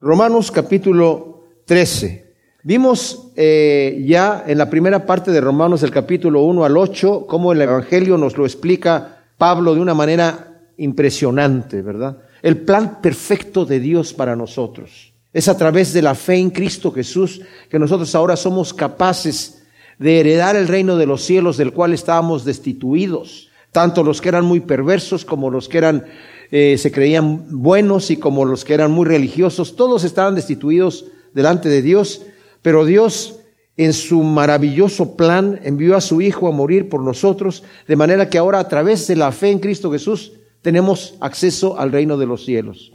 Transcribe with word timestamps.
Romanos 0.00 0.52
capítulo 0.52 1.42
13. 1.64 2.32
Vimos 2.62 3.32
eh, 3.34 4.04
ya 4.06 4.44
en 4.46 4.56
la 4.56 4.70
primera 4.70 5.04
parte 5.04 5.32
de 5.32 5.40
Romanos 5.40 5.80
del 5.80 5.90
capítulo 5.90 6.42
1 6.42 6.64
al 6.64 6.76
8 6.76 7.26
cómo 7.26 7.50
el 7.50 7.60
Evangelio 7.60 8.16
nos 8.16 8.36
lo 8.36 8.46
explica 8.46 9.24
Pablo 9.36 9.74
de 9.74 9.80
una 9.80 9.94
manera 9.94 10.60
impresionante, 10.76 11.82
¿verdad? 11.82 12.18
El 12.42 12.58
plan 12.58 13.00
perfecto 13.02 13.64
de 13.64 13.80
Dios 13.80 14.14
para 14.14 14.36
nosotros. 14.36 15.12
Es 15.32 15.48
a 15.48 15.58
través 15.58 15.92
de 15.92 16.02
la 16.02 16.14
fe 16.14 16.36
en 16.36 16.50
Cristo 16.50 16.92
Jesús 16.92 17.40
que 17.68 17.80
nosotros 17.80 18.14
ahora 18.14 18.36
somos 18.36 18.72
capaces 18.72 19.64
de 19.98 20.20
heredar 20.20 20.54
el 20.54 20.68
reino 20.68 20.96
de 20.96 21.06
los 21.06 21.24
cielos 21.24 21.56
del 21.56 21.72
cual 21.72 21.92
estábamos 21.92 22.44
destituidos, 22.44 23.50
tanto 23.72 24.04
los 24.04 24.20
que 24.20 24.28
eran 24.28 24.44
muy 24.44 24.60
perversos 24.60 25.24
como 25.24 25.50
los 25.50 25.68
que 25.68 25.78
eran 25.78 26.04
eh, 26.50 26.78
se 26.78 26.90
creían 26.90 27.46
buenos 27.62 28.10
y 28.10 28.16
como 28.16 28.44
los 28.44 28.64
que 28.64 28.74
eran 28.74 28.90
muy 28.90 29.06
religiosos, 29.06 29.76
todos 29.76 30.04
estaban 30.04 30.34
destituidos 30.34 31.06
delante 31.34 31.68
de 31.68 31.82
Dios, 31.82 32.22
pero 32.62 32.84
Dios 32.84 33.40
en 33.76 33.92
su 33.92 34.22
maravilloso 34.22 35.16
plan 35.16 35.60
envió 35.62 35.96
a 35.96 36.00
su 36.00 36.20
Hijo 36.20 36.48
a 36.48 36.52
morir 36.52 36.88
por 36.88 37.02
nosotros, 37.02 37.62
de 37.86 37.96
manera 37.96 38.28
que 38.28 38.38
ahora 38.38 38.58
a 38.58 38.68
través 38.68 39.06
de 39.06 39.16
la 39.16 39.30
fe 39.30 39.50
en 39.50 39.60
Cristo 39.60 39.92
Jesús 39.92 40.32
tenemos 40.62 41.14
acceso 41.20 41.78
al 41.78 41.92
reino 41.92 42.16
de 42.16 42.26
los 42.26 42.44
cielos. 42.44 42.92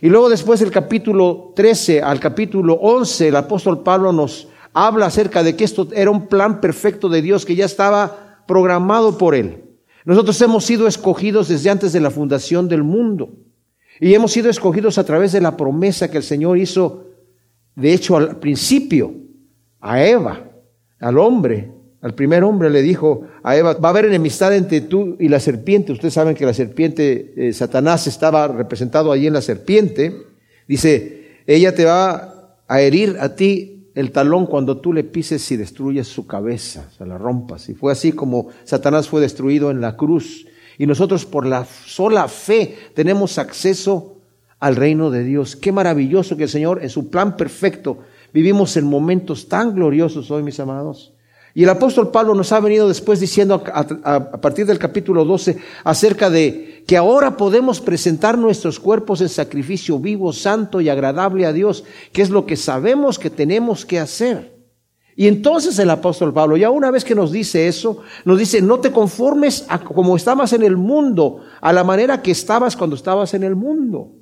Y 0.00 0.08
luego 0.08 0.28
después 0.28 0.60
del 0.60 0.70
capítulo 0.70 1.52
13 1.56 2.02
al 2.02 2.20
capítulo 2.20 2.74
11, 2.74 3.28
el 3.28 3.36
apóstol 3.36 3.82
Pablo 3.82 4.12
nos 4.12 4.48
habla 4.72 5.06
acerca 5.06 5.42
de 5.42 5.56
que 5.56 5.64
esto 5.64 5.88
era 5.92 6.10
un 6.10 6.26
plan 6.26 6.60
perfecto 6.60 7.08
de 7.08 7.22
Dios 7.22 7.44
que 7.44 7.56
ya 7.56 7.64
estaba 7.64 8.44
programado 8.46 9.18
por 9.18 9.34
él. 9.34 9.67
Nosotros 10.08 10.40
hemos 10.40 10.64
sido 10.64 10.88
escogidos 10.88 11.48
desde 11.48 11.68
antes 11.68 11.92
de 11.92 12.00
la 12.00 12.10
fundación 12.10 12.66
del 12.66 12.82
mundo. 12.82 13.28
Y 14.00 14.14
hemos 14.14 14.32
sido 14.32 14.48
escogidos 14.48 14.96
a 14.96 15.04
través 15.04 15.32
de 15.32 15.42
la 15.42 15.54
promesa 15.54 16.10
que 16.10 16.16
el 16.16 16.22
Señor 16.22 16.56
hizo, 16.56 17.04
de 17.76 17.92
hecho, 17.92 18.16
al 18.16 18.38
principio, 18.38 19.12
a 19.80 20.02
Eva, 20.02 20.50
al 20.98 21.18
hombre, 21.18 21.70
al 22.00 22.14
primer 22.14 22.42
hombre 22.42 22.70
le 22.70 22.80
dijo 22.80 23.26
a 23.42 23.54
Eva, 23.54 23.74
va 23.74 23.88
a 23.88 23.90
haber 23.90 24.06
enemistad 24.06 24.56
entre 24.56 24.80
tú 24.80 25.14
y 25.20 25.28
la 25.28 25.40
serpiente. 25.40 25.92
Ustedes 25.92 26.14
saben 26.14 26.34
que 26.34 26.46
la 26.46 26.54
serpiente, 26.54 27.34
eh, 27.36 27.52
Satanás 27.52 28.06
estaba 28.06 28.48
representado 28.48 29.12
allí 29.12 29.26
en 29.26 29.34
la 29.34 29.42
serpiente. 29.42 30.22
Dice, 30.66 31.42
ella 31.46 31.74
te 31.74 31.84
va 31.84 32.56
a 32.66 32.80
herir 32.80 33.18
a 33.20 33.34
ti 33.34 33.77
el 33.98 34.12
talón 34.12 34.46
cuando 34.46 34.76
tú 34.76 34.92
le 34.92 35.02
pises 35.02 35.50
y 35.50 35.56
destruyes 35.56 36.06
su 36.06 36.24
cabeza, 36.24 36.88
se 36.96 37.04
la 37.04 37.18
rompas. 37.18 37.68
Y 37.68 37.74
fue 37.74 37.90
así 37.90 38.12
como 38.12 38.46
Satanás 38.62 39.08
fue 39.08 39.20
destruido 39.20 39.72
en 39.72 39.80
la 39.80 39.96
cruz. 39.96 40.46
Y 40.78 40.86
nosotros 40.86 41.26
por 41.26 41.44
la 41.44 41.64
sola 41.64 42.28
fe 42.28 42.78
tenemos 42.94 43.38
acceso 43.38 44.18
al 44.60 44.76
reino 44.76 45.10
de 45.10 45.24
Dios. 45.24 45.56
Qué 45.56 45.72
maravilloso 45.72 46.36
que 46.36 46.44
el 46.44 46.48
Señor 46.48 46.78
en 46.80 46.90
su 46.90 47.10
plan 47.10 47.36
perfecto 47.36 47.98
vivimos 48.32 48.76
en 48.76 48.84
momentos 48.84 49.48
tan 49.48 49.74
gloriosos 49.74 50.30
hoy, 50.30 50.44
mis 50.44 50.60
amados. 50.60 51.12
Y 51.52 51.64
el 51.64 51.70
apóstol 51.70 52.12
Pablo 52.12 52.36
nos 52.36 52.52
ha 52.52 52.60
venido 52.60 52.86
después 52.86 53.18
diciendo 53.18 53.64
a, 53.74 54.40
partir 54.40 54.64
del 54.64 54.78
capítulo 54.78 55.24
12 55.24 55.58
acerca 55.82 56.30
de 56.30 56.67
que 56.88 56.96
ahora 56.96 57.36
podemos 57.36 57.82
presentar 57.82 58.38
nuestros 58.38 58.80
cuerpos 58.80 59.20
en 59.20 59.28
sacrificio 59.28 59.98
vivo, 59.98 60.32
santo 60.32 60.80
y 60.80 60.88
agradable 60.88 61.44
a 61.44 61.52
Dios, 61.52 61.84
que 62.14 62.22
es 62.22 62.30
lo 62.30 62.46
que 62.46 62.56
sabemos 62.56 63.18
que 63.18 63.28
tenemos 63.28 63.84
que 63.84 63.98
hacer. 63.98 64.56
Y 65.14 65.26
entonces 65.26 65.78
el 65.78 65.90
apóstol 65.90 66.32
Pablo, 66.32 66.56
ya 66.56 66.70
una 66.70 66.90
vez 66.90 67.04
que 67.04 67.14
nos 67.14 67.30
dice 67.30 67.68
eso, 67.68 67.98
nos 68.24 68.38
dice, 68.38 68.62
no 68.62 68.80
te 68.80 68.90
conformes 68.90 69.66
a 69.68 69.80
como 69.80 70.16
estabas 70.16 70.54
en 70.54 70.62
el 70.62 70.78
mundo, 70.78 71.42
a 71.60 71.74
la 71.74 71.84
manera 71.84 72.22
que 72.22 72.30
estabas 72.30 72.74
cuando 72.74 72.96
estabas 72.96 73.34
en 73.34 73.42
el 73.42 73.54
mundo. 73.54 74.14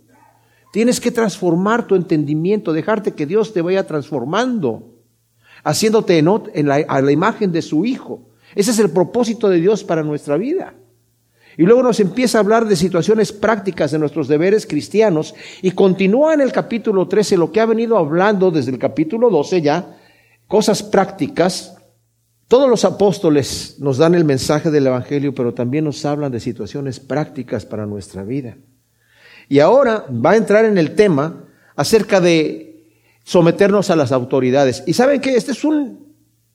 Tienes 0.73 0.99
que 0.99 1.13
transformar 1.13 1.87
tu 1.87 1.95
entendimiento, 1.95 2.73
dejarte 2.73 3.15
que 3.15 3.27
Dios 3.27 3.53
te 3.53 3.63
vaya 3.63 3.87
transformando 3.87 4.97
haciéndote 5.63 6.19
en 6.19 6.67
la, 6.67 6.85
a 6.89 7.01
la 7.01 7.13
imagen 7.13 7.53
de 7.53 7.63
su 7.63 7.85
Hijo. 7.85 8.29
Ese 8.57 8.73
es 8.73 8.81
el 8.81 8.91
propósito 8.91 9.49
de 9.49 9.61
Dios 9.61 9.85
para 9.85 10.03
nuestra 10.03 10.37
vida. 10.37 10.75
Y 11.59 11.63
luego 11.63 11.83
nos 11.83 12.01
empieza 12.01 12.39
a 12.39 12.43
hablar 12.43 12.67
de 12.67 12.77
situaciones 12.77 13.33
prácticas 13.33 13.91
de 13.91 13.99
nuestros 13.99 14.29
deberes 14.29 14.67
cristianos 14.67 15.35
y 15.63 15.71
continúa 15.71 16.35
en 16.35 16.43
el 16.43 16.53
capítulo 16.53 17.09
13 17.09 17.39
lo 17.39 17.51
que 17.51 17.61
ha 17.61 17.67
venido 17.67 17.97
hablando 17.97 18.51
desde 18.51 18.73
el 18.73 18.79
capítulo 18.79 19.31
12 19.31 19.63
ya, 19.63 19.97
cosas 20.47 20.83
prácticas. 20.83 21.77
Todos 22.47 22.69
los 22.69 22.85
apóstoles 22.85 23.77
nos 23.79 23.99
dan 23.99 24.15
el 24.15 24.25
mensaje 24.25 24.71
del 24.71 24.87
Evangelio, 24.87 25.35
pero 25.35 25.55
también 25.55 25.85
nos 25.85 26.05
hablan 26.05 26.31
de 26.31 26.41
situaciones 26.41 27.01
prácticas 27.01 27.65
para 27.65 27.87
nuestra 27.87 28.23
vida. 28.23 28.57
Y 29.49 29.61
ahora 29.61 30.05
va 30.11 30.33
a 30.33 30.37
entrar 30.37 30.65
en 30.65 30.77
el 30.77 30.95
tema 30.95 31.45
acerca 31.75 32.21
de 32.21 32.67
someternos 33.25 33.91
a 33.91 33.97
las 33.97 34.13
autoridades. 34.13 34.85
Y 34.87 34.93
saben 34.93 35.21
que 35.21 35.35
esta 35.35 35.53
es 35.53 35.63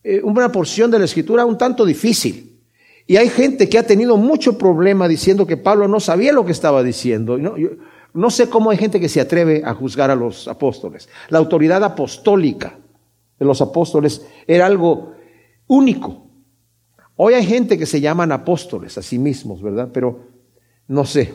eh, 0.04 0.22
una 0.24 0.52
porción 0.52 0.92
de 0.92 1.00
la 1.00 1.06
escritura 1.06 1.46
un 1.46 1.58
tanto 1.58 1.86
difícil. 1.86 2.51
Y 3.08 3.18
hay 3.18 3.30
gente 3.30 3.68
que 3.68 3.78
ha 3.78 3.84
tenido 3.84 4.18
mucho 4.18 4.58
problema 4.58 5.08
diciendo 5.08 5.46
que 5.46 5.58
Pablo 5.58 5.88
no 5.88 6.00
sabía 6.00 6.34
lo 6.34 6.46
que 6.46 6.52
estaba 6.52 6.84
diciendo. 6.84 7.38
No, 8.14 8.30
sé 8.30 8.50
cómo 8.50 8.72
hay 8.72 8.78
gente 8.78 9.00
que 9.00 9.10
se 9.10 9.22
atreve 9.22 9.64
a 9.66 9.74
juzgar 9.74 10.12
a 10.12 10.16
los 10.16 10.48
apóstoles. 10.48 11.10
La 11.30 11.40
autoridad 11.40 11.84
apostólica 11.84 12.78
de 13.40 13.46
los 13.46 13.62
apóstoles 13.62 14.26
era 14.48 14.66
algo 14.66 15.14
único. 15.68 16.28
Hoy 17.16 17.34
hay 17.34 17.46
gente 17.46 17.78
que 17.78 17.86
se 17.86 18.02
llaman 18.02 18.32
apóstoles 18.32 18.98
a 18.98 19.02
sí 19.02 19.20
mismos, 19.20 19.62
¿verdad? 19.62 19.90
Pero 19.94 20.20
no 20.88 21.06
sé, 21.06 21.34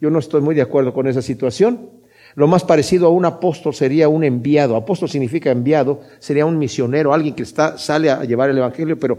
yo 0.00 0.10
no 0.10 0.18
estoy 0.18 0.40
muy 0.40 0.54
de 0.54 0.62
acuerdo 0.62 0.92
con 0.92 1.06
esa 1.06 1.22
situación. 1.22 1.90
Lo 2.34 2.46
más 2.46 2.64
parecido 2.64 3.06
a 3.06 3.10
un 3.10 3.24
apóstol 3.24 3.74
sería 3.74 4.08
un 4.08 4.24
enviado. 4.24 4.76
Apóstol 4.76 5.08
significa 5.08 5.50
enviado, 5.50 6.00
sería 6.18 6.46
un 6.46 6.58
misionero, 6.58 7.12
alguien 7.12 7.34
que 7.34 7.42
está, 7.42 7.76
sale 7.76 8.10
a 8.10 8.24
llevar 8.24 8.50
el 8.50 8.58
Evangelio, 8.58 8.98
pero 8.98 9.18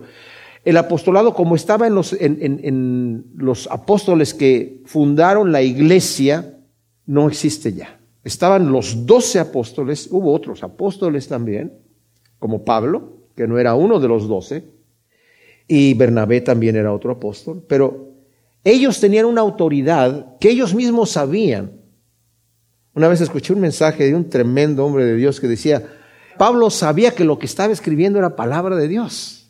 el 0.64 0.78
apostolado, 0.78 1.34
como 1.34 1.56
estaba 1.56 1.88
en 1.88 1.96
los, 1.96 2.14
en, 2.20 3.26
los 3.36 3.68
apóstoles 3.70 4.34
que 4.34 4.82
fundaron 4.86 5.52
la 5.52 5.62
iglesia, 5.62 6.58
no 7.06 7.28
existe 7.28 7.74
ya. 7.74 8.00
Estaban 8.24 8.72
los 8.72 9.06
doce 9.06 9.40
apóstoles, 9.40 10.08
hubo 10.10 10.34
otros 10.34 10.64
apóstoles 10.64 11.28
también, 11.28 11.74
como 12.40 12.64
Pablo, 12.64 13.18
que 13.36 13.48
no 13.48 13.60
era 13.60 13.76
uno 13.76 14.00
de 14.00 14.08
los 14.08 14.28
doce, 14.28 14.64
y 15.68 15.94
Bernabé 15.96 16.42
también 16.42 16.76
era 16.76 16.94
otro 16.94 17.12
apóstol, 17.12 17.64
pero 17.68 18.12
ellos 18.64 19.00
tenían 19.00 19.26
una 19.26 19.42
autoridad 19.42 20.38
que 20.40 20.50
ellos 20.50 20.74
mismos 20.74 21.12
sabían 21.12 21.84
una 22.96 23.08
vez 23.08 23.22
escuché 23.22 23.54
un 23.54 23.60
mensaje 23.60 24.06
de 24.06 24.16
un 24.16 24.30
tremendo 24.30 24.86
hombre 24.86 25.06
de 25.06 25.16
Dios 25.16 25.40
que 25.40 25.48
decía, 25.48 25.84
Pablo 26.38 26.70
sabía 26.70 27.12
que 27.12 27.24
lo 27.24 27.40
que 27.40 27.48
estaba 27.48 27.74
escribiendo 27.74 28.20
era 28.20 28.36
palabra 28.36 28.76
de 28.76 28.88
Dios. 28.88 29.43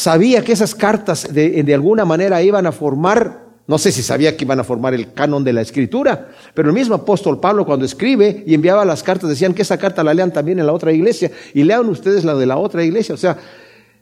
Sabía 0.00 0.42
que 0.42 0.52
esas 0.52 0.74
cartas 0.74 1.30
de, 1.30 1.62
de, 1.62 1.74
alguna 1.74 2.06
manera 2.06 2.42
iban 2.42 2.64
a 2.64 2.72
formar, 2.72 3.44
no 3.66 3.76
sé 3.76 3.92
si 3.92 4.02
sabía 4.02 4.34
que 4.34 4.46
iban 4.46 4.58
a 4.58 4.64
formar 4.64 4.94
el 4.94 5.12
canon 5.12 5.44
de 5.44 5.52
la 5.52 5.60
escritura, 5.60 6.30
pero 6.54 6.70
el 6.70 6.74
mismo 6.74 6.94
apóstol 6.94 7.38
Pablo 7.38 7.66
cuando 7.66 7.84
escribe 7.84 8.42
y 8.46 8.54
enviaba 8.54 8.86
las 8.86 9.02
cartas 9.02 9.28
decían 9.28 9.52
que 9.52 9.60
esa 9.60 9.76
carta 9.76 10.02
la 10.02 10.14
lean 10.14 10.32
también 10.32 10.58
en 10.58 10.64
la 10.64 10.72
otra 10.72 10.90
iglesia 10.90 11.30
y 11.52 11.64
lean 11.64 11.86
ustedes 11.90 12.24
la 12.24 12.34
de 12.34 12.46
la 12.46 12.56
otra 12.56 12.82
iglesia. 12.82 13.14
O 13.14 13.18
sea, 13.18 13.36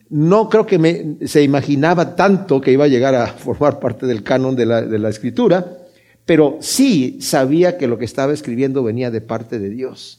no 0.09 0.47
creo 0.47 0.65
que 0.65 0.79
me, 0.79 1.17
se 1.27 1.43
imaginaba 1.43 2.15
tanto 2.15 2.61
que 2.61 2.71
iba 2.71 2.85
a 2.85 2.87
llegar 2.87 3.13
a 3.13 3.27
formar 3.27 3.81
parte 3.81 4.05
del 4.05 4.23
canon 4.23 4.55
de 4.55 4.65
la, 4.67 4.81
de 4.81 4.99
la 4.99 5.09
escritura, 5.09 5.79
pero 6.25 6.59
sí 6.61 7.17
sabía 7.19 7.77
que 7.77 7.87
lo 7.87 7.97
que 7.97 8.05
estaba 8.05 8.31
escribiendo 8.31 8.83
venía 8.83 9.11
de 9.11 9.19
parte 9.19 9.59
de 9.59 9.69
Dios. 9.69 10.18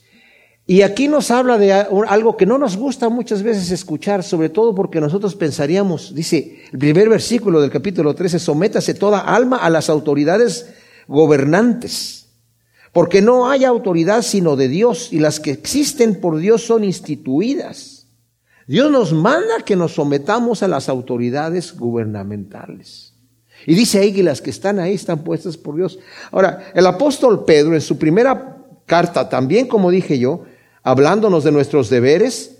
Y 0.66 0.82
aquí 0.82 1.08
nos 1.08 1.30
habla 1.30 1.58
de 1.58 1.72
algo 1.72 2.36
que 2.36 2.46
no 2.46 2.56
nos 2.56 2.76
gusta 2.76 3.08
muchas 3.08 3.42
veces 3.42 3.70
escuchar, 3.70 4.22
sobre 4.22 4.50
todo 4.50 4.74
porque 4.74 5.00
nosotros 5.00 5.34
pensaríamos, 5.34 6.14
dice 6.14 6.62
el 6.70 6.78
primer 6.78 7.08
versículo 7.08 7.60
del 7.60 7.70
capítulo 7.70 8.14
13, 8.14 8.38
sométase 8.38 8.94
toda 8.94 9.18
alma 9.18 9.56
a 9.56 9.70
las 9.70 9.90
autoridades 9.90 10.72
gobernantes, 11.08 12.28
porque 12.92 13.20
no 13.20 13.50
hay 13.50 13.64
autoridad 13.64 14.22
sino 14.22 14.54
de 14.54 14.68
Dios, 14.68 15.12
y 15.12 15.18
las 15.18 15.40
que 15.40 15.50
existen 15.50 16.20
por 16.20 16.36
Dios 16.36 16.62
son 16.62 16.84
instituidas. 16.84 18.06
Dios 18.68 18.92
nos 18.92 19.12
manda 19.12 19.64
que 19.64 19.74
nos 19.74 19.94
sometamos 19.94 20.62
a 20.62 20.68
las 20.68 20.88
autoridades 20.88 21.76
gubernamentales. 21.76 23.14
Y 23.66 23.74
dice 23.74 23.98
ahí 23.98 24.12
que 24.12 24.22
las 24.22 24.40
que 24.40 24.50
están 24.50 24.78
ahí 24.78 24.94
están 24.94 25.24
puestas 25.24 25.56
por 25.56 25.74
Dios. 25.74 25.98
Ahora, 26.30 26.70
el 26.74 26.86
apóstol 26.86 27.44
Pedro 27.44 27.74
en 27.74 27.80
su 27.80 27.98
primera 27.98 28.58
carta, 28.86 29.28
también 29.28 29.66
como 29.66 29.90
dije 29.90 30.18
yo, 30.18 30.44
hablándonos 30.82 31.44
de 31.44 31.52
nuestros 31.52 31.90
deberes 31.90 32.56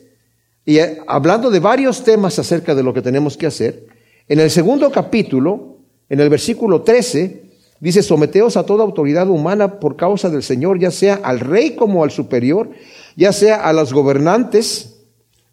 y 0.65 0.79
eh, 0.79 1.01
hablando 1.07 1.51
de 1.51 1.61
varios 1.61 2.05
temas 2.05 2.39
acerca 2.39 2.75
de 2.75 2.83
lo 2.83 2.93
que 2.93 3.03
tenemos 3.03 3.37
que 3.37 3.47
hacer, 3.47 3.87
en 4.29 4.41
el 4.41 4.51
segundo 4.51 4.91
capítulo, 4.91 5.79
en 6.09 6.21
el 6.21 6.29
versículo 6.29 6.83
13, 6.83 7.43
dice, 7.81 8.03
someteos 8.03 8.57
a 8.57 8.65
toda 8.65 8.85
autoridad 8.85 9.29
humana 9.29 9.81
por 9.81 9.97
causa 9.97 10.29
del 10.29 10.43
Señor, 10.43 10.79
ya 10.79 10.91
sea 10.91 11.15
al 11.15 11.41
rey 11.41 11.75
como 11.75 12.05
al 12.05 12.11
superior, 12.11 12.71
ya 13.17 13.33
sea 13.33 13.57
a 13.57 13.73
los 13.73 13.93
gobernantes 13.93 14.99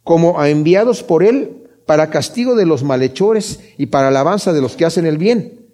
como 0.04 0.40
a 0.40 0.50
enviados 0.50 1.04
por 1.04 1.24
él 1.24 1.64
para 1.86 2.10
castigo 2.10 2.56
de 2.56 2.66
los 2.66 2.84
malhechores 2.84 3.62
y 3.78 3.88
para 3.88 4.10
alabanza 4.10 4.54
de 4.54 4.62
los 4.62 4.76
que 4.76 4.86
hacen 4.86 5.06
el 5.06 5.18
bien. 5.18 5.66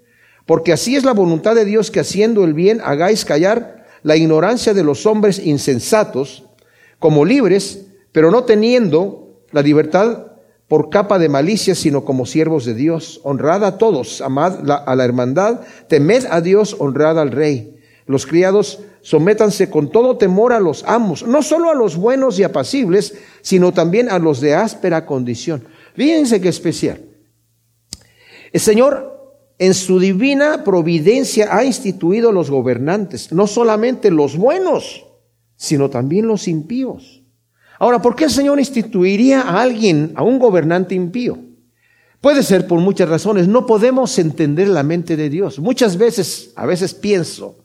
Porque 0.45 0.74
así 0.74 0.95
es 0.95 1.04
la 1.04 1.13
voluntad 1.13 1.56
de 1.56 1.66
Dios 1.66 1.92
que 1.92 2.00
haciendo 2.00 2.44
el 2.44 2.54
bien 2.54 2.81
hagáis 2.84 3.25
callar 3.25 3.86
la 4.04 4.16
ignorancia 4.16 4.74
de 4.74 4.84
los 4.84 5.06
hombres 5.06 5.40
insensatos 5.40 6.44
como 7.03 7.25
libres, 7.25 7.88
pero 8.13 8.31
no 8.31 8.45
teniendo 8.45 9.41
la 9.51 9.61
libertad 9.61 10.27
por 10.69 10.89
capa 10.89 11.19
de 11.19 11.27
malicia, 11.27 11.75
sino 11.75 12.05
como 12.05 12.25
siervos 12.25 12.63
de 12.63 12.75
Dios. 12.75 13.19
Honrad 13.25 13.65
a 13.65 13.77
todos, 13.77 14.21
amad 14.21 14.71
a 14.71 14.95
la 14.95 15.03
hermandad, 15.03 15.59
temed 15.89 16.23
a 16.29 16.39
Dios, 16.39 16.77
honrad 16.79 17.19
al 17.19 17.31
rey. 17.31 17.75
Los 18.05 18.25
criados 18.25 18.79
sométanse 19.01 19.69
con 19.69 19.91
todo 19.91 20.15
temor 20.15 20.53
a 20.53 20.61
los 20.61 20.85
amos, 20.88 21.27
no 21.27 21.44
solo 21.44 21.69
a 21.69 21.75
los 21.75 21.97
buenos 21.97 22.39
y 22.39 22.44
apacibles, 22.44 23.15
sino 23.41 23.73
también 23.73 24.09
a 24.09 24.17
los 24.17 24.39
de 24.39 24.56
áspera 24.56 25.06
condición. 25.06 25.65
Fíjense 25.95 26.39
qué 26.39 26.47
especial. 26.47 27.01
El 28.53 28.61
Señor 28.61 29.44
en 29.59 29.73
su 29.73 29.99
divina 29.99 30.63
providencia 30.63 31.53
ha 31.53 31.65
instituido 31.65 32.31
los 32.31 32.49
gobernantes, 32.49 33.33
no 33.33 33.45
solamente 33.45 34.09
los 34.09 34.38
buenos, 34.38 35.03
sino 35.55 35.89
también 35.89 36.27
los 36.27 36.47
impíos. 36.47 37.23
Ahora, 37.79 38.01
¿por 38.01 38.15
qué 38.15 38.25
el 38.25 38.29
Señor 38.29 38.59
instituiría 38.59 39.41
a 39.41 39.61
alguien, 39.61 40.13
a 40.15 40.23
un 40.23 40.39
gobernante 40.39 40.95
impío? 40.95 41.38
Puede 42.21 42.44
ser 42.44 42.67
por 42.67 42.79
muchas 42.79 43.09
razones. 43.09 43.50
No 43.50 43.65
podemos 43.65 44.17
entender 44.17 44.69
la 44.69 44.83
mente 44.83 45.17
de 45.17 45.29
Dios. 45.29 45.59
Muchas 45.59 45.97
veces, 45.97 46.53
a 46.55 46.65
veces 46.65 46.94
pienso 46.94 47.57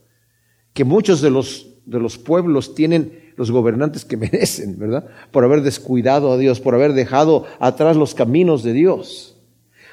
que 0.72 0.82
muchos 0.84 1.20
de 1.20 1.30
los, 1.30 1.68
de 1.86 2.00
los 2.00 2.18
pueblos 2.18 2.74
tienen 2.74 3.32
los 3.36 3.52
gobernantes 3.52 4.04
que 4.04 4.16
merecen, 4.18 4.76
¿verdad? 4.76 5.06
Por 5.30 5.44
haber 5.44 5.62
descuidado 5.62 6.32
a 6.32 6.36
Dios, 6.36 6.58
por 6.58 6.74
haber 6.74 6.92
dejado 6.92 7.46
atrás 7.60 7.96
los 7.96 8.14
caminos 8.14 8.64
de 8.64 8.72
Dios. 8.72 9.36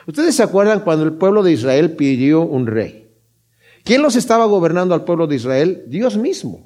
Ustedes 0.07 0.35
se 0.35 0.43
acuerdan 0.43 0.79
cuando 0.79 1.05
el 1.05 1.13
pueblo 1.13 1.43
de 1.43 1.51
Israel 1.51 1.95
pidió 1.95 2.41
un 2.41 2.65
rey. 2.65 3.11
¿Quién 3.83 4.01
los 4.01 4.15
estaba 4.15 4.45
gobernando 4.45 4.95
al 4.95 5.03
pueblo 5.03 5.27
de 5.27 5.35
Israel? 5.35 5.83
Dios 5.87 6.17
mismo. 6.17 6.64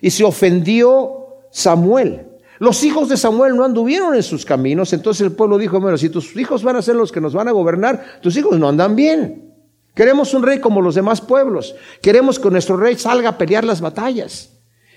Y 0.00 0.10
se 0.10 0.24
ofendió 0.24 1.26
Samuel. 1.50 2.26
Los 2.58 2.82
hijos 2.84 3.08
de 3.08 3.16
Samuel 3.16 3.54
no 3.54 3.64
anduvieron 3.64 4.14
en 4.14 4.22
sus 4.22 4.44
caminos, 4.44 4.92
entonces 4.92 5.26
el 5.26 5.32
pueblo 5.32 5.58
dijo, 5.58 5.78
bueno, 5.78 5.98
si 5.98 6.08
tus 6.08 6.34
hijos 6.36 6.62
van 6.62 6.76
a 6.76 6.82
ser 6.82 6.96
los 6.96 7.12
que 7.12 7.20
nos 7.20 7.34
van 7.34 7.48
a 7.48 7.52
gobernar, 7.52 8.20
tus 8.22 8.36
hijos 8.36 8.58
no 8.58 8.68
andan 8.68 8.96
bien. 8.96 9.52
Queremos 9.94 10.32
un 10.32 10.42
rey 10.42 10.58
como 10.58 10.80
los 10.80 10.94
demás 10.94 11.20
pueblos. 11.20 11.74
Queremos 12.00 12.38
que 12.38 12.50
nuestro 12.50 12.76
rey 12.76 12.96
salga 12.96 13.30
a 13.30 13.38
pelear 13.38 13.64
las 13.64 13.80
batallas. 13.80 14.52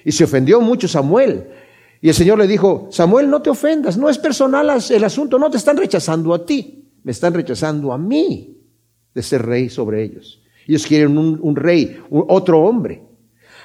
Y 0.05 0.11
se 0.11 0.23
ofendió 0.23 0.61
mucho 0.61 0.87
Samuel. 0.87 1.49
Y 2.01 2.07
el 2.09 2.15
Señor 2.15 2.37
le 2.37 2.47
dijo, 2.47 2.87
Samuel, 2.91 3.29
no 3.29 3.41
te 3.41 3.49
ofendas, 3.49 3.97
no 3.97 4.09
es 4.09 4.17
personal 4.17 4.69
el 4.89 5.03
asunto, 5.03 5.37
no 5.37 5.49
te 5.49 5.57
están 5.57 5.75
rechazando 5.75 6.33
a 6.33 6.45
ti 6.45 6.79
me 7.03 7.11
están 7.11 7.33
rechazando 7.33 7.93
a 7.93 7.97
mí 7.97 8.57
de 9.13 9.23
ser 9.23 9.45
rey 9.45 9.69
sobre 9.69 10.03
ellos. 10.03 10.41
Ellos 10.67 10.85
quieren 10.85 11.17
un, 11.17 11.55
rey, 11.55 11.99
otro 12.09 12.61
hombre. 12.61 13.01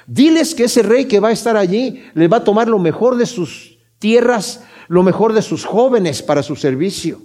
Diles 0.07 0.53
que 0.53 0.65
ese 0.65 0.83
rey 0.83 1.05
que 1.05 1.19
va 1.19 1.29
a 1.29 1.33
estar 1.33 1.57
allí 1.57 2.03
le 2.13 2.27
va 2.27 2.37
a 2.37 2.43
tomar 2.43 2.67
lo 2.67 2.79
mejor 2.79 3.17
de 3.17 3.25
sus 3.25 3.79
tierras, 3.99 4.63
lo 4.87 5.03
mejor 5.03 5.33
de 5.33 5.41
sus 5.41 5.65
jóvenes 5.65 6.21
para 6.21 6.43
su 6.43 6.55
servicio, 6.55 7.21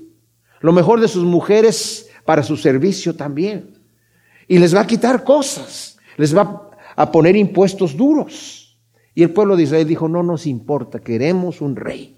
lo 0.61 0.73
mejor 0.73 1.00
de 1.00 1.09
sus 1.09 1.25
mujeres 1.25 2.09
para 2.25 2.43
su 2.43 2.56
servicio 2.56 3.15
también. 3.15 3.79
Y 4.49 4.59
les 4.59 4.75
va 4.75 4.81
a 4.81 4.87
quitar 4.87 5.25
cosas, 5.25 5.99
les 6.17 6.37
va 6.37 6.71
a 6.97 7.12
poner 7.12 7.37
impuestos 7.37 7.97
duros. 7.97 8.79
Y 9.15 9.23
el 9.23 9.31
pueblo 9.31 9.56
de 9.56 9.65
Israel 9.65 9.87
dijo, 9.87 10.09
no 10.09 10.23
nos 10.23 10.47
importa, 10.47 11.00
queremos 11.00 11.61
un 11.61 11.76
rey. 11.76 12.17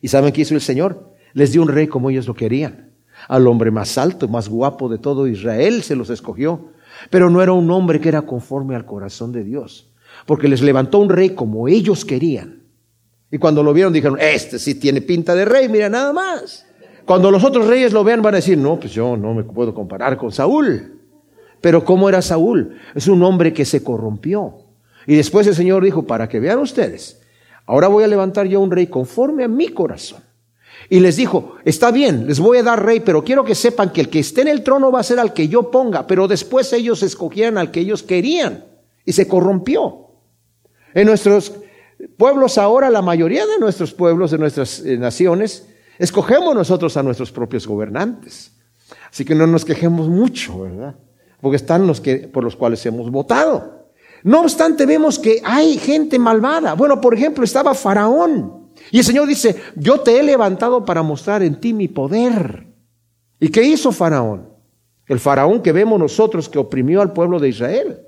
¿Y 0.00 0.08
saben 0.08 0.32
qué 0.32 0.42
hizo 0.42 0.54
el 0.54 0.60
Señor? 0.60 1.14
Les 1.34 1.52
dio 1.52 1.62
un 1.62 1.68
rey 1.68 1.86
como 1.88 2.10
ellos 2.10 2.26
lo 2.26 2.34
querían. 2.34 2.94
Al 3.26 3.46
hombre 3.46 3.70
más 3.70 3.98
alto, 3.98 4.28
más 4.28 4.48
guapo 4.48 4.88
de 4.88 4.98
todo 4.98 5.26
Israel 5.26 5.82
se 5.82 5.96
los 5.96 6.08
escogió. 6.10 6.72
Pero 7.10 7.30
no 7.30 7.42
era 7.42 7.52
un 7.52 7.70
hombre 7.70 8.00
que 8.00 8.08
era 8.08 8.22
conforme 8.22 8.74
al 8.74 8.86
corazón 8.86 9.32
de 9.32 9.44
Dios. 9.44 9.90
Porque 10.28 10.46
les 10.46 10.60
levantó 10.60 10.98
un 10.98 11.08
rey 11.08 11.30
como 11.30 11.68
ellos 11.68 12.04
querían. 12.04 12.64
Y 13.30 13.38
cuando 13.38 13.62
lo 13.62 13.72
vieron 13.72 13.94
dijeron, 13.94 14.18
este 14.20 14.58
sí 14.58 14.74
tiene 14.74 15.00
pinta 15.00 15.34
de 15.34 15.46
rey, 15.46 15.70
mira 15.70 15.88
nada 15.88 16.12
más. 16.12 16.66
Cuando 17.06 17.30
los 17.30 17.42
otros 17.44 17.66
reyes 17.66 17.94
lo 17.94 18.04
vean 18.04 18.20
van 18.20 18.34
a 18.34 18.36
decir, 18.36 18.58
no, 18.58 18.78
pues 18.78 18.92
yo 18.92 19.16
no 19.16 19.32
me 19.32 19.42
puedo 19.42 19.72
comparar 19.72 20.18
con 20.18 20.30
Saúl. 20.30 21.00
Pero 21.62 21.82
¿cómo 21.82 22.10
era 22.10 22.20
Saúl? 22.20 22.76
Es 22.94 23.08
un 23.08 23.22
hombre 23.22 23.54
que 23.54 23.64
se 23.64 23.82
corrompió. 23.82 24.58
Y 25.06 25.16
después 25.16 25.46
el 25.46 25.54
Señor 25.54 25.82
dijo, 25.82 26.06
para 26.06 26.28
que 26.28 26.40
vean 26.40 26.58
ustedes, 26.58 27.22
ahora 27.64 27.88
voy 27.88 28.04
a 28.04 28.08
levantar 28.08 28.46
yo 28.48 28.60
un 28.60 28.70
rey 28.70 28.88
conforme 28.88 29.44
a 29.44 29.48
mi 29.48 29.68
corazón. 29.68 30.20
Y 30.90 31.00
les 31.00 31.16
dijo, 31.16 31.54
está 31.64 31.90
bien, 31.90 32.26
les 32.26 32.38
voy 32.38 32.58
a 32.58 32.62
dar 32.62 32.84
rey, 32.84 33.00
pero 33.00 33.24
quiero 33.24 33.44
que 33.44 33.54
sepan 33.54 33.92
que 33.92 34.02
el 34.02 34.10
que 34.10 34.18
esté 34.18 34.42
en 34.42 34.48
el 34.48 34.62
trono 34.62 34.92
va 34.92 35.00
a 35.00 35.04
ser 35.04 35.20
al 35.20 35.32
que 35.32 35.48
yo 35.48 35.70
ponga, 35.70 36.06
pero 36.06 36.28
después 36.28 36.70
ellos 36.74 37.02
escogieran 37.02 37.56
al 37.56 37.70
que 37.70 37.80
ellos 37.80 38.02
querían 38.02 38.66
y 39.06 39.12
se 39.12 39.26
corrompió. 39.26 40.07
En 40.94 41.06
nuestros 41.06 41.52
pueblos 42.16 42.58
ahora, 42.58 42.90
la 42.90 43.02
mayoría 43.02 43.46
de 43.46 43.58
nuestros 43.58 43.92
pueblos, 43.92 44.30
de 44.30 44.38
nuestras 44.38 44.80
eh, 44.80 44.96
naciones, 44.96 45.68
escogemos 45.98 46.54
nosotros 46.54 46.96
a 46.96 47.02
nuestros 47.02 47.32
propios 47.32 47.66
gobernantes. 47.66 48.52
Así 49.10 49.24
que 49.24 49.34
no 49.34 49.46
nos 49.46 49.64
quejemos 49.64 50.08
mucho, 50.08 50.62
¿verdad? 50.62 50.96
Porque 51.40 51.56
están 51.56 51.86
los 51.86 52.00
que, 52.00 52.16
por 52.28 52.44
los 52.44 52.56
cuales 52.56 52.84
hemos 52.86 53.10
votado. 53.10 53.88
No 54.22 54.42
obstante, 54.42 54.86
vemos 54.86 55.18
que 55.18 55.40
hay 55.44 55.78
gente 55.78 56.18
malvada. 56.18 56.74
Bueno, 56.74 57.00
por 57.00 57.14
ejemplo, 57.14 57.44
estaba 57.44 57.74
Faraón. 57.74 58.68
Y 58.90 58.98
el 58.98 59.04
Señor 59.04 59.26
dice, 59.26 59.60
yo 59.76 60.00
te 60.00 60.18
he 60.18 60.22
levantado 60.22 60.84
para 60.84 61.02
mostrar 61.02 61.42
en 61.42 61.60
ti 61.60 61.72
mi 61.72 61.88
poder. 61.88 62.66
¿Y 63.38 63.48
qué 63.50 63.62
hizo 63.62 63.92
Faraón? 63.92 64.48
El 65.06 65.20
faraón 65.20 65.62
que 65.62 65.72
vemos 65.72 65.98
nosotros 65.98 66.48
que 66.48 66.58
oprimió 66.58 67.00
al 67.00 67.12
pueblo 67.12 67.40
de 67.40 67.48
Israel. 67.48 68.00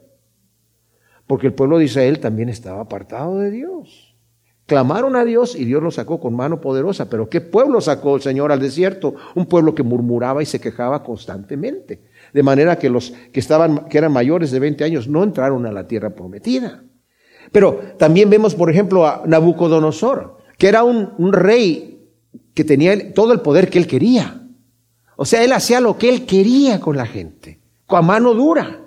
Porque 1.31 1.47
el 1.47 1.55
pueblo 1.55 1.79
de 1.79 1.85
Israel 1.85 2.19
también 2.19 2.49
estaba 2.49 2.81
apartado 2.81 3.39
de 3.39 3.53
Dios. 3.53 4.17
Clamaron 4.67 5.15
a 5.15 5.25
Dios 5.25 5.55
y 5.55 5.65
Dios 5.65 5.81
los 5.81 5.95
sacó 5.95 6.19
con 6.19 6.35
mano 6.35 6.61
poderosa. 6.61 7.09
Pero 7.09 7.29
¿qué 7.29 7.41
pueblo 7.41 7.81
sacó 7.81 8.17
el 8.17 8.21
Señor 8.21 8.51
al 8.51 8.59
desierto? 8.59 9.15
Un 9.37 9.47
pueblo 9.47 9.73
que 9.73 9.85
murmuraba 9.85 10.43
y 10.43 10.47
se 10.47 10.61
quejaba 10.61 11.05
constantemente. 11.05 12.03
De 12.35 12.43
manera 12.43 12.81
que 12.81 12.91
los 12.91 13.13
que 13.33 13.39
estaban, 13.39 13.89
que 13.89 13.99
eran 13.99 14.11
mayores 14.11 14.51
de 14.51 14.59
20 14.59 14.83
años, 14.83 15.07
no 15.07 15.23
entraron 15.23 15.67
a 15.67 15.71
la 15.71 15.87
tierra 15.87 16.11
prometida. 16.11 16.83
Pero 17.53 17.79
también 17.97 18.29
vemos, 18.29 18.57
por 18.57 18.69
ejemplo, 18.69 19.07
a 19.07 19.23
Nabucodonosor 19.25 20.41
que 20.59 20.67
era 20.67 20.83
un, 20.83 21.33
rey 21.33 22.11
que 22.55 22.65
tenía 22.65 23.15
todo 23.15 23.33
el 23.33 23.41
poder 23.41 23.71
que 23.71 23.79
él 23.79 23.87
quería. 23.87 24.43
O 25.15 25.25
sea, 25.25 25.45
él 25.45 25.53
hacía 25.53 25.81
lo 25.81 25.97
que 25.97 26.09
él 26.09 26.27
quería 26.27 26.81
con 26.81 26.97
la 26.97 27.07
gente, 27.07 27.61
con 27.87 28.05
mano 28.05 28.35
dura. 28.35 28.81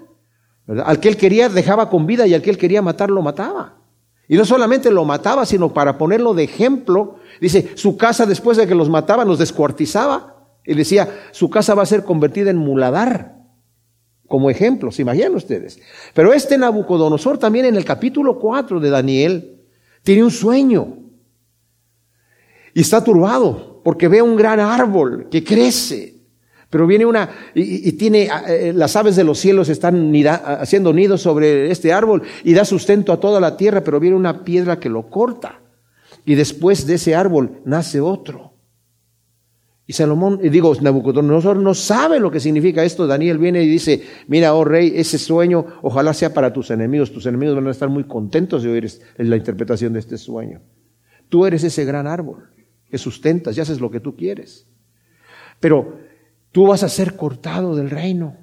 Al 0.68 1.00
que 1.00 1.10
él 1.10 1.18
quería 1.18 1.50
dejaba 1.50 1.90
con 1.90 2.06
vida 2.06 2.26
y 2.26 2.34
al 2.34 2.42
que 2.42 2.50
él 2.50 2.58
quería 2.58 2.82
matar 2.82 3.10
lo 3.10 3.22
mataba. 3.22 3.78
Y 4.28 4.38
no 4.38 4.46
solamente 4.46 4.90
lo 4.90 5.04
mataba, 5.04 5.46
sino 5.46 5.74
para 5.74 5.98
ponerlo 5.98 6.34
de 6.34 6.44
ejemplo, 6.44 7.18
dice, 7.42 7.72
su 7.76 7.98
casa 7.98 8.26
después 8.26 8.58
de 8.58 8.68
que 8.68 8.76
los 8.76 8.90
mataba 8.90 9.26
los 9.26 9.40
descuartizaba. 9.40 10.30
Y 10.66 10.76
decía, 10.76 11.10
su 11.32 11.50
casa 11.50 11.76
va 11.76 11.84
a 11.84 11.88
ser 11.88 12.04
convertida 12.04 12.50
en 12.50 12.58
muladar. 12.58 13.36
Como 14.28 14.50
ejemplo, 14.50 14.92
se 14.92 15.02
imaginan 15.02 15.36
ustedes. 15.36 15.80
Pero 16.14 16.34
este 16.34 16.58
Nabucodonosor 16.58 17.38
también 17.38 17.66
en 17.66 17.76
el 17.76 17.84
capítulo 17.84 18.40
4 18.40 18.80
de 18.80 18.90
Daniel 18.90 19.62
tiene 20.04 20.24
un 20.24 20.32
sueño. 20.32 21.00
Y 22.74 22.82
está 22.82 23.04
turbado 23.04 23.82
porque 23.84 24.08
ve 24.08 24.22
un 24.22 24.38
gran 24.38 24.60
árbol 24.60 25.28
que 25.30 25.44
crece. 25.44 26.13
Pero 26.74 26.88
viene 26.88 27.06
una, 27.06 27.30
y, 27.54 27.92
tiene, 27.92 28.28
eh, 28.48 28.74
las 28.74 28.96
aves 28.96 29.16
de 29.16 29.24
los 29.24 29.38
cielos 29.38 29.70
están 29.70 30.12
haciendo 30.44 30.92
nidos 30.92 31.22
sobre 31.22 31.70
este 31.70 31.94
árbol 31.94 32.24
y 32.44 32.56
da 32.56 32.66
sustento 32.66 33.14
a 33.14 33.20
toda 33.20 33.40
la 33.40 33.58
tierra, 33.58 33.84
pero 33.84 34.00
viene 34.00 34.16
una 34.16 34.44
piedra 34.44 34.80
que 34.80 34.90
lo 34.90 35.08
corta. 35.08 35.60
Y 36.26 36.34
después 36.34 36.88
de 36.88 36.96
ese 36.96 37.14
árbol 37.14 37.62
nace 37.64 38.02
otro. 38.02 38.54
Y 39.86 39.94
Salomón, 39.94 40.40
digo, 40.42 40.74
Nabucodonosor 40.82 41.58
no 41.58 41.76
sabe 41.76 42.20
lo 42.20 42.32
que 42.32 42.40
significa 42.40 42.84
esto. 42.84 43.06
Daniel 43.06 43.38
viene 43.38 43.62
y 43.62 43.68
dice, 43.68 44.02
mira, 44.26 44.56
oh 44.56 44.66
rey, 44.66 44.94
ese 44.96 45.20
sueño 45.20 45.68
ojalá 45.84 46.16
sea 46.16 46.34
para 46.34 46.52
tus 46.52 46.72
enemigos. 46.72 47.12
Tus 47.12 47.28
enemigos 47.28 47.54
van 47.54 47.68
a 47.68 47.72
estar 47.72 47.90
muy 47.90 48.06
contentos 48.06 48.64
de 48.64 48.72
oír 48.72 48.92
la 49.18 49.36
interpretación 49.36 49.94
de 49.94 50.00
este 50.00 50.18
sueño. 50.18 50.60
Tú 51.30 51.46
eres 51.46 51.64
ese 51.64 51.86
gran 51.86 52.08
árbol 52.08 52.50
que 52.90 52.98
sustentas 52.98 53.56
y 53.56 53.62
haces 53.62 53.80
lo 53.80 53.92
que 53.92 54.00
tú 54.00 54.16
quieres. 54.16 54.66
Pero 55.60 56.12
tú 56.54 56.68
vas 56.68 56.84
a 56.84 56.90
ser 56.90 57.18
cortado 57.18 57.76
del 57.76 57.90
reino. 57.90 58.38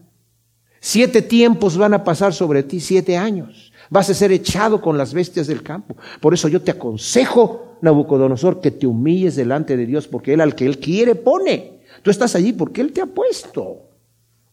Siete 0.80 1.22
tiempos 1.22 1.78
van 1.78 1.94
a 1.94 2.04
pasar 2.04 2.34
sobre 2.34 2.62
ti, 2.62 2.80
siete 2.80 3.16
años. 3.16 3.72
Vas 3.88 4.10
a 4.10 4.14
ser 4.14 4.32
echado 4.32 4.80
con 4.80 4.98
las 4.98 5.14
bestias 5.14 5.46
del 5.46 5.62
campo. 5.62 5.96
Por 6.20 6.34
eso 6.34 6.48
yo 6.48 6.60
te 6.60 6.72
aconsejo, 6.72 7.78
Nabucodonosor, 7.80 8.60
que 8.60 8.70
te 8.70 8.86
humilles 8.86 9.36
delante 9.36 9.76
de 9.76 9.86
Dios, 9.86 10.08
porque 10.08 10.34
Él 10.34 10.40
al 10.40 10.54
que 10.54 10.66
Él 10.66 10.78
quiere 10.78 11.14
pone. 11.14 11.80
Tú 12.02 12.10
estás 12.10 12.34
allí 12.34 12.52
porque 12.52 12.80
Él 12.80 12.92
te 12.92 13.00
ha 13.00 13.06
puesto. 13.06 13.90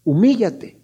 Humíllate. 0.04 0.78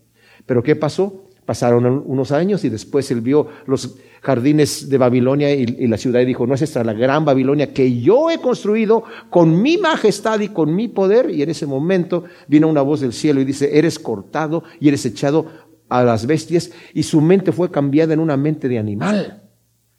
Pero 0.45 0.63
¿qué 0.63 0.75
pasó? 0.75 1.25
Pasaron 1.45 2.03
unos 2.05 2.31
años 2.31 2.63
y 2.63 2.69
después 2.69 3.11
él 3.11 3.21
vio 3.21 3.47
los 3.65 3.97
jardines 4.21 4.89
de 4.89 4.97
Babilonia 4.97 5.53
y, 5.53 5.65
la 5.87 5.97
ciudad 5.97 6.21
y 6.21 6.25
dijo, 6.25 6.47
no 6.47 6.55
es 6.55 6.61
esta 6.61 6.83
la 6.83 6.93
gran 6.93 7.25
Babilonia 7.25 7.73
que 7.73 7.99
yo 7.99 8.31
he 8.31 8.39
construido 8.39 9.03
con 9.29 9.61
mi 9.61 9.77
majestad 9.77 10.39
y 10.39 10.49
con 10.49 10.73
mi 10.73 10.87
poder. 10.87 11.29
Y 11.29 11.43
en 11.43 11.49
ese 11.49 11.65
momento 11.65 12.23
vino 12.47 12.69
una 12.69 12.81
voz 12.81 13.01
del 13.01 13.11
cielo 13.11 13.41
y 13.41 13.45
dice, 13.45 13.77
eres 13.77 13.99
cortado 13.99 14.63
y 14.79 14.87
eres 14.87 15.05
echado 15.05 15.47
a 15.89 16.03
las 16.03 16.25
bestias 16.25 16.71
y 16.93 17.03
su 17.03 17.19
mente 17.19 17.51
fue 17.51 17.69
cambiada 17.69 18.13
en 18.13 18.21
una 18.21 18.37
mente 18.37 18.69
de 18.69 18.79
animal. 18.79 19.43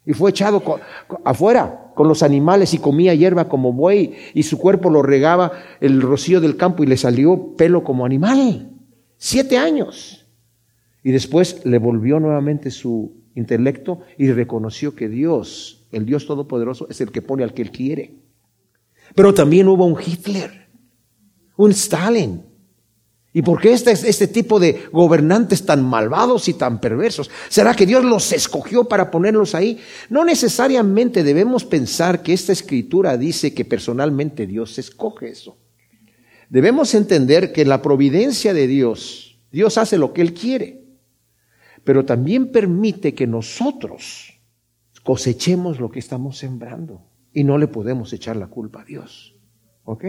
Y 0.06 0.14
fue 0.14 0.30
echado 0.30 0.62
afuera 1.24 1.92
con 1.94 2.08
los 2.08 2.22
animales 2.22 2.72
y 2.72 2.78
comía 2.78 3.14
hierba 3.14 3.48
como 3.48 3.72
buey 3.72 4.14
y 4.32 4.42
su 4.42 4.58
cuerpo 4.58 4.90
lo 4.90 5.02
regaba 5.02 5.52
el 5.80 6.00
rocío 6.00 6.40
del 6.40 6.56
campo 6.56 6.82
y 6.82 6.86
le 6.86 6.96
salió 6.96 7.54
pelo 7.56 7.84
como 7.84 8.06
animal. 8.06 8.70
Siete 9.18 9.58
años. 9.58 10.23
Y 11.04 11.12
después 11.12 11.64
le 11.64 11.78
volvió 11.78 12.18
nuevamente 12.18 12.72
su 12.72 13.22
intelecto 13.36 14.00
y 14.18 14.32
reconoció 14.32 14.96
que 14.96 15.08
Dios, 15.08 15.86
el 15.92 16.06
Dios 16.06 16.26
Todopoderoso, 16.26 16.88
es 16.90 17.00
el 17.00 17.12
que 17.12 17.22
pone 17.22 17.44
al 17.44 17.54
que 17.54 17.62
él 17.62 17.70
quiere. 17.70 18.16
Pero 19.14 19.32
también 19.32 19.68
hubo 19.68 19.86
un 19.86 19.96
Hitler, 20.00 20.66
un 21.56 21.70
Stalin, 21.70 22.42
¿Y 23.36 23.42
por 23.42 23.60
qué 23.60 23.72
este, 23.72 23.90
este 23.90 24.28
tipo 24.28 24.60
de 24.60 24.84
gobernantes 24.92 25.66
tan 25.66 25.82
malvados 25.84 26.48
y 26.48 26.54
tan 26.54 26.80
perversos? 26.80 27.28
¿Será 27.48 27.74
que 27.74 27.84
Dios 27.84 28.04
los 28.04 28.32
escogió 28.32 28.84
para 28.84 29.10
ponerlos 29.10 29.56
ahí? 29.56 29.80
No 30.08 30.24
necesariamente 30.24 31.24
debemos 31.24 31.64
pensar 31.64 32.22
que 32.22 32.32
esta 32.32 32.52
escritura 32.52 33.16
dice 33.16 33.52
que 33.52 33.64
personalmente 33.64 34.46
Dios 34.46 34.78
escoge 34.78 35.30
eso. 35.30 35.58
Debemos 36.48 36.94
entender 36.94 37.52
que 37.52 37.64
la 37.64 37.82
providencia 37.82 38.54
de 38.54 38.68
Dios, 38.68 39.40
Dios 39.50 39.78
hace 39.78 39.98
lo 39.98 40.12
que 40.12 40.22
Él 40.22 40.32
quiere, 40.32 40.83
pero 41.84 42.04
también 42.04 42.50
permite 42.50 43.14
que 43.14 43.26
nosotros 43.26 44.40
cosechemos 45.02 45.78
lo 45.78 45.90
que 45.90 45.98
estamos 45.98 46.38
sembrando 46.38 47.02
y 47.32 47.44
no 47.44 47.58
le 47.58 47.68
podemos 47.68 48.12
echar 48.12 48.36
la 48.36 48.46
culpa 48.46 48.82
a 48.82 48.84
Dios. 48.84 49.34
¿Ok? 49.84 50.04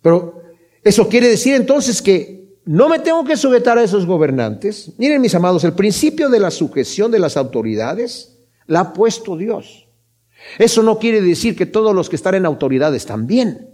Pero 0.00 0.42
eso 0.84 1.08
quiere 1.08 1.28
decir 1.28 1.54
entonces 1.54 2.00
que 2.00 2.42
no 2.64 2.88
me 2.88 3.00
tengo 3.00 3.24
que 3.24 3.36
sujetar 3.36 3.78
a 3.78 3.82
esos 3.82 4.06
gobernantes. 4.06 4.92
Miren 4.98 5.20
mis 5.20 5.34
amados, 5.34 5.64
el 5.64 5.72
principio 5.72 6.28
de 6.28 6.38
la 6.38 6.50
sujeción 6.50 7.10
de 7.10 7.18
las 7.18 7.36
autoridades 7.36 8.38
la 8.66 8.80
ha 8.80 8.92
puesto 8.92 9.36
Dios. 9.36 9.88
Eso 10.58 10.82
no 10.82 10.98
quiere 10.98 11.20
decir 11.20 11.56
que 11.56 11.66
todos 11.66 11.94
los 11.94 12.08
que 12.08 12.16
están 12.16 12.34
en 12.34 12.46
autoridad 12.46 12.94
están 12.94 13.26
bien. 13.26 13.70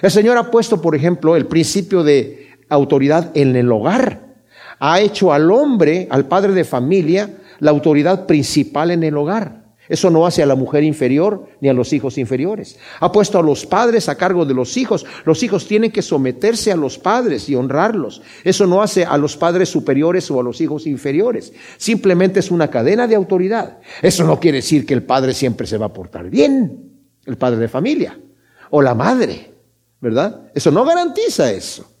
El 0.00 0.10
Señor 0.10 0.36
ha 0.36 0.50
puesto, 0.50 0.80
por 0.80 0.96
ejemplo, 0.96 1.36
el 1.36 1.46
principio 1.46 2.02
de 2.02 2.48
autoridad 2.68 3.30
en 3.34 3.54
el 3.56 3.70
hogar. 3.70 4.31
Ha 4.84 5.00
hecho 5.00 5.32
al 5.32 5.48
hombre, 5.52 6.08
al 6.10 6.26
padre 6.26 6.54
de 6.54 6.64
familia, 6.64 7.30
la 7.60 7.70
autoridad 7.70 8.26
principal 8.26 8.90
en 8.90 9.04
el 9.04 9.16
hogar. 9.16 9.62
Eso 9.88 10.10
no 10.10 10.26
hace 10.26 10.42
a 10.42 10.46
la 10.46 10.56
mujer 10.56 10.82
inferior 10.82 11.46
ni 11.60 11.68
a 11.68 11.72
los 11.72 11.92
hijos 11.92 12.18
inferiores. 12.18 12.80
Ha 12.98 13.12
puesto 13.12 13.38
a 13.38 13.44
los 13.44 13.64
padres 13.64 14.08
a 14.08 14.16
cargo 14.16 14.44
de 14.44 14.54
los 14.54 14.76
hijos. 14.76 15.06
Los 15.24 15.44
hijos 15.44 15.68
tienen 15.68 15.92
que 15.92 16.02
someterse 16.02 16.72
a 16.72 16.76
los 16.76 16.98
padres 16.98 17.48
y 17.48 17.54
honrarlos. 17.54 18.22
Eso 18.42 18.66
no 18.66 18.82
hace 18.82 19.04
a 19.04 19.16
los 19.18 19.36
padres 19.36 19.68
superiores 19.68 20.28
o 20.32 20.40
a 20.40 20.42
los 20.42 20.60
hijos 20.60 20.84
inferiores. 20.88 21.52
Simplemente 21.76 22.40
es 22.40 22.50
una 22.50 22.68
cadena 22.68 23.06
de 23.06 23.14
autoridad. 23.14 23.78
Eso 24.02 24.24
no 24.24 24.40
quiere 24.40 24.58
decir 24.58 24.84
que 24.84 24.94
el 24.94 25.04
padre 25.04 25.32
siempre 25.32 25.68
se 25.68 25.78
va 25.78 25.86
a 25.86 25.92
portar 25.92 26.28
bien, 26.28 26.90
el 27.24 27.38
padre 27.38 27.60
de 27.60 27.68
familia, 27.68 28.18
o 28.70 28.82
la 28.82 28.96
madre, 28.96 29.54
¿verdad? 30.00 30.50
Eso 30.52 30.72
no 30.72 30.84
garantiza 30.84 31.52
eso. 31.52 31.91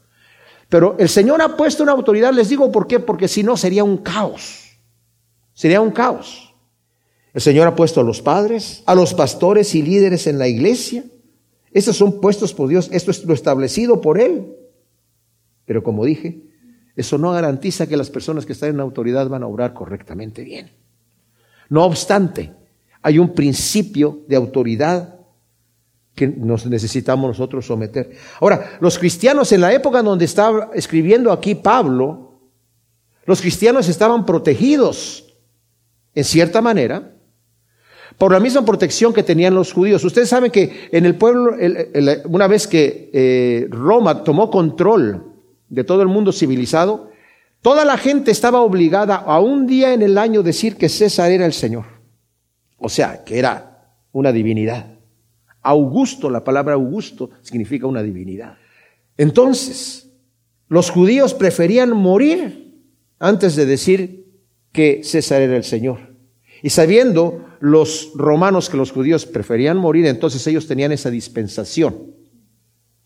Pero 0.72 0.96
el 0.98 1.10
Señor 1.10 1.42
ha 1.42 1.54
puesto 1.54 1.82
una 1.82 1.92
autoridad, 1.92 2.32
les 2.32 2.48
digo 2.48 2.72
por 2.72 2.86
qué, 2.86 2.98
porque 2.98 3.28
si 3.28 3.42
no 3.42 3.58
sería 3.58 3.84
un 3.84 3.98
caos. 3.98 4.70
Sería 5.52 5.82
un 5.82 5.90
caos. 5.90 6.54
El 7.34 7.42
Señor 7.42 7.66
ha 7.68 7.76
puesto 7.76 8.00
a 8.00 8.04
los 8.04 8.22
padres, 8.22 8.82
a 8.86 8.94
los 8.94 9.12
pastores 9.12 9.74
y 9.74 9.82
líderes 9.82 10.26
en 10.26 10.38
la 10.38 10.48
iglesia. 10.48 11.04
Estos 11.72 11.98
son 11.98 12.22
puestos 12.22 12.54
por 12.54 12.70
Dios, 12.70 12.88
esto 12.90 13.10
es 13.10 13.22
lo 13.26 13.34
establecido 13.34 14.00
por 14.00 14.18
Él. 14.18 14.56
Pero 15.66 15.82
como 15.82 16.06
dije, 16.06 16.40
eso 16.96 17.18
no 17.18 17.32
garantiza 17.32 17.86
que 17.86 17.98
las 17.98 18.08
personas 18.08 18.46
que 18.46 18.54
están 18.54 18.70
en 18.70 18.80
autoridad 18.80 19.28
van 19.28 19.42
a 19.42 19.48
obrar 19.48 19.74
correctamente 19.74 20.42
bien. 20.42 20.70
No 21.68 21.84
obstante, 21.84 22.50
hay 23.02 23.18
un 23.18 23.34
principio 23.34 24.20
de 24.26 24.36
autoridad 24.36 25.16
que 26.14 26.26
nos 26.26 26.66
necesitamos 26.66 27.28
nosotros 27.28 27.66
someter. 27.66 28.10
Ahora, 28.40 28.78
los 28.80 28.98
cristianos 28.98 29.52
en 29.52 29.62
la 29.62 29.72
época 29.72 30.02
donde 30.02 30.26
estaba 30.26 30.70
escribiendo 30.74 31.32
aquí 31.32 31.54
Pablo, 31.54 32.40
los 33.24 33.40
cristianos 33.40 33.88
estaban 33.88 34.26
protegidos 34.26 35.34
en 36.14 36.24
cierta 36.24 36.60
manera 36.60 37.12
por 38.18 38.32
la 38.32 38.40
misma 38.40 38.64
protección 38.64 39.12
que 39.12 39.22
tenían 39.22 39.54
los 39.54 39.72
judíos. 39.72 40.04
Ustedes 40.04 40.28
saben 40.28 40.50
que 40.50 40.88
en 40.92 41.06
el 41.06 41.14
pueblo, 41.14 41.56
una 42.26 42.46
vez 42.46 42.66
que 42.66 43.10
eh, 43.12 43.66
Roma 43.70 44.22
tomó 44.22 44.50
control 44.50 45.32
de 45.68 45.84
todo 45.84 46.02
el 46.02 46.08
mundo 46.08 46.32
civilizado, 46.32 47.10
toda 47.62 47.84
la 47.84 47.96
gente 47.96 48.30
estaba 48.30 48.60
obligada 48.60 49.16
a 49.16 49.40
un 49.40 49.66
día 49.66 49.94
en 49.94 50.02
el 50.02 50.18
año 50.18 50.42
decir 50.42 50.76
que 50.76 50.88
César 50.88 51.30
era 51.30 51.46
el 51.46 51.54
Señor. 51.54 51.86
O 52.76 52.88
sea, 52.88 53.24
que 53.24 53.38
era 53.38 53.88
una 54.12 54.32
divinidad. 54.32 54.86
Augusto, 55.62 56.28
la 56.28 56.44
palabra 56.44 56.74
Augusto 56.74 57.30
significa 57.40 57.86
una 57.86 58.02
divinidad. 58.02 58.56
Entonces, 59.16 60.10
los 60.68 60.90
judíos 60.90 61.34
preferían 61.34 61.96
morir 61.96 62.74
antes 63.18 63.54
de 63.56 63.66
decir 63.66 64.26
que 64.72 65.04
César 65.04 65.42
era 65.42 65.56
el 65.56 65.64
Señor. 65.64 66.16
Y 66.62 66.70
sabiendo 66.70 67.44
los 67.60 68.12
romanos 68.14 68.68
que 68.70 68.76
los 68.76 68.90
judíos 68.90 69.26
preferían 69.26 69.76
morir, 69.76 70.06
entonces 70.06 70.46
ellos 70.46 70.66
tenían 70.66 70.92
esa 70.92 71.10
dispensación 71.10 72.14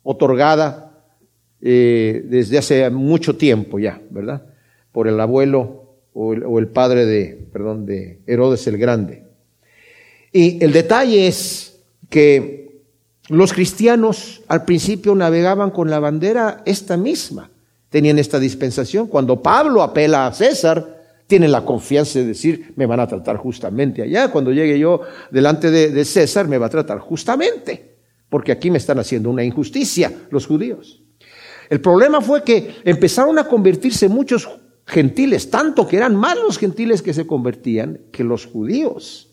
otorgada 0.02 1.04
eh, 1.60 2.22
desde 2.26 2.58
hace 2.58 2.88
mucho 2.90 3.36
tiempo 3.36 3.78
ya, 3.78 4.00
¿verdad? 4.10 4.46
Por 4.92 5.08
el 5.08 5.18
abuelo 5.18 5.96
o 6.12 6.32
el, 6.32 6.44
o 6.44 6.58
el 6.58 6.68
padre 6.68 7.04
de, 7.04 7.48
perdón, 7.52 7.84
de 7.84 8.20
Herodes 8.26 8.66
el 8.66 8.78
Grande. 8.78 9.25
Y 10.32 10.62
el 10.62 10.72
detalle 10.72 11.26
es 11.26 11.75
que 12.08 12.82
los 13.28 13.52
cristianos 13.52 14.42
al 14.48 14.64
principio 14.64 15.14
navegaban 15.14 15.70
con 15.70 15.90
la 15.90 15.98
bandera 15.98 16.62
esta 16.64 16.96
misma, 16.96 17.50
tenían 17.88 18.18
esta 18.18 18.38
dispensación. 18.38 19.08
Cuando 19.08 19.42
Pablo 19.42 19.82
apela 19.82 20.26
a 20.26 20.32
César, 20.32 20.96
tienen 21.26 21.50
la 21.50 21.64
confianza 21.64 22.20
de 22.20 22.26
decir, 22.26 22.72
me 22.76 22.86
van 22.86 23.00
a 23.00 23.08
tratar 23.08 23.36
justamente 23.36 24.02
allá. 24.02 24.30
Cuando 24.30 24.52
llegue 24.52 24.78
yo 24.78 25.00
delante 25.30 25.70
de, 25.70 26.04
César, 26.04 26.46
me 26.46 26.58
va 26.58 26.66
a 26.66 26.70
tratar 26.70 26.98
justamente, 26.98 27.96
porque 28.28 28.52
aquí 28.52 28.70
me 28.70 28.78
están 28.78 28.98
haciendo 28.98 29.30
una 29.30 29.42
injusticia 29.42 30.12
los 30.30 30.46
judíos. 30.46 31.02
El 31.68 31.80
problema 31.80 32.20
fue 32.20 32.44
que 32.44 32.76
empezaron 32.84 33.38
a 33.40 33.48
convertirse 33.48 34.08
muchos 34.08 34.48
gentiles, 34.86 35.50
tanto 35.50 35.88
que 35.88 35.96
eran 35.96 36.14
más 36.14 36.36
los 36.36 36.58
gentiles 36.58 37.02
que 37.02 37.12
se 37.12 37.26
convertían 37.26 38.02
que 38.12 38.22
los 38.22 38.46
judíos. 38.46 39.32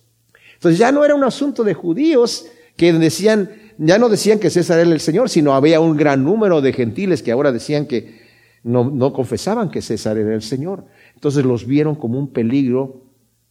Entonces 0.56 0.80
ya 0.80 0.92
no 0.92 1.06
era 1.06 1.14
un 1.14 1.24
asunto 1.24 1.64
de 1.64 1.76
judíos 1.76 2.48
que 2.76 2.94
decían, 2.94 3.50
ya 3.78 3.98
no 3.98 4.10
decían 4.10 4.40
que 4.40 4.50
César 4.50 4.80
era 4.80 4.92
el 4.92 5.00
Señor, 5.00 5.30
sino 5.30 5.54
había 5.54 5.80
un 5.80 5.98
gran 5.98 6.24
número 6.24 6.62
de 6.62 6.74
gentiles 6.74 7.24
que 7.24 7.32
ahora 7.32 7.52
decían 7.52 7.86
que 7.86 8.22
no, 8.64 8.90
no 8.90 9.14
confesaban 9.14 9.70
que 9.70 9.82
César 9.82 10.18
era 10.18 10.34
el 10.34 10.42
Señor. 10.42 10.86
Entonces 11.14 11.46
los 11.46 11.68
vieron 11.68 11.96
como 11.96 12.18
un 12.18 12.32
peligro 12.32 13.04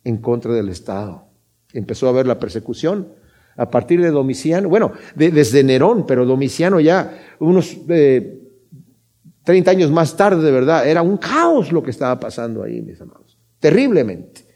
en 0.04 0.18
contra 0.18 0.52
del 0.52 0.68
Estado. 0.68 1.26
Empezó 1.72 2.06
a 2.06 2.10
haber 2.10 2.26
la 2.26 2.38
persecución 2.38 3.08
a 3.56 3.70
partir 3.70 4.00
de 4.00 4.10
Domiciano, 4.10 4.68
bueno, 4.68 4.92
desde 5.14 5.62
Nerón, 5.62 6.06
pero 6.06 6.24
Domiciano 6.24 6.80
ya 6.80 7.18
unos 7.38 7.76
eh, 7.88 8.40
30 9.44 9.70
años 9.70 9.90
más 9.90 10.16
tarde, 10.16 10.42
de 10.42 10.50
verdad, 10.50 10.88
era 10.88 11.02
un 11.02 11.16
caos 11.18 11.72
lo 11.72 11.82
que 11.82 11.90
estaba 11.90 12.18
pasando 12.18 12.62
ahí, 12.62 12.80
mis 12.80 13.00
amados. 13.00 13.38
Terriblemente. 13.58 14.51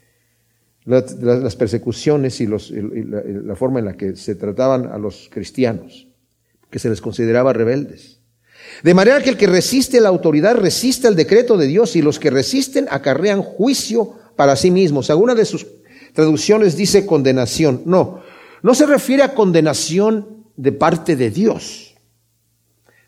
Las, 0.87 1.57
persecuciones 1.57 2.39
y, 2.39 2.47
los, 2.47 2.71
la 2.71 3.55
forma 3.57 3.79
en 3.79 3.85
la 3.85 3.97
que 3.97 4.15
se 4.15 4.35
trataban 4.35 4.87
a 4.87 4.97
los 4.97 5.29
cristianos, 5.29 6.07
que 6.69 6.79
se 6.79 6.89
les 6.89 7.01
consideraba 7.01 7.51
rebeldes. 7.51 8.21
De 8.83 8.93
manera 8.93 9.21
que 9.21 9.29
el 9.29 9.37
que 9.37 9.47
resiste 9.47 9.99
la 9.99 10.09
autoridad 10.09 10.55
resiste 10.55 11.07
el 11.07 11.15
decreto 11.15 11.57
de 11.57 11.67
Dios 11.67 11.95
y 11.95 12.01
los 12.01 12.19
que 12.19 12.29
resisten 12.29 12.87
acarrean 12.89 13.41
juicio 13.41 14.13
para 14.37 14.55
sí 14.55 14.71
mismos. 14.71 15.09
Alguna 15.09 15.35
de 15.35 15.45
sus 15.45 15.67
traducciones 16.13 16.77
dice 16.77 17.05
condenación. 17.05 17.81
No, 17.85 18.21
no 18.63 18.73
se 18.73 18.85
refiere 18.85 19.23
a 19.23 19.33
condenación 19.33 20.45
de 20.55 20.71
parte 20.71 21.15
de 21.15 21.29
Dios. 21.31 21.86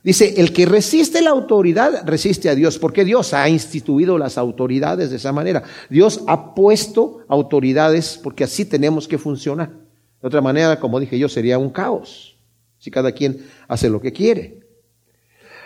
Dice, 0.01 0.35
el 0.37 0.53
que 0.53 0.65
resiste 0.65 1.21
la 1.21 1.31
autoridad 1.31 2.07
resiste 2.07 2.49
a 2.49 2.55
Dios, 2.55 2.79
porque 2.79 3.03
Dios 3.03 3.33
ha 3.33 3.49
instituido 3.49 4.17
las 4.17 4.37
autoridades 4.37 5.09
de 5.09 5.17
esa 5.17 5.33
manera. 5.33 5.63
Dios 5.89 6.23
ha 6.27 6.55
puesto 6.55 7.19
autoridades 7.27 8.17
porque 8.23 8.45
así 8.45 8.63
tenemos 8.63 9.07
que 9.07 9.17
funcionar. 9.17 9.71
De 10.21 10.27
otra 10.27 10.41
manera, 10.41 10.79
como 10.79 10.99
dije 10.99 11.19
yo, 11.19 11.27
sería 11.27 11.57
un 11.57 11.69
caos, 11.69 12.37
si 12.77 12.89
cada 12.89 13.11
quien 13.11 13.45
hace 13.67 13.89
lo 13.89 13.99
que 13.99 14.13
quiere. 14.13 14.61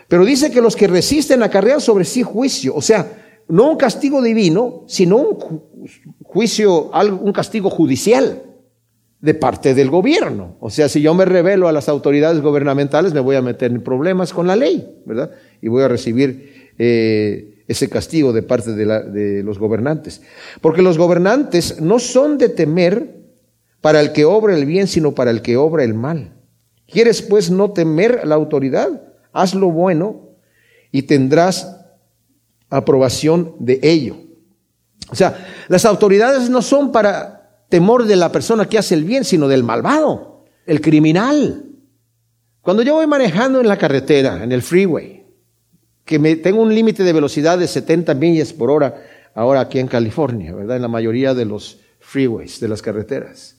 Pero 0.08 0.26
dice 0.26 0.52
que 0.52 0.62
los 0.62 0.76
que 0.76 0.88
resisten 0.88 1.44
acarrean 1.44 1.80
sobre 1.80 2.04
sí 2.04 2.24
juicio, 2.24 2.76
o 2.76 2.82
sea, 2.82 3.42
no 3.48 3.70
un 3.70 3.78
castigo 3.78 4.22
divino, 4.22 4.84
sino 4.88 5.18
un 5.18 5.62
juicio, 6.24 6.90
un 6.90 7.34
castigo 7.34 7.70
judicial 7.70 8.53
de 9.24 9.34
parte 9.34 9.74
del 9.74 9.90
gobierno. 9.90 10.58
O 10.60 10.70
sea, 10.70 10.90
si 10.90 11.02
yo 11.02 11.14
me 11.14 11.24
revelo 11.24 11.70
a 11.70 11.72
las 11.72 11.88
autoridades 11.88 12.42
gubernamentales, 12.42 13.14
me 13.14 13.22
voy 13.22 13.38
a 13.38 13.42
meter 13.42 13.72
en 13.72 13.82
problemas 13.82 14.34
con 14.34 14.48
la 14.48 14.58
ley, 14.58 15.02
¿verdad? 15.06 15.32
Y 15.62 15.70
voy 15.70 15.82
a 15.82 15.88
recibir 15.88 16.74
eh, 16.78 17.64
ese 17.66 17.88
castigo 17.88 18.34
de 18.34 18.44
parte 18.44 18.74
de, 18.74 18.86
de, 18.86 19.42
los 19.42 19.60
gobernantes. 19.60 20.22
Porque 20.60 20.82
los 20.82 20.98
gobernantes 20.98 21.80
no 21.80 22.00
son 22.00 22.38
de 22.38 22.50
temer 22.50 23.16
para 23.80 24.02
el 24.02 24.12
que 24.12 24.26
obra 24.26 24.58
el 24.58 24.66
bien, 24.66 24.88
sino 24.88 25.16
para 25.16 25.32
el 25.32 25.42
que 25.42 25.56
obra 25.56 25.86
el 25.86 25.94
mal. 25.94 26.34
¿Quieres 26.86 27.22
pues 27.22 27.50
no 27.50 27.72
temer 27.72 28.28
la 28.28 28.36
autoridad? 28.36 29.04
Haz 29.32 29.56
lo 29.56 29.72
bueno 29.72 30.32
y 30.92 31.04
tendrás 31.04 31.78
aprobación 32.70 33.56
de 33.60 33.80
ello. 33.84 34.18
O 35.10 35.16
sea, 35.16 35.48
las 35.70 35.86
autoridades 35.86 36.50
no 36.50 36.62
son 36.62 36.92
para 36.92 37.43
temor 37.74 38.06
de 38.06 38.16
la 38.16 38.32
persona 38.32 38.70
que 38.70 38.78
hace 38.78 38.94
el 38.94 39.04
bien, 39.04 39.24
sino 39.24 39.48
del 39.48 39.64
malvado, 39.64 40.46
el 40.68 40.80
criminal. 40.80 41.72
Cuando 42.62 42.84
yo 42.84 42.94
voy 42.94 43.08
manejando 43.08 43.60
en 43.60 43.68
la 43.68 43.80
carretera, 43.80 44.44
en 44.44 44.52
el 44.52 44.62
freeway, 44.62 45.26
que 46.06 46.20
me, 46.20 46.36
tengo 46.36 46.62
un 46.62 46.76
límite 46.76 47.02
de 47.02 47.12
velocidad 47.12 47.58
de 47.58 47.68
70 47.68 48.14
millas 48.14 48.54
por 48.54 48.70
hora 48.70 49.04
ahora 49.34 49.62
aquí 49.62 49.80
en 49.80 49.88
California, 49.88 50.54
¿verdad? 50.54 50.76
En 50.76 50.84
la 50.84 50.88
mayoría 50.88 51.34
de 51.34 51.46
los 51.46 51.80
freeways, 51.98 52.60
de 52.60 52.68
las 52.68 52.84
carreteras. 52.84 53.58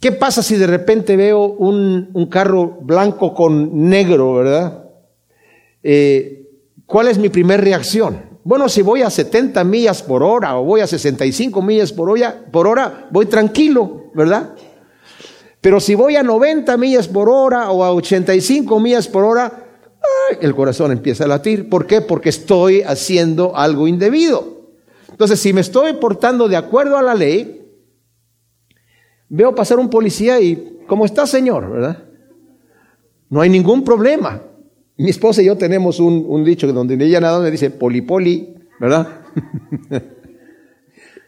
¿Qué 0.00 0.10
pasa 0.10 0.42
si 0.42 0.56
de 0.56 0.66
repente 0.66 1.14
veo 1.14 1.44
un, 1.44 2.26
carro 2.30 2.78
blanco 2.80 3.34
con 3.34 3.90
negro, 3.90 4.36
verdad? 4.36 4.88
Eh, 5.82 6.48
¿Cuál 6.86 7.08
es 7.08 7.18
mi 7.18 7.28
primera 7.28 7.62
reacción? 7.62 8.33
Bueno, 8.44 8.68
si 8.68 8.82
voy 8.82 9.00
a 9.00 9.08
70 9.08 9.64
millas 9.64 10.02
por 10.02 10.22
hora 10.22 10.58
o 10.58 10.64
voy 10.64 10.82
a 10.82 10.86
65 10.86 11.62
millas 11.62 11.92
por 11.92 12.10
hora, 12.10 12.44
por 12.52 12.66
hora, 12.66 13.08
voy 13.10 13.24
tranquilo, 13.24 14.10
¿verdad? 14.14 14.54
Pero 15.62 15.80
si 15.80 15.94
voy 15.94 16.16
a 16.16 16.22
90 16.22 16.76
millas 16.76 17.08
por 17.08 17.30
hora 17.30 17.70
o 17.70 17.82
a 17.82 17.92
85 17.92 18.78
millas 18.80 19.08
por 19.08 19.24
hora, 19.24 19.64
el 20.42 20.54
corazón 20.54 20.92
empieza 20.92 21.24
a 21.24 21.28
latir. 21.28 21.70
¿Por 21.70 21.86
qué? 21.86 22.02
Porque 22.02 22.28
estoy 22.28 22.82
haciendo 22.82 23.56
algo 23.56 23.88
indebido. 23.88 24.74
Entonces, 25.08 25.40
si 25.40 25.54
me 25.54 25.62
estoy 25.62 25.94
portando 25.94 26.46
de 26.46 26.56
acuerdo 26.56 26.98
a 26.98 27.02
la 27.02 27.14
ley, 27.14 27.66
veo 29.30 29.54
pasar 29.54 29.78
un 29.78 29.88
policía 29.88 30.38
y, 30.38 30.82
¿cómo 30.86 31.06
está, 31.06 31.26
señor? 31.26 31.70
¿Verdad? 31.70 32.04
No 33.30 33.40
hay 33.40 33.48
ningún 33.48 33.84
problema. 33.84 34.42
Mi 34.96 35.10
esposa 35.10 35.42
y 35.42 35.46
yo 35.46 35.56
tenemos 35.56 35.98
un, 35.98 36.24
un 36.26 36.44
dicho 36.44 36.72
donde 36.72 37.02
ella 37.04 37.20
nada 37.20 37.40
me 37.40 37.50
dice 37.50 37.70
poli 37.70 38.00
poli, 38.00 38.54
¿verdad? 38.78 39.08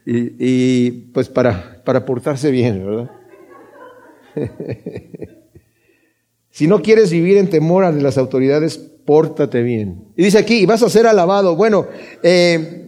y, 0.07 0.35
y, 0.39 0.91
pues 1.13 1.29
para, 1.29 1.83
para 1.85 2.05
portarse 2.05 2.51
bien, 2.51 2.87
¿verdad? 2.87 3.11
si 6.51 6.67
no 6.67 6.83
quieres 6.83 7.11
vivir 7.11 7.39
en 7.39 7.51
temor 7.51 7.93
de 7.93 8.03
las 8.03 8.19
autoridades, 8.19 8.79
pórtate 8.79 9.63
bien. 9.63 10.05
Y 10.17 10.25
dice 10.25 10.39
aquí, 10.39 10.59
y 10.59 10.67
vas 10.67 10.83
a 10.83 10.91
ser 10.91 11.07
alabado. 11.07 11.57
Bueno, 11.57 11.87
eh, 12.23 12.86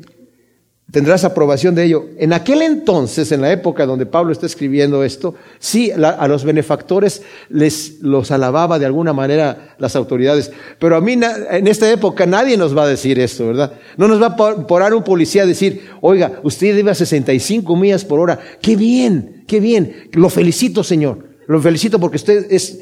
tendrás 0.90 1.24
aprobación 1.24 1.74
de 1.74 1.84
ello. 1.84 2.06
En 2.18 2.32
aquel 2.32 2.62
entonces, 2.62 3.30
en 3.32 3.42
la 3.42 3.52
época 3.52 3.84
donde 3.84 4.06
Pablo 4.06 4.32
está 4.32 4.46
escribiendo 4.46 5.04
esto, 5.04 5.34
sí, 5.58 5.90
a 5.90 6.28
los 6.28 6.44
benefactores 6.44 7.22
les 7.50 8.00
los 8.00 8.30
alababa 8.30 8.78
de 8.78 8.86
alguna 8.86 9.12
manera 9.12 9.76
las 9.78 9.96
autoridades, 9.96 10.50
pero 10.78 10.96
a 10.96 11.00
mí 11.00 11.12
en 11.12 11.66
esta 11.66 11.90
época 11.90 12.24
nadie 12.26 12.56
nos 12.56 12.76
va 12.76 12.84
a 12.84 12.88
decir 12.88 13.18
esto, 13.18 13.48
¿verdad? 13.48 13.72
No 13.96 14.08
nos 14.08 14.20
va 14.20 14.26
a 14.28 14.66
poner 14.66 14.94
un 14.94 15.04
policía 15.04 15.42
a 15.42 15.46
decir, 15.46 15.88
oiga, 16.00 16.40
usted 16.42 16.76
iba 16.76 16.92
a 16.92 16.94
65 16.94 17.76
millas 17.76 18.04
por 18.04 18.20
hora, 18.20 18.38
qué 18.62 18.76
bien, 18.76 19.44
qué 19.46 19.60
bien, 19.60 20.08
lo 20.12 20.30
felicito, 20.30 20.82
señor, 20.82 21.28
lo 21.46 21.60
felicito 21.60 21.98
porque 22.00 22.16
usted 22.16 22.46
es 22.50 22.80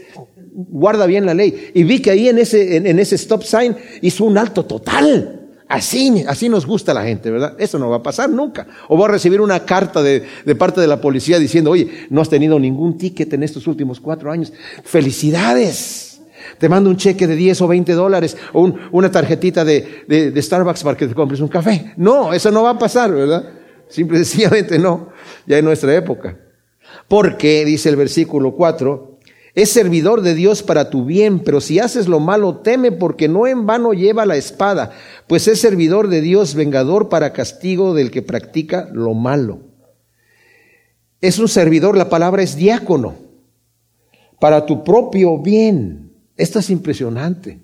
guarda 0.57 1.07
bien 1.07 1.27
la 1.27 1.35
ley. 1.35 1.71
Y 1.75 1.85
vi 1.85 2.01
que 2.01 2.11
ahí 2.11 2.29
en 2.29 2.39
ese, 2.39 2.77
en 2.77 2.99
ese 2.99 3.17
stop 3.17 3.43
sign 3.43 3.77
hizo 4.01 4.25
un 4.25 4.39
alto 4.39 4.65
total. 4.65 5.36
Así, 5.69 6.25
así 6.29 6.49
nos 6.49 6.65
gusta 6.65 6.95
la 6.95 7.03
gente, 7.03 7.31
¿verdad? 7.31 7.57
Eso 7.59 7.79
no 7.79 7.91
va 7.91 7.97
a 7.97 8.03
pasar 8.03 8.31
nunca. 8.31 8.67
O 8.89 8.97
va 8.97 9.07
a 9.07 9.11
recibir 9.11 9.41
una 9.41 9.65
carta 9.65 10.01
de, 10.03 10.23
de, 10.45 10.55
parte 10.55 10.81
de 10.81 10.87
la 10.87 11.01
policía 11.01 11.41
diciendo, 11.41 11.73
oye, 11.73 12.07
no 12.09 12.21
has 12.21 12.29
tenido 12.29 12.59
ningún 12.61 12.97
ticket 12.97 13.33
en 13.33 13.43
estos 13.43 13.67
últimos 13.67 13.99
cuatro 13.99 14.31
años. 14.31 14.53
Felicidades. 14.85 16.21
Te 16.59 16.69
mando 16.69 16.89
un 16.89 16.97
cheque 16.97 17.27
de 17.27 17.35
10 17.35 17.61
o 17.63 17.69
20 17.69 17.93
dólares 17.95 18.37
o 18.53 18.61
un, 18.61 18.79
una 18.93 19.11
tarjetita 19.11 19.65
de, 19.65 20.05
de, 20.07 20.31
de, 20.31 20.43
Starbucks 20.43 20.85
para 20.85 20.97
que 20.97 21.09
te 21.09 21.15
compres 21.15 21.41
un 21.41 21.49
café. 21.49 21.93
No, 21.97 22.33
eso 22.33 22.51
no 22.53 22.63
va 22.63 22.71
a 22.71 22.79
pasar, 22.79 23.13
¿verdad? 23.13 23.51
Simple 23.89 24.19
sencillamente 24.19 24.79
no, 24.79 25.09
ya 25.47 25.59
en 25.59 25.65
nuestra 25.65 25.95
época. 25.95 26.39
Porque, 27.09 27.65
dice 27.65 27.89
el 27.89 27.97
versículo 27.97 28.53
4, 28.53 29.16
es 29.57 29.71
servidor 29.71 30.21
de 30.21 30.35
Dios 30.35 30.63
para 30.63 30.91
tu 30.91 31.07
bien, 31.07 31.41
pero 31.41 31.63
si 31.63 31.79
haces 31.79 32.09
lo 32.09 32.21
malo, 32.21 32.59
teme 32.59 32.93
porque 32.93 33.27
no 33.27 33.47
en 33.47 33.65
vano 33.65 33.95
lleva 33.95 34.27
la 34.27 34.37
espada, 34.37 34.91
pues 35.27 35.49
es 35.49 35.59
servidor 35.59 36.09
de 36.09 36.21
Dios, 36.21 36.55
vengador 36.55 37.09
para 37.09 37.33
castigo 37.33 37.95
del 37.95 38.11
que 38.11 38.21
practica 38.21 38.87
lo 38.93 39.15
malo. 39.15 39.61
Es 41.23 41.39
un 41.39 41.49
servidor, 41.49 41.97
la 41.97 42.11
palabra 42.11 42.43
es 42.43 42.57
diácono, 42.57 43.15
para 44.39 44.67
tu 44.67 44.85
propio 44.85 45.39
bien. 45.39 46.13
Esto 46.37 46.59
es 46.59 46.69
impresionante. 46.69 47.63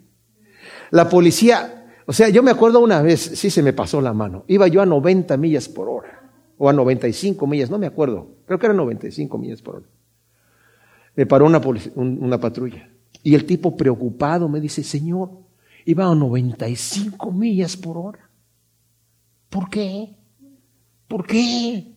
La 0.90 1.10
policía, 1.10 1.92
o 2.06 2.14
sea, 2.14 2.30
yo 2.30 2.42
me 2.42 2.52
acuerdo 2.52 2.80
una 2.80 3.02
vez, 3.02 3.20
sí 3.20 3.50
se 3.50 3.62
me 3.62 3.74
pasó 3.74 4.00
la 4.00 4.14
mano, 4.14 4.46
iba 4.48 4.66
yo 4.66 4.80
a 4.80 4.86
90 4.86 5.36
millas 5.36 5.68
por 5.68 5.90
hora, 5.90 6.32
o 6.56 6.70
a 6.70 6.72
95 6.72 7.46
millas, 7.46 7.68
no 7.68 7.76
me 7.76 7.86
acuerdo, 7.86 8.28
creo 8.46 8.58
que 8.58 8.64
era 8.64 8.74
95 8.74 9.36
millas 9.36 9.60
por 9.60 9.76
hora 9.76 9.86
me 11.14 11.26
paró 11.26 11.46
una, 11.46 11.60
una 11.96 12.40
patrulla. 12.40 12.88
Y 13.22 13.34
el 13.34 13.44
tipo 13.44 13.76
preocupado 13.76 14.48
me 14.48 14.60
dice, 14.60 14.82
Señor, 14.82 15.30
iba 15.84 16.10
a 16.10 16.14
95 16.14 17.30
millas 17.32 17.76
por 17.76 17.98
hora. 17.98 18.30
¿Por 19.48 19.68
qué? 19.68 20.16
¿Por 21.06 21.26
qué? 21.26 21.92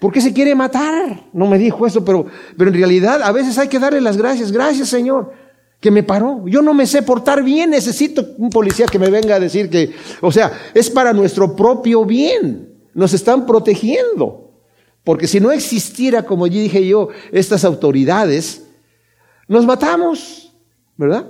¿Por 0.00 0.12
qué 0.12 0.20
se 0.20 0.32
quiere 0.32 0.54
matar? 0.54 1.28
No 1.32 1.46
me 1.46 1.58
dijo 1.58 1.86
eso, 1.86 2.04
pero, 2.04 2.26
pero 2.56 2.70
en 2.70 2.76
realidad 2.76 3.22
a 3.22 3.32
veces 3.32 3.58
hay 3.58 3.68
que 3.68 3.78
darle 3.78 4.00
las 4.00 4.16
gracias. 4.16 4.50
Gracias, 4.50 4.88
Señor, 4.88 5.32
que 5.78 5.90
me 5.90 6.02
paró. 6.02 6.46
Yo 6.46 6.62
no 6.62 6.72
me 6.72 6.86
sé 6.86 7.02
portar 7.02 7.42
bien, 7.42 7.70
necesito 7.70 8.34
un 8.38 8.48
policía 8.48 8.86
que 8.86 8.98
me 8.98 9.10
venga 9.10 9.34
a 9.34 9.40
decir 9.40 9.68
que, 9.68 9.92
o 10.22 10.32
sea, 10.32 10.52
es 10.72 10.88
para 10.88 11.12
nuestro 11.12 11.54
propio 11.54 12.04
bien. 12.04 12.68
Nos 12.94 13.12
están 13.12 13.46
protegiendo. 13.46 14.39
Porque 15.04 15.26
si 15.26 15.40
no 15.40 15.50
existiera, 15.50 16.24
como 16.24 16.46
ya 16.46 16.60
dije 16.60 16.86
yo, 16.86 17.08
estas 17.32 17.64
autoridades, 17.64 18.66
nos 19.48 19.66
matamos, 19.66 20.54
¿verdad? 20.96 21.26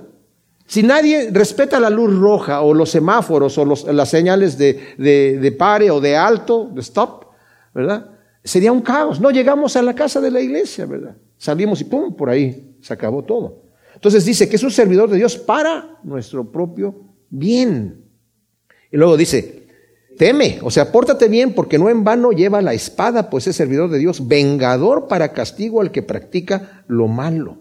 Si 0.71 0.83
nadie 0.83 1.29
respeta 1.31 1.79
la 1.79 1.89
luz 1.89 2.17
roja 2.17 2.61
o 2.61 2.73
los 2.73 2.89
semáforos 2.89 3.57
o 3.57 3.65
las 3.65 4.09
señales 4.09 4.57
de, 4.57 4.95
de, 4.97 5.51
pare 5.51 5.91
o 5.91 5.99
de 5.99 6.15
alto, 6.15 6.69
de 6.73 6.79
stop, 6.79 7.25
¿verdad? 7.73 8.09
Sería 8.43 8.71
un 8.71 8.81
caos. 8.81 9.19
No 9.19 9.31
llegamos 9.31 9.75
a 9.75 9.81
la 9.81 9.93
casa 9.93 10.21
de 10.21 10.31
la 10.31 10.39
iglesia, 10.39 10.85
¿verdad? 10.85 11.17
Salimos 11.37 11.81
y 11.81 11.83
pum, 11.83 12.15
por 12.15 12.29
ahí 12.29 12.77
se 12.79 12.93
acabó 12.93 13.23
todo. 13.23 13.63
Entonces 13.95 14.23
dice 14.23 14.47
que 14.47 14.55
es 14.55 14.63
un 14.63 14.71
servidor 14.71 15.09
de 15.09 15.17
Dios 15.17 15.37
para 15.37 15.99
nuestro 16.03 16.49
propio 16.49 16.95
bien. 17.29 18.05
Y 18.91 18.97
luego 18.97 19.17
dice, 19.17 19.60
teme, 20.21 20.59
o 20.61 20.69
sea, 20.69 20.91
pórtate 20.91 21.27
bien 21.29 21.51
porque 21.53 21.79
no 21.79 21.89
en 21.89 22.03
vano 22.03 22.31
lleva 22.31 22.61
la 22.61 22.75
espada, 22.75 23.31
pues 23.31 23.47
es 23.47 23.55
servidor 23.55 23.89
de 23.89 23.97
Dios, 23.97 24.27
vengador 24.27 25.07
para 25.07 25.33
castigo 25.33 25.81
al 25.81 25.89
que 25.91 26.03
practica 26.03 26.83
lo 26.87 27.07
malo. 27.07 27.57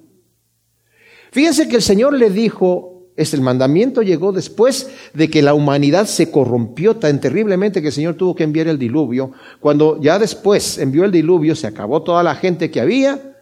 Fíjense 1.32 1.70
que 1.70 1.76
el 1.76 1.80
Señor 1.80 2.12
le 2.12 2.28
dijo, 2.28 3.08
es 3.16 3.32
el 3.32 3.40
mandamiento 3.40 4.02
llegó 4.02 4.32
después 4.32 4.90
de 5.14 5.30
que 5.30 5.40
la 5.40 5.54
humanidad 5.54 6.04
se 6.04 6.30
corrompió 6.30 6.96
tan 6.96 7.18
terriblemente 7.18 7.80
que 7.80 7.86
el 7.88 7.94
Señor 7.94 8.16
tuvo 8.16 8.34
que 8.34 8.44
enviar 8.44 8.68
el 8.68 8.78
diluvio. 8.78 9.32
Cuando 9.58 9.98
ya 9.98 10.18
después 10.18 10.76
envió 10.76 11.06
el 11.06 11.12
diluvio, 11.12 11.56
se 11.56 11.66
acabó 11.66 12.02
toda 12.02 12.22
la 12.22 12.34
gente 12.34 12.70
que 12.70 12.82
había 12.82 13.38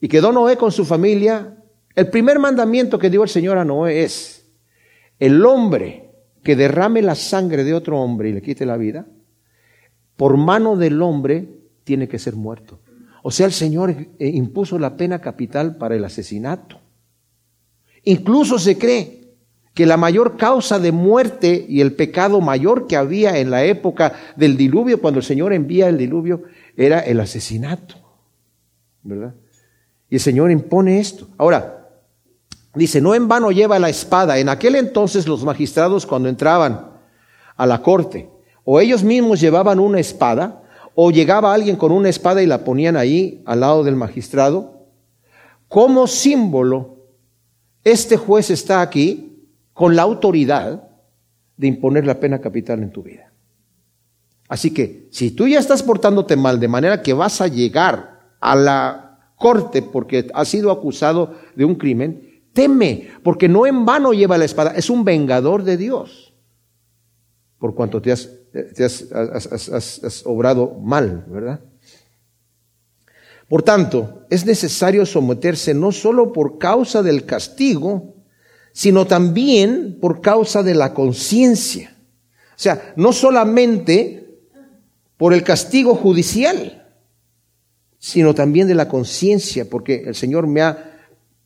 y 0.00 0.06
quedó 0.06 0.30
Noé 0.30 0.56
con 0.56 0.70
su 0.70 0.84
familia. 0.84 1.56
El 1.96 2.10
primer 2.10 2.38
mandamiento 2.38 2.96
que 2.96 3.10
dio 3.10 3.24
el 3.24 3.28
Señor 3.28 3.58
a 3.58 3.64
Noé 3.64 4.04
es, 4.04 4.46
el 5.18 5.44
hombre 5.44 6.05
que 6.46 6.54
derrame 6.54 7.02
la 7.02 7.16
sangre 7.16 7.64
de 7.64 7.74
otro 7.74 8.00
hombre 8.00 8.28
y 8.28 8.32
le 8.32 8.40
quite 8.40 8.64
la 8.66 8.76
vida, 8.76 9.04
por 10.16 10.36
mano 10.36 10.76
del 10.76 11.02
hombre 11.02 11.48
tiene 11.82 12.06
que 12.06 12.20
ser 12.20 12.36
muerto. 12.36 12.78
O 13.24 13.32
sea, 13.32 13.46
el 13.46 13.52
Señor 13.52 13.90
eh, 13.90 14.28
impuso 14.28 14.78
la 14.78 14.96
pena 14.96 15.20
capital 15.20 15.76
para 15.76 15.96
el 15.96 16.04
asesinato. 16.04 16.78
Incluso 18.04 18.60
se 18.60 18.78
cree 18.78 19.32
que 19.74 19.86
la 19.86 19.96
mayor 19.96 20.36
causa 20.36 20.78
de 20.78 20.92
muerte 20.92 21.66
y 21.68 21.80
el 21.80 21.94
pecado 21.94 22.40
mayor 22.40 22.86
que 22.86 22.94
había 22.94 23.38
en 23.38 23.50
la 23.50 23.64
época 23.64 24.12
del 24.36 24.56
diluvio, 24.56 25.00
cuando 25.00 25.18
el 25.18 25.26
Señor 25.26 25.52
envía 25.52 25.88
el 25.88 25.98
diluvio, 25.98 26.44
era 26.76 27.00
el 27.00 27.18
asesinato. 27.18 27.96
¿Verdad? 29.02 29.34
Y 30.08 30.14
el 30.14 30.20
Señor 30.20 30.52
impone 30.52 31.00
esto. 31.00 31.26
Ahora, 31.38 31.75
Dice, 32.76 33.00
no 33.00 33.14
en 33.14 33.26
vano 33.26 33.50
lleva 33.50 33.78
la 33.78 33.88
espada. 33.88 34.38
En 34.38 34.50
aquel 34.50 34.74
entonces 34.76 35.26
los 35.26 35.42
magistrados 35.44 36.04
cuando 36.04 36.28
entraban 36.28 36.90
a 37.56 37.66
la 37.66 37.80
corte, 37.82 38.28
o 38.64 38.80
ellos 38.80 39.02
mismos 39.02 39.40
llevaban 39.40 39.80
una 39.80 39.98
espada, 39.98 40.62
o 40.94 41.10
llegaba 41.10 41.54
alguien 41.54 41.76
con 41.76 41.90
una 41.90 42.10
espada 42.10 42.42
y 42.42 42.46
la 42.46 42.64
ponían 42.64 42.96
ahí 42.96 43.42
al 43.46 43.60
lado 43.60 43.82
del 43.82 43.96
magistrado, 43.96 44.88
como 45.68 46.06
símbolo, 46.06 46.96
este 47.82 48.16
juez 48.16 48.50
está 48.50 48.82
aquí 48.82 49.48
con 49.72 49.96
la 49.96 50.02
autoridad 50.02 50.88
de 51.56 51.66
imponer 51.66 52.06
la 52.06 52.20
pena 52.20 52.40
capital 52.40 52.82
en 52.82 52.92
tu 52.92 53.02
vida. 53.02 53.32
Así 54.48 54.72
que 54.72 55.08
si 55.10 55.30
tú 55.30 55.48
ya 55.48 55.58
estás 55.58 55.82
portándote 55.82 56.36
mal 56.36 56.60
de 56.60 56.68
manera 56.68 57.02
que 57.02 57.14
vas 57.14 57.40
a 57.40 57.48
llegar 57.48 58.20
a 58.40 58.54
la 58.54 59.32
corte 59.36 59.82
porque 59.82 60.28
has 60.34 60.48
sido 60.48 60.70
acusado 60.70 61.34
de 61.54 61.64
un 61.64 61.74
crimen, 61.74 62.25
teme, 62.56 63.10
porque 63.22 63.50
no 63.50 63.66
en 63.66 63.84
vano 63.84 64.14
lleva 64.14 64.38
la 64.38 64.46
espada, 64.46 64.72
es 64.74 64.88
un 64.88 65.04
vengador 65.04 65.62
de 65.62 65.76
Dios, 65.76 66.32
por 67.58 67.74
cuanto 67.74 68.00
te 68.00 68.10
has, 68.10 68.30
obrado 70.24 70.74
mal, 70.80 71.26
¿verdad? 71.28 71.60
Por 73.46 73.62
tanto, 73.62 74.26
es 74.30 74.46
necesario 74.46 75.04
someterse 75.04 75.74
no 75.74 75.92
solo 75.92 76.32
por 76.32 76.56
causa 76.56 77.02
del 77.02 77.26
castigo, 77.26 78.14
sino 78.72 79.06
también 79.06 79.98
por 80.00 80.22
causa 80.22 80.62
de 80.62 80.74
la 80.74 80.94
conciencia. 80.94 81.94
O 82.50 82.58
sea, 82.58 82.94
no 82.96 83.12
solamente 83.12 84.40
por 85.18 85.34
el 85.34 85.42
castigo 85.42 85.94
judicial, 85.94 86.88
sino 87.98 88.34
también 88.34 88.66
de 88.66 88.74
la 88.74 88.88
conciencia, 88.88 89.68
porque 89.68 90.04
el 90.06 90.14
Señor 90.14 90.46
me 90.46 90.62
ha 90.62 90.95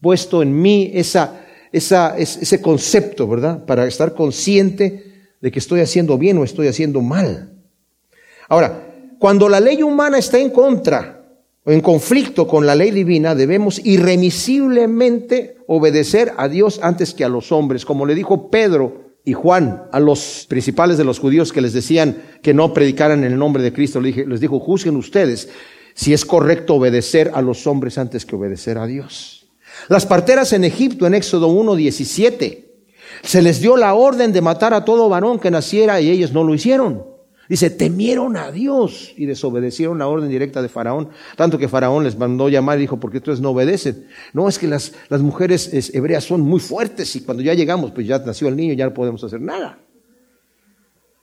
puesto 0.01 0.43
en 0.43 0.61
mí 0.61 0.91
esa, 0.95 1.41
esa, 1.73 2.17
ese 2.19 2.61
concepto, 2.61 3.29
¿verdad? 3.29 3.65
Para 3.65 3.87
estar 3.87 4.15
consciente 4.15 5.29
de 5.41 5.51
que 5.51 5.59
estoy 5.59 5.81
haciendo 5.81 6.19
bien 6.19 6.39
o 6.39 6.45
estoy 6.45 6.69
haciendo 6.69 7.01
mal. 7.01 7.53
Ahora, 8.49 8.87
cuando 9.19 9.49
la 9.49 9.61
ley 9.61 9.83
humana 9.83 10.19
está 10.19 10.39
en 10.39 10.51
contra 10.51 11.25
o 11.65 11.71
en 11.71 11.81
conflicto 11.81 12.47
con 12.47 12.67
la 12.67 12.75
ley 12.75 12.91
divina, 12.91 13.35
debemos 13.35 13.85
irremisiblemente 13.85 15.59
obedecer 15.67 16.33
a 16.37 16.49
Dios 16.49 16.81
antes 16.83 17.15
que 17.15 17.25
a 17.25 17.29
los 17.29 17.53
hombres, 17.53 17.85
como 17.85 18.07
le 18.07 18.15
dijo 18.15 18.51
Pedro 18.51 19.11
y 19.25 19.35
Juan 19.35 19.85
a 19.93 20.01
los 20.01 20.47
principales 20.49 20.99
de 20.99 21.05
los 21.05 21.19
judíos 21.19 21.53
que 21.53 21.61
les 21.61 21.73
decían 21.73 22.17
que 22.43 22.55
no 22.55 22.73
predicaran 22.73 23.25
en 23.25 23.33
el 23.33 23.39
nombre 23.39 23.63
de 23.63 23.73
Cristo, 23.73 24.01
les 24.01 24.41
dijo, 24.41 24.59
juzguen 24.59 24.97
ustedes 24.97 25.49
si 25.95 26.13
es 26.13 26.25
correcto 26.25 26.77
obedecer 26.77 27.31
a 27.35 27.43
los 27.43 27.67
hombres 27.67 27.99
antes 27.99 28.25
que 28.25 28.37
obedecer 28.37 28.79
a 28.79 28.87
Dios. 28.87 29.40
Las 29.89 30.07
parteras 30.07 30.53
en 30.53 30.65
Egipto, 30.65 31.07
en 31.07 31.15
Éxodo 31.15 31.49
1, 31.49 31.75
17, 31.75 32.71
se 33.23 33.43
les 33.43 33.61
dio 33.61 33.77
la 33.77 33.95
orden 33.95 34.33
de 34.33 34.41
matar 34.41 34.75
a 34.75 34.85
todo 34.85 35.09
varón 35.09 35.39
que 35.39 35.51
naciera 35.51 36.01
y 36.01 36.11
ellos 36.11 36.33
no 36.33 36.45
lo 36.45 36.55
hicieron. 36.55 37.05
Dice, 37.49 37.69
temieron 37.69 38.37
a 38.37 38.53
Dios 38.53 39.13
y 39.17 39.27
desobedecieron 39.27 39.99
la 39.99 40.07
orden 40.07 40.29
directa 40.29 40.63
de 40.63 40.69
Faraón, 40.69 41.09
tanto 41.37 41.59
que 41.59 41.67
Faraón 41.67 42.05
les 42.05 42.17
mandó 42.17 42.49
llamar 42.49 42.79
y 42.79 42.83
dijo, 42.83 43.01
¿por 43.01 43.11
qué 43.11 43.19
ustedes 43.19 43.41
no 43.41 43.51
obedecen? 43.51 44.07
No, 44.33 44.49
es 44.49 44.57
que 44.57 44.69
las, 44.69 44.93
las 45.09 45.21
mujeres 45.21 45.69
hebreas 45.93 46.23
son 46.23 46.43
muy 46.43 46.61
fuertes 46.61 47.17
y 47.17 47.23
cuando 47.23 47.43
ya 47.43 47.55
llegamos, 47.55 47.91
pues 47.91 48.07
ya 48.07 48.21
nació 48.21 48.47
el 48.47 48.57
niño, 48.57 48.75
ya 48.75 48.85
no 48.85 48.95
podemos 48.95 49.25
hacer 49.25 49.41
nada. 49.41 49.81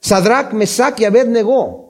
Sadrach, 0.02 0.52
Mesach 0.52 1.00
y 1.00 1.06
Abednego. 1.06 1.87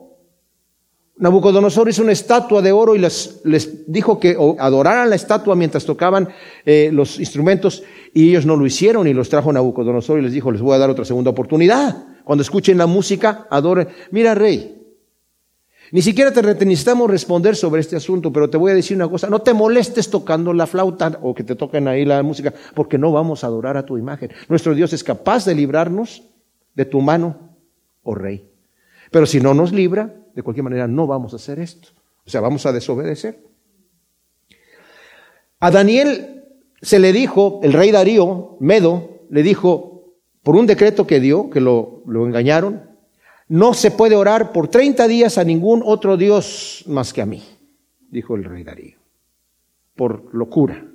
Nabucodonosor 1.18 1.88
hizo 1.88 2.02
una 2.02 2.12
estatua 2.12 2.62
de 2.62 2.70
oro 2.70 2.94
y 2.94 2.98
les, 2.98 3.40
les 3.44 3.90
dijo 3.90 4.20
que 4.20 4.36
adoraran 4.58 5.10
la 5.10 5.16
estatua 5.16 5.56
mientras 5.56 5.84
tocaban 5.84 6.28
eh, 6.64 6.90
los 6.92 7.18
instrumentos 7.18 7.82
y 8.14 8.30
ellos 8.30 8.46
no 8.46 8.56
lo 8.56 8.64
hicieron 8.66 9.08
y 9.08 9.14
los 9.14 9.28
trajo 9.28 9.52
Nabucodonosor 9.52 10.20
y 10.20 10.22
les 10.22 10.32
dijo, 10.32 10.52
les 10.52 10.60
voy 10.60 10.74
a 10.74 10.78
dar 10.78 10.90
otra 10.90 11.04
segunda 11.04 11.30
oportunidad. 11.30 12.04
Cuando 12.24 12.42
escuchen 12.42 12.78
la 12.78 12.86
música, 12.86 13.46
adoren. 13.50 13.88
Mira, 14.10 14.34
rey, 14.34 14.78
ni 15.90 16.02
siquiera 16.02 16.32
te 16.32 16.42
necesitamos 16.42 17.10
responder 17.10 17.56
sobre 17.56 17.80
este 17.80 17.96
asunto, 17.96 18.32
pero 18.32 18.50
te 18.50 18.58
voy 18.58 18.72
a 18.72 18.74
decir 18.74 18.96
una 18.96 19.08
cosa, 19.08 19.28
no 19.28 19.40
te 19.40 19.54
molestes 19.54 20.10
tocando 20.10 20.52
la 20.52 20.66
flauta 20.66 21.18
o 21.22 21.34
que 21.34 21.44
te 21.44 21.56
toquen 21.56 21.88
ahí 21.88 22.04
la 22.04 22.22
música, 22.22 22.52
porque 22.74 22.98
no 22.98 23.10
vamos 23.10 23.42
a 23.42 23.46
adorar 23.46 23.76
a 23.76 23.86
tu 23.86 23.96
imagen. 23.96 24.30
Nuestro 24.48 24.74
Dios 24.74 24.92
es 24.92 25.02
capaz 25.02 25.46
de 25.46 25.54
librarnos 25.54 26.22
de 26.74 26.84
tu 26.84 27.00
mano, 27.00 27.56
oh 28.02 28.14
rey. 28.14 28.47
Pero 29.10 29.26
si 29.26 29.40
no 29.40 29.54
nos 29.54 29.72
libra, 29.72 30.14
de 30.34 30.42
cualquier 30.42 30.64
manera 30.64 30.86
no 30.86 31.06
vamos 31.06 31.32
a 31.32 31.36
hacer 31.36 31.58
esto. 31.58 31.88
O 32.26 32.30
sea, 32.30 32.40
vamos 32.40 32.66
a 32.66 32.72
desobedecer. 32.72 33.42
A 35.60 35.70
Daniel 35.70 36.44
se 36.80 36.98
le 36.98 37.12
dijo, 37.12 37.60
el 37.62 37.72
rey 37.72 37.90
Darío, 37.90 38.56
Medo, 38.60 39.22
le 39.30 39.42
dijo, 39.42 40.14
por 40.42 40.56
un 40.56 40.66
decreto 40.66 41.06
que 41.06 41.20
dio, 41.20 41.50
que 41.50 41.60
lo, 41.60 42.02
engañaron, 42.06 42.82
no 43.48 43.74
se 43.74 43.90
puede 43.90 44.14
orar 44.14 44.52
por 44.52 44.68
30 44.68 45.08
días 45.08 45.38
a 45.38 45.44
ningún 45.44 45.82
otro 45.84 46.16
Dios 46.16 46.84
más 46.86 47.12
que 47.12 47.22
a 47.22 47.26
mí, 47.26 47.42
dijo 48.10 48.36
el 48.36 48.44
rey 48.44 48.62
Darío, 48.62 48.98
por 49.96 50.32
locura. 50.34 50.86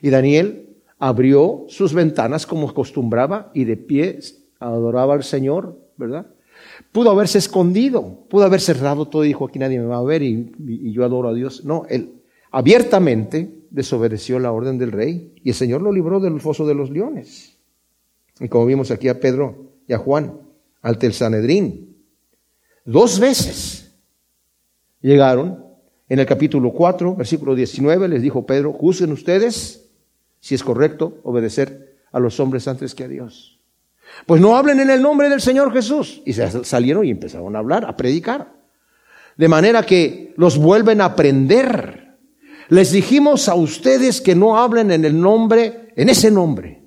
Y 0.00 0.10
Daniel 0.10 0.76
abrió 0.98 1.66
sus 1.68 1.92
ventanas 1.92 2.46
como 2.46 2.70
acostumbraba 2.70 3.50
y 3.54 3.64
de 3.64 3.76
pie 3.76 4.20
adoraba 4.60 5.14
al 5.14 5.24
Señor, 5.24 5.78
¿verdad? 5.96 6.26
Pudo 6.98 7.12
haberse 7.12 7.38
escondido, 7.38 8.26
pudo 8.28 8.42
haber 8.42 8.60
cerrado 8.60 9.06
todo 9.06 9.24
y 9.24 9.28
dijo, 9.28 9.46
aquí 9.46 9.60
nadie 9.60 9.78
me 9.78 9.86
va 9.86 9.98
a 9.98 10.02
ver 10.02 10.20
y, 10.20 10.92
yo 10.92 11.04
adoro 11.04 11.28
a 11.28 11.32
Dios. 11.32 11.64
No, 11.64 11.86
él 11.88 12.24
abiertamente 12.50 13.54
desobedeció 13.70 14.40
la 14.40 14.50
orden 14.50 14.78
del 14.78 14.90
rey 14.90 15.32
y 15.36 15.50
el 15.50 15.54
Señor 15.54 15.80
lo 15.80 15.92
libró 15.92 16.18
del 16.18 16.40
foso 16.40 16.66
de 16.66 16.74
los 16.74 16.90
leones. 16.90 17.56
Y 18.40 18.48
como 18.48 18.66
vimos 18.66 18.90
aquí 18.90 19.06
a 19.06 19.20
Pedro 19.20 19.74
y 19.86 19.92
a 19.92 19.98
Juan, 19.98 20.40
al 20.82 20.98
el 21.00 21.12
Sanedrín. 21.12 21.96
Dos 22.84 23.20
veces 23.20 23.94
llegaron. 25.00 25.66
En 26.08 26.18
el 26.18 26.26
capítulo 26.26 26.72
4, 26.72 27.14
versículo 27.14 27.54
19, 27.54 28.08
les 28.08 28.22
dijo 28.22 28.44
Pedro, 28.44 28.72
juzguen 28.72 29.12
ustedes 29.12 29.88
si 30.40 30.56
es 30.56 30.64
correcto 30.64 31.20
obedecer 31.22 31.96
a 32.10 32.18
los 32.18 32.40
hombres 32.40 32.66
antes 32.66 32.96
que 32.96 33.04
a 33.04 33.08
Dios. 33.08 33.57
Pues 34.26 34.40
no 34.40 34.56
hablen 34.56 34.80
en 34.80 34.90
el 34.90 35.00
nombre 35.02 35.28
del 35.28 35.40
Señor 35.40 35.72
Jesús. 35.72 36.22
Y 36.24 36.32
se 36.32 36.64
salieron 36.64 37.04
y 37.04 37.10
empezaron 37.10 37.54
a 37.56 37.60
hablar, 37.60 37.84
a 37.84 37.96
predicar. 37.96 38.52
De 39.36 39.48
manera 39.48 39.82
que 39.84 40.34
los 40.36 40.58
vuelven 40.58 41.00
a 41.00 41.06
aprender. 41.06 42.18
Les 42.68 42.92
dijimos 42.92 43.48
a 43.48 43.54
ustedes 43.54 44.20
que 44.20 44.34
no 44.34 44.58
hablen 44.58 44.90
en 44.90 45.04
el 45.04 45.18
nombre, 45.18 45.92
en 45.96 46.08
ese 46.08 46.30
nombre. 46.30 46.82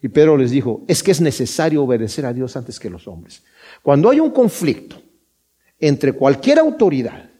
Y 0.00 0.08
Pedro 0.08 0.36
les 0.36 0.50
dijo, 0.50 0.84
es 0.86 1.02
que 1.02 1.10
es 1.10 1.20
necesario 1.20 1.82
obedecer 1.82 2.26
a 2.26 2.32
Dios 2.32 2.56
antes 2.56 2.78
que 2.78 2.90
los 2.90 3.08
hombres. 3.08 3.42
Cuando 3.82 4.10
hay 4.10 4.20
un 4.20 4.30
conflicto 4.30 4.96
entre 5.78 6.12
cualquier 6.12 6.58
autoridad 6.58 7.30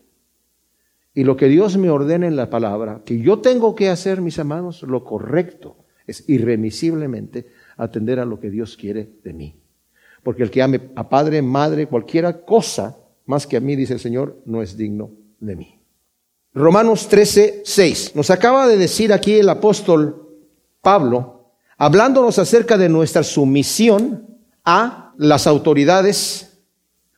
y 1.12 1.24
lo 1.24 1.36
que 1.36 1.48
Dios 1.48 1.76
me 1.76 1.90
ordena 1.90 2.26
en 2.26 2.36
la 2.36 2.50
palabra, 2.50 3.02
que 3.04 3.18
yo 3.18 3.40
tengo 3.40 3.74
que 3.74 3.90
hacer, 3.90 4.20
mis 4.20 4.38
hermanos, 4.38 4.82
lo 4.82 5.04
correcto 5.04 5.76
es 6.06 6.28
irremisiblemente 6.28 7.48
atender 7.76 8.20
a 8.20 8.24
lo 8.24 8.40
que 8.40 8.50
Dios 8.50 8.76
quiere 8.76 9.10
de 9.22 9.32
mí. 9.32 9.56
Porque 10.22 10.42
el 10.42 10.50
que 10.50 10.62
ame 10.62 10.80
a 10.96 11.08
padre, 11.08 11.42
madre, 11.42 11.86
cualquiera 11.86 12.44
cosa 12.44 12.96
más 13.26 13.46
que 13.46 13.56
a 13.56 13.60
mí, 13.60 13.76
dice 13.76 13.94
el 13.94 14.00
Señor, 14.00 14.40
no 14.44 14.62
es 14.62 14.76
digno 14.76 15.10
de 15.40 15.56
mí. 15.56 15.80
Romanos 16.52 17.08
13, 17.08 17.62
6. 17.64 18.12
Nos 18.14 18.30
acaba 18.30 18.68
de 18.68 18.76
decir 18.76 19.12
aquí 19.12 19.34
el 19.34 19.48
apóstol 19.48 20.28
Pablo 20.80 21.50
hablándonos 21.76 22.38
acerca 22.38 22.78
de 22.78 22.88
nuestra 22.88 23.22
sumisión 23.22 24.38
a 24.64 25.12
las 25.16 25.46
autoridades. 25.46 26.60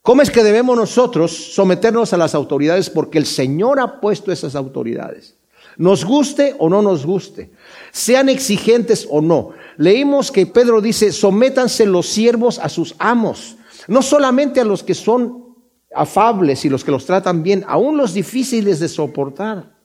¿Cómo 0.02 0.22
es 0.22 0.30
que 0.30 0.42
debemos 0.42 0.76
nosotros 0.76 1.54
someternos 1.54 2.12
a 2.12 2.16
las 2.16 2.34
autoridades? 2.34 2.88
Porque 2.88 3.18
el 3.18 3.26
Señor 3.26 3.80
ha 3.80 4.00
puesto 4.00 4.32
esas 4.32 4.54
autoridades. 4.54 5.35
Nos 5.78 6.04
guste 6.04 6.54
o 6.58 6.68
no 6.70 6.80
nos 6.80 7.04
guste, 7.04 7.50
sean 7.92 8.28
exigentes 8.28 9.06
o 9.10 9.20
no. 9.20 9.50
Leímos 9.76 10.32
que 10.32 10.46
Pedro 10.46 10.80
dice, 10.80 11.12
sométanse 11.12 11.84
los 11.84 12.06
siervos 12.06 12.58
a 12.58 12.68
sus 12.68 12.94
amos, 12.98 13.56
no 13.88 14.00
solamente 14.00 14.60
a 14.60 14.64
los 14.64 14.82
que 14.82 14.94
son 14.94 15.54
afables 15.94 16.64
y 16.64 16.68
los 16.68 16.82
que 16.82 16.90
los 16.90 17.04
tratan 17.04 17.42
bien, 17.42 17.64
aún 17.68 17.96
los 17.96 18.14
difíciles 18.14 18.80
de 18.80 18.88
soportar. 18.88 19.76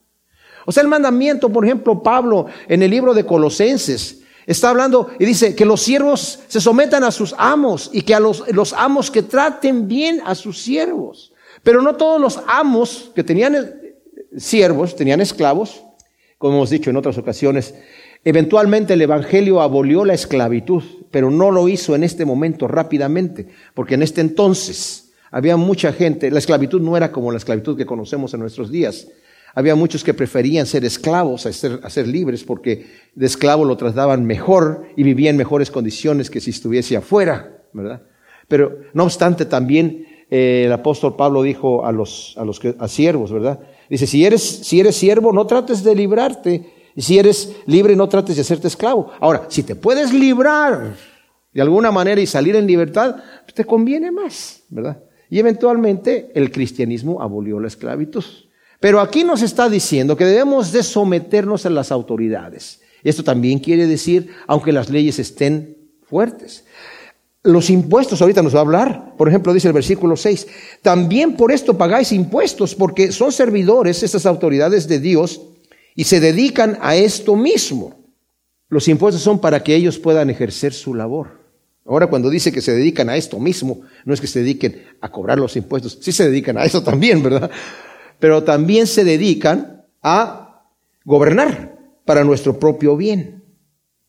O 0.66 0.72
sea, 0.72 0.84
el 0.84 0.90
mandamiento, 0.90 1.50
por 1.52 1.66
ejemplo, 1.66 2.02
Pablo 2.02 2.46
en 2.68 2.84
el 2.84 2.92
libro 2.92 3.14
de 3.14 3.26
Colosenses, 3.26 4.22
Está 4.48 4.72
hablando 4.72 5.12
y 5.20 5.26
dice 5.26 5.56
que 5.56 5.66
los 5.66 5.82
siervos 5.82 6.40
se 6.48 6.60
sometan 6.60 7.04
a 7.04 7.12
sus 7.12 7.36
amos 7.38 7.92
y 7.94 8.02
que 8.02 8.16
a 8.16 8.20
los, 8.20 8.44
los, 8.52 8.74
amos 8.74 9.12
que 9.12 9.22
traten 9.22 9.88
bien 9.88 10.22
a 10.26 10.34
sus 10.34 10.60
siervos. 10.60 11.32
Pero 11.64 11.82
no 11.82 11.96
todos 11.96 12.20
los 12.20 12.40
amos 12.48 13.12
que 13.14 13.24
tenían 13.24 13.81
siervos, 14.38 14.96
tenían 14.96 15.22
esclavos, 15.22 15.84
como 16.38 16.56
hemos 16.56 16.70
dicho 16.70 16.90
en 16.90 16.98
otras 16.98 17.18
ocasiones. 17.18 17.76
Eventualmente 18.24 18.94
el 18.94 19.02
Evangelio 19.02 19.62
abolió 19.62 20.06
la 20.06 20.14
esclavitud, 20.14 20.84
pero 21.10 21.32
no 21.32 21.52
lo 21.52 21.68
hizo 21.68 21.96
en 21.96 22.04
este 22.04 22.26
momento 22.26 22.68
rápidamente, 22.68 23.48
porque 23.74 23.96
en 23.96 24.04
este 24.04 24.22
entonces 24.22 25.12
había 25.32 25.58
mucha 25.58 25.94
gente, 25.94 26.30
la 26.30 26.40
esclavitud 26.40 26.82
no 26.82 26.98
era 26.98 27.12
como 27.12 27.32
la 27.32 27.38
esclavitud 27.38 27.78
que 27.78 27.86
conocemos 27.86 28.34
en 28.34 28.42
nuestros 28.42 28.70
días. 28.70 29.08
Había 29.54 29.76
muchos 29.76 30.04
que 30.04 30.14
preferían 30.14 30.66
ser 30.66 30.86
esclavos 30.86 31.46
a 31.46 31.52
ser, 31.52 32.08
libres 32.08 32.44
porque 32.44 32.86
de 33.16 33.26
esclavo 33.26 33.66
lo 33.66 33.76
trataban 33.76 34.26
mejor 34.26 34.86
y 34.96 35.04
vivían 35.04 35.34
en 35.34 35.38
mejores 35.38 35.72
condiciones 35.72 36.30
que 36.30 36.40
si 36.40 36.52
estuviese 36.52 36.96
afuera, 36.96 37.64
¿verdad? 37.74 38.02
Pero 38.48 38.80
no 38.94 39.04
obstante 39.04 39.46
también 39.46 40.06
eh, 40.30 40.64
el 40.66 40.72
apóstol 40.72 41.16
Pablo 41.18 41.44
dijo 41.44 41.86
a 41.86 41.92
los, 41.92 42.36
a 42.38 42.46
los 42.46 42.62
a 42.80 42.88
siervos, 42.88 43.32
¿verdad? 43.32 43.60
Dice, 43.92 44.08
si 44.08 44.26
eres, 44.26 44.42
si 44.42 44.80
eres 44.80 44.96
siervo, 44.96 45.34
no 45.34 45.46
trates 45.46 45.84
de 45.84 45.94
librarte. 45.94 46.92
Y 46.96 47.02
si 47.02 47.20
eres 47.20 47.52
libre, 47.66 47.94
no 47.94 48.08
trates 48.08 48.38
de 48.38 48.42
hacerte 48.42 48.70
esclavo. 48.70 49.12
Ahora, 49.20 49.48
si 49.50 49.64
te 49.64 49.76
puedes 49.76 50.14
librar 50.14 50.96
de 51.54 51.62
alguna 51.62 51.92
manera 51.92 52.22
y 52.22 52.26
salir 52.26 52.56
en 52.56 52.66
libertad, 52.66 53.18
pues 53.44 53.54
te 53.54 53.66
conviene 53.66 54.10
más, 54.10 54.64
¿verdad? 54.70 55.04
Y 55.30 55.40
eventualmente 55.40 56.32
el 56.36 56.52
cristianismo 56.52 57.22
abolió 57.22 57.60
la 57.60 57.68
esclavitud. 57.68 58.24
Pero 58.80 59.02
aquí 59.02 59.26
nos 59.26 59.42
está 59.42 59.68
diciendo 59.68 60.16
que 60.16 60.24
debemos 60.24 60.72
de 60.72 60.84
someternos 60.84 61.66
a 61.66 61.70
las 61.70 61.92
autoridades. 61.92 62.80
Esto 63.04 63.26
también 63.26 63.60
quiere 63.60 63.88
decir, 63.88 64.30
aunque 64.48 64.72
las 64.72 64.90
leyes 64.90 65.20
estén 65.20 65.78
fuertes. 66.04 66.64
Los 67.44 67.72
impuestos, 67.72 68.22
ahorita 68.22 68.44
nos 68.44 68.54
va 68.54 68.60
a 68.60 68.62
hablar, 68.62 69.16
por 69.18 69.28
ejemplo, 69.28 69.54
dice 69.54 69.68
el 69.68 69.74
versículo 69.74 70.16
6, 70.16 70.48
también 70.84 71.36
por 71.36 71.52
esto 71.52 71.76
pagáis 71.76 72.12
impuestos, 72.12 72.76
porque 72.76 73.12
son 73.12 73.32
servidores 73.32 74.04
estas 74.04 74.28
autoridades 74.28 74.88
de 74.88 75.00
Dios 75.00 75.42
y 75.96 76.04
se 76.04 76.20
dedican 76.20 76.78
a 76.82 76.96
esto 76.96 77.36
mismo. 77.36 77.96
Los 78.70 78.88
impuestos 78.88 79.24
son 79.24 79.40
para 79.40 79.64
que 79.64 79.76
ellos 79.76 79.98
puedan 79.98 80.30
ejercer 80.30 80.72
su 80.72 80.94
labor. 80.94 81.42
Ahora 81.86 82.08
cuando 82.08 82.30
dice 82.30 82.52
que 82.52 82.62
se 82.62 82.74
dedican 82.74 83.10
a 83.10 83.18
esto 83.18 83.40
mismo, 83.40 83.82
no 84.06 84.14
es 84.14 84.22
que 84.22 84.28
se 84.28 84.40
dediquen 84.40 84.84
a 85.02 85.10
cobrar 85.10 85.40
los 85.40 85.56
impuestos, 85.56 85.98
sí 86.00 86.12
se 86.12 86.30
dedican 86.30 86.58
a 86.58 86.64
eso 86.64 86.84
también, 86.86 87.24
¿verdad? 87.24 87.50
Pero 88.20 88.44
también 88.44 88.86
se 88.86 89.04
dedican 89.04 89.84
a 90.04 90.64
gobernar 91.04 91.78
para 92.06 92.24
nuestro 92.24 92.60
propio 92.60 92.96
bien. 92.96 93.41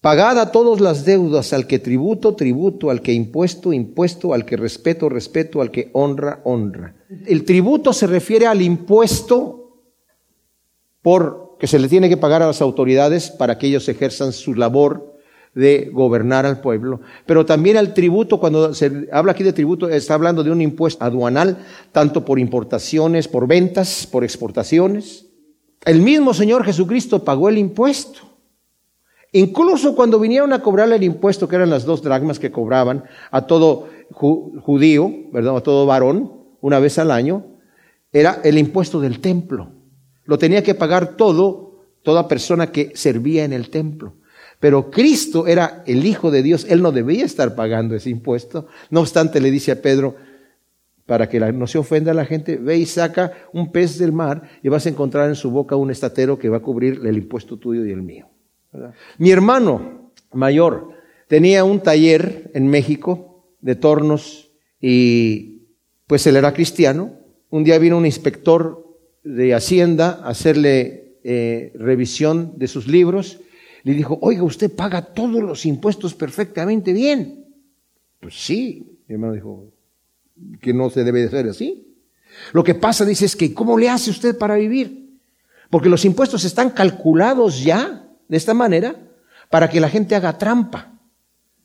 Pagad 0.02 0.40
a 0.40 0.50
todos 0.50 0.80
las 0.80 1.04
deudas, 1.04 1.52
al 1.52 1.68
que 1.68 1.78
tributo, 1.78 2.34
tributo, 2.34 2.90
al 2.90 3.02
que 3.02 3.12
impuesto, 3.12 3.72
impuesto, 3.72 4.34
al 4.34 4.44
que 4.44 4.56
respeto, 4.56 5.08
respeto, 5.08 5.60
al 5.62 5.70
que 5.70 5.90
honra, 5.92 6.40
honra. 6.42 6.96
El 7.24 7.44
tributo 7.44 7.92
se 7.92 8.08
refiere 8.08 8.48
al 8.48 8.62
impuesto 8.62 9.78
por 11.02 11.56
que 11.60 11.68
se 11.68 11.78
le 11.78 11.86
tiene 11.86 12.08
que 12.08 12.16
pagar 12.16 12.42
a 12.42 12.48
las 12.48 12.60
autoridades 12.60 13.30
para 13.30 13.58
que 13.58 13.68
ellos 13.68 13.88
ejerzan 13.88 14.32
su 14.32 14.56
labor 14.56 15.20
de 15.54 15.88
gobernar 15.92 16.46
al 16.46 16.60
pueblo. 16.60 17.00
Pero 17.24 17.46
también 17.46 17.76
al 17.76 17.94
tributo, 17.94 18.40
cuando 18.40 18.74
se 18.74 19.08
habla 19.12 19.30
aquí 19.30 19.44
de 19.44 19.52
tributo, 19.52 19.88
está 19.88 20.14
hablando 20.14 20.42
de 20.42 20.50
un 20.50 20.60
impuesto 20.60 21.04
aduanal, 21.04 21.58
tanto 21.92 22.24
por 22.24 22.40
importaciones, 22.40 23.28
por 23.28 23.46
ventas, 23.46 24.08
por 24.10 24.24
exportaciones. 24.24 25.26
El 25.84 26.02
mismo 26.02 26.34
Señor 26.34 26.64
Jesucristo 26.64 27.22
pagó 27.22 27.48
el 27.48 27.58
impuesto. 27.58 28.31
Incluso 29.32 29.96
cuando 29.96 30.20
vinieron 30.20 30.52
a 30.52 30.62
cobrarle 30.62 30.96
el 30.96 31.04
impuesto, 31.04 31.48
que 31.48 31.56
eran 31.56 31.70
las 31.70 31.84
dos 31.86 32.02
dragmas 32.02 32.38
que 32.38 32.52
cobraban 32.52 33.04
a 33.30 33.46
todo 33.46 33.88
judío, 34.12 35.10
¿verdad? 35.32 35.56
A 35.56 35.62
todo 35.62 35.86
varón, 35.86 36.32
una 36.60 36.78
vez 36.78 36.98
al 36.98 37.10
año, 37.10 37.46
era 38.12 38.40
el 38.44 38.58
impuesto 38.58 39.00
del 39.00 39.20
templo. 39.20 39.72
Lo 40.24 40.38
tenía 40.38 40.62
que 40.62 40.74
pagar 40.74 41.16
todo, 41.16 41.86
toda 42.02 42.28
persona 42.28 42.70
que 42.70 42.92
servía 42.94 43.44
en 43.44 43.54
el 43.54 43.70
templo. 43.70 44.14
Pero 44.60 44.90
Cristo 44.90 45.46
era 45.46 45.82
el 45.86 46.04
Hijo 46.04 46.30
de 46.30 46.42
Dios, 46.42 46.66
Él 46.68 46.82
no 46.82 46.92
debía 46.92 47.24
estar 47.24 47.54
pagando 47.54 47.96
ese 47.96 48.10
impuesto. 48.10 48.66
No 48.90 49.00
obstante, 49.00 49.40
le 49.40 49.50
dice 49.50 49.72
a 49.72 49.80
Pedro, 49.80 50.14
para 51.06 51.28
que 51.28 51.40
no 51.40 51.66
se 51.66 51.78
ofenda 51.78 52.12
a 52.12 52.14
la 52.14 52.26
gente, 52.26 52.56
ve 52.56 52.76
y 52.76 52.86
saca 52.86 53.32
un 53.52 53.72
pez 53.72 53.98
del 53.98 54.12
mar 54.12 54.42
y 54.62 54.68
vas 54.68 54.84
a 54.86 54.90
encontrar 54.90 55.28
en 55.28 55.36
su 55.36 55.50
boca 55.50 55.74
un 55.74 55.90
estatero 55.90 56.38
que 56.38 56.48
va 56.48 56.58
a 56.58 56.62
cubrir 56.62 57.00
el 57.04 57.16
impuesto 57.16 57.56
tuyo 57.56 57.84
y 57.84 57.90
el 57.90 58.02
mío. 58.02 58.31
Mi 59.18 59.30
hermano 59.30 60.12
mayor 60.32 60.90
tenía 61.28 61.64
un 61.64 61.80
taller 61.80 62.50
en 62.54 62.68
México 62.68 63.44
de 63.60 63.74
tornos 63.76 64.50
y 64.80 65.62
pues 66.06 66.26
él 66.26 66.36
era 66.36 66.52
cristiano. 66.52 67.14
Un 67.50 67.64
día 67.64 67.78
vino 67.78 67.98
un 67.98 68.06
inspector 68.06 68.86
de 69.22 69.54
Hacienda 69.54 70.20
a 70.22 70.30
hacerle 70.30 71.18
eh, 71.24 71.72
revisión 71.74 72.54
de 72.56 72.68
sus 72.68 72.86
libros. 72.86 73.40
Le 73.84 73.94
dijo, 73.94 74.18
oiga, 74.22 74.42
usted 74.42 74.74
paga 74.74 75.02
todos 75.02 75.42
los 75.42 75.66
impuestos 75.66 76.14
perfectamente 76.14 76.92
bien. 76.92 77.46
Pues 78.20 78.34
sí, 78.34 78.98
mi 79.06 79.14
hermano 79.14 79.34
dijo, 79.34 79.72
que 80.60 80.72
no 80.72 80.90
se 80.90 81.04
debe 81.04 81.20
de 81.20 81.26
hacer 81.26 81.48
así. 81.48 81.96
Lo 82.52 82.64
que 82.64 82.74
pasa, 82.74 83.04
dice, 83.04 83.26
es 83.26 83.36
que 83.36 83.52
¿cómo 83.52 83.78
le 83.78 83.88
hace 83.88 84.10
usted 84.10 84.36
para 84.38 84.56
vivir? 84.56 85.18
Porque 85.70 85.88
los 85.88 86.04
impuestos 86.04 86.44
están 86.44 86.70
calculados 86.70 87.62
ya 87.62 88.01
de 88.32 88.38
esta 88.38 88.54
manera 88.54 88.96
para 89.50 89.68
que 89.68 89.78
la 89.78 89.90
gente 89.90 90.14
haga 90.14 90.38
trampa. 90.38 90.98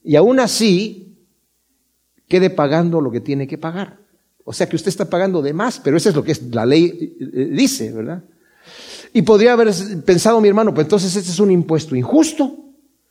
Y 0.04 0.18
aún 0.18 0.38
así 0.38 1.18
quede 2.28 2.50
pagando 2.50 3.00
lo 3.00 3.10
que 3.10 3.22
tiene 3.22 3.48
que 3.48 3.58
pagar. 3.58 4.00
O 4.44 4.52
sea 4.52 4.68
que 4.68 4.76
usted 4.76 4.90
está 4.90 5.10
pagando 5.10 5.42
de 5.42 5.54
más, 5.54 5.80
pero 5.80 5.96
eso 5.96 6.10
es 6.10 6.16
lo 6.16 6.26
que 6.26 6.36
la 6.52 6.66
ley 6.66 7.16
eh, 7.22 7.26
eh, 7.34 7.50
dice, 7.54 7.94
¿verdad? 7.94 8.22
Y 9.14 9.22
podría 9.22 9.54
haber 9.54 9.70
pensado 10.06 10.42
mi 10.42 10.50
hermano, 10.50 10.74
pues 10.74 10.88
entonces 10.88 11.16
este 11.16 11.32
es 11.32 11.40
un 11.40 11.52
impuesto 11.52 11.96
injusto. 11.96 12.67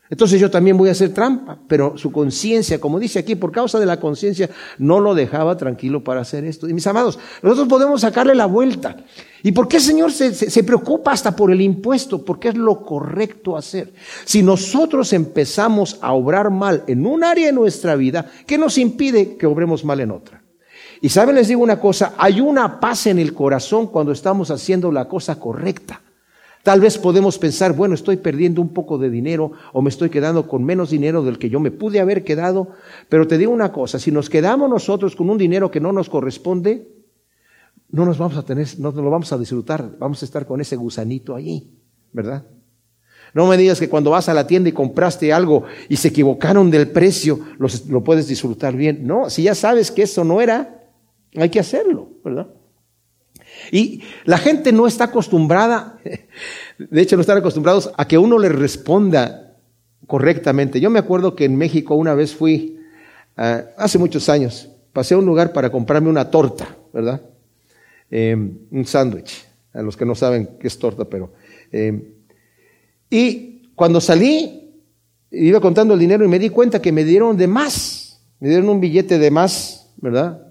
Entonces 0.09 0.41
yo 0.41 0.51
también 0.51 0.77
voy 0.77 0.89
a 0.89 0.93
hacer 0.93 1.13
trampa, 1.13 1.59
pero 1.67 1.99
su 1.99 2.13
conciencia, 2.13 2.81
como 2.81 3.01
dice 3.01 3.19
aquí, 3.19 3.35
por 3.35 3.51
causa 3.51 3.81
de 3.81 3.87
la 3.87 3.99
conciencia, 3.99 4.49
no 4.79 5.01
lo 5.01 5.15
dejaba 5.15 5.57
tranquilo 5.57 6.05
para 6.05 6.21
hacer 6.21 6.45
esto. 6.45 6.69
Y 6.69 6.75
mis 6.75 6.87
amados, 6.87 7.19
nosotros 7.43 7.67
podemos 7.67 8.03
sacarle 8.03 8.35
la 8.35 8.47
vuelta. 8.47 8.97
¿Y 9.43 9.53
por 9.53 9.67
qué 9.67 9.79
el 9.79 9.83
Señor 9.83 10.13
se, 10.13 10.33
se, 10.33 10.65
preocupa 10.65 11.13
hasta 11.13 11.35
por 11.35 11.51
el 11.51 11.61
impuesto? 11.61 12.25
Porque 12.25 12.49
es 12.49 12.57
lo 12.57 12.85
correcto 12.85 13.57
hacer. 13.57 13.93
Si 14.25 14.43
nosotros 14.43 15.13
empezamos 15.13 15.99
a 16.01 16.13
obrar 16.13 16.51
mal 16.51 16.85
en 16.87 17.07
un 17.07 17.25
área 17.25 17.47
de 17.47 17.53
nuestra 17.53 17.97
vida, 17.97 18.31
¿qué 18.47 18.59
nos 18.59 18.79
impide 18.79 19.37
que 19.37 19.47
obremos 19.47 19.85
mal 19.85 20.01
en 20.01 20.13
otra? 20.13 20.43
Y 21.01 21.09
saben, 21.09 21.35
les 21.35 21.49
digo 21.49 21.63
una 21.63 21.81
cosa, 21.81 22.15
hay 22.17 22.41
una 22.41 22.81
paz 22.81 23.07
en 23.07 23.19
el 23.19 23.35
corazón 23.35 23.89
cuando 23.89 24.13
estamos 24.13 24.51
haciendo 24.51 24.91
la 24.91 25.07
cosa 25.07 25.39
correcta. 25.39 26.01
Tal 26.67 26.81
vez 26.81 26.99
podemos 26.99 27.39
pensar, 27.39 27.75
bueno, 27.75 27.95
estoy 27.95 28.17
perdiendo 28.17 28.61
un 28.61 28.71
poco 28.71 28.99
de 28.99 29.09
dinero 29.09 29.53
o 29.73 29.83
me 29.83 29.89
estoy 29.89 30.11
quedando 30.11 30.49
con 30.49 30.65
menos 30.65 30.91
dinero 30.91 31.23
del 31.23 31.39
que 31.39 31.49
yo 31.49 31.61
me 31.61 31.71
pude 31.71 32.01
haber 32.01 32.25
quedado, 32.25 32.71
pero 33.09 33.29
te 33.29 33.39
digo 33.39 33.53
una 33.53 33.71
cosa, 33.71 34.01
si 34.01 34.11
nos 34.11 34.29
quedamos 34.29 34.69
nosotros 34.69 35.15
con 35.15 35.31
un 35.31 35.39
dinero 35.39 35.71
que 35.71 35.79
no 35.79 35.93
nos 35.93 36.09
corresponde, 36.09 36.89
no 37.89 38.05
nos 38.05 38.19
vamos 38.19 38.37
a 38.37 38.43
tener, 38.43 38.67
no 38.81 38.91
nos 38.91 39.05
lo 39.05 39.11
vamos 39.11 39.33
a 39.33 39.39
disfrutar, 39.39 39.97
vamos 40.01 40.21
a 40.23 40.25
estar 40.25 40.45
con 40.45 40.61
ese 40.61 40.75
gusanito 40.75 41.37
allí, 41.37 41.71
¿verdad? 42.11 42.45
No 43.33 43.47
me 43.47 43.57
digas 43.57 43.79
que 43.79 43.89
cuando 43.89 44.11
vas 44.11 44.29
a 44.29 44.35
la 44.35 44.49
tienda 44.49 44.69
y 44.69 44.73
compraste 44.73 45.33
algo 45.33 45.63
y 45.89 45.95
se 45.95 46.09
equivocaron 46.09 46.69
del 46.73 46.91
precio, 46.91 47.39
lo 47.89 48.03
puedes 48.03 48.27
disfrutar 48.27 48.75
bien. 48.75 49.07
No, 49.07 49.31
si 49.31 49.45
ya 49.45 49.55
sabes 49.55 49.93
que 49.93 50.03
eso 50.03 50.25
no 50.25 50.41
era, 50.41 50.83
hay 51.37 51.49
que 51.49 51.61
hacerlo, 51.61 52.09
¿verdad? 52.25 52.49
Y 53.73 54.03
la 54.25 54.39
gente 54.39 54.73
no 54.73 54.87
está 54.87 55.05
acostumbrada, 55.05 55.99
de 56.79 57.03
hecho 57.03 57.17
no 57.17 57.21
están 57.21 57.39
acostumbrados 57.39 57.91
a 57.97 58.07
que 58.07 58.19
uno 58.19 58.39
le 58.39 58.49
responda 58.49 59.57
correctamente. 60.07 60.81
Yo 60.81 60.91
me 60.91 60.99
acuerdo 60.99 61.35
que 61.35 61.45
en 61.45 61.57
México 61.57 61.95
una 61.95 62.15
vez 62.15 62.35
fui, 62.35 62.79
uh, 63.37 63.65
hace 63.77 63.99
muchos 63.99 64.29
años, 64.29 64.69
pasé 64.93 65.15
a 65.15 65.19
un 65.19 65.27
lugar 65.27 65.53
para 65.53 65.71
comprarme 65.71 66.09
una 66.09 66.31
torta, 66.31 66.77
¿verdad? 66.93 67.21
Eh, 68.11 68.35
un 68.35 68.87
sándwich, 68.87 69.45
a 69.73 69.83
los 69.83 69.97
que 69.97 70.07
no 70.07 70.15
saben 70.15 70.57
qué 70.61 70.69
es 70.69 70.79
torta, 70.79 71.05
pero... 71.05 71.33
Eh, 71.73 72.13
y 73.11 73.73
cuando 73.75 74.01
salí, 74.01 74.73
iba 75.31 75.61
contando 75.61 75.95
el 75.95 76.01
dinero 76.01 76.25
y 76.25 76.29
me 76.29 76.39
di 76.39 76.49
cuenta 76.49 76.81
que 76.81 76.93
me 76.93 77.05
dieron 77.05 77.37
de 77.37 77.47
más, 77.47 78.23
me 78.41 78.49
dieron 78.49 78.69
un 78.69 78.81
billete 78.81 79.19
de 79.19 79.31
más, 79.31 79.93
¿verdad? 79.99 80.46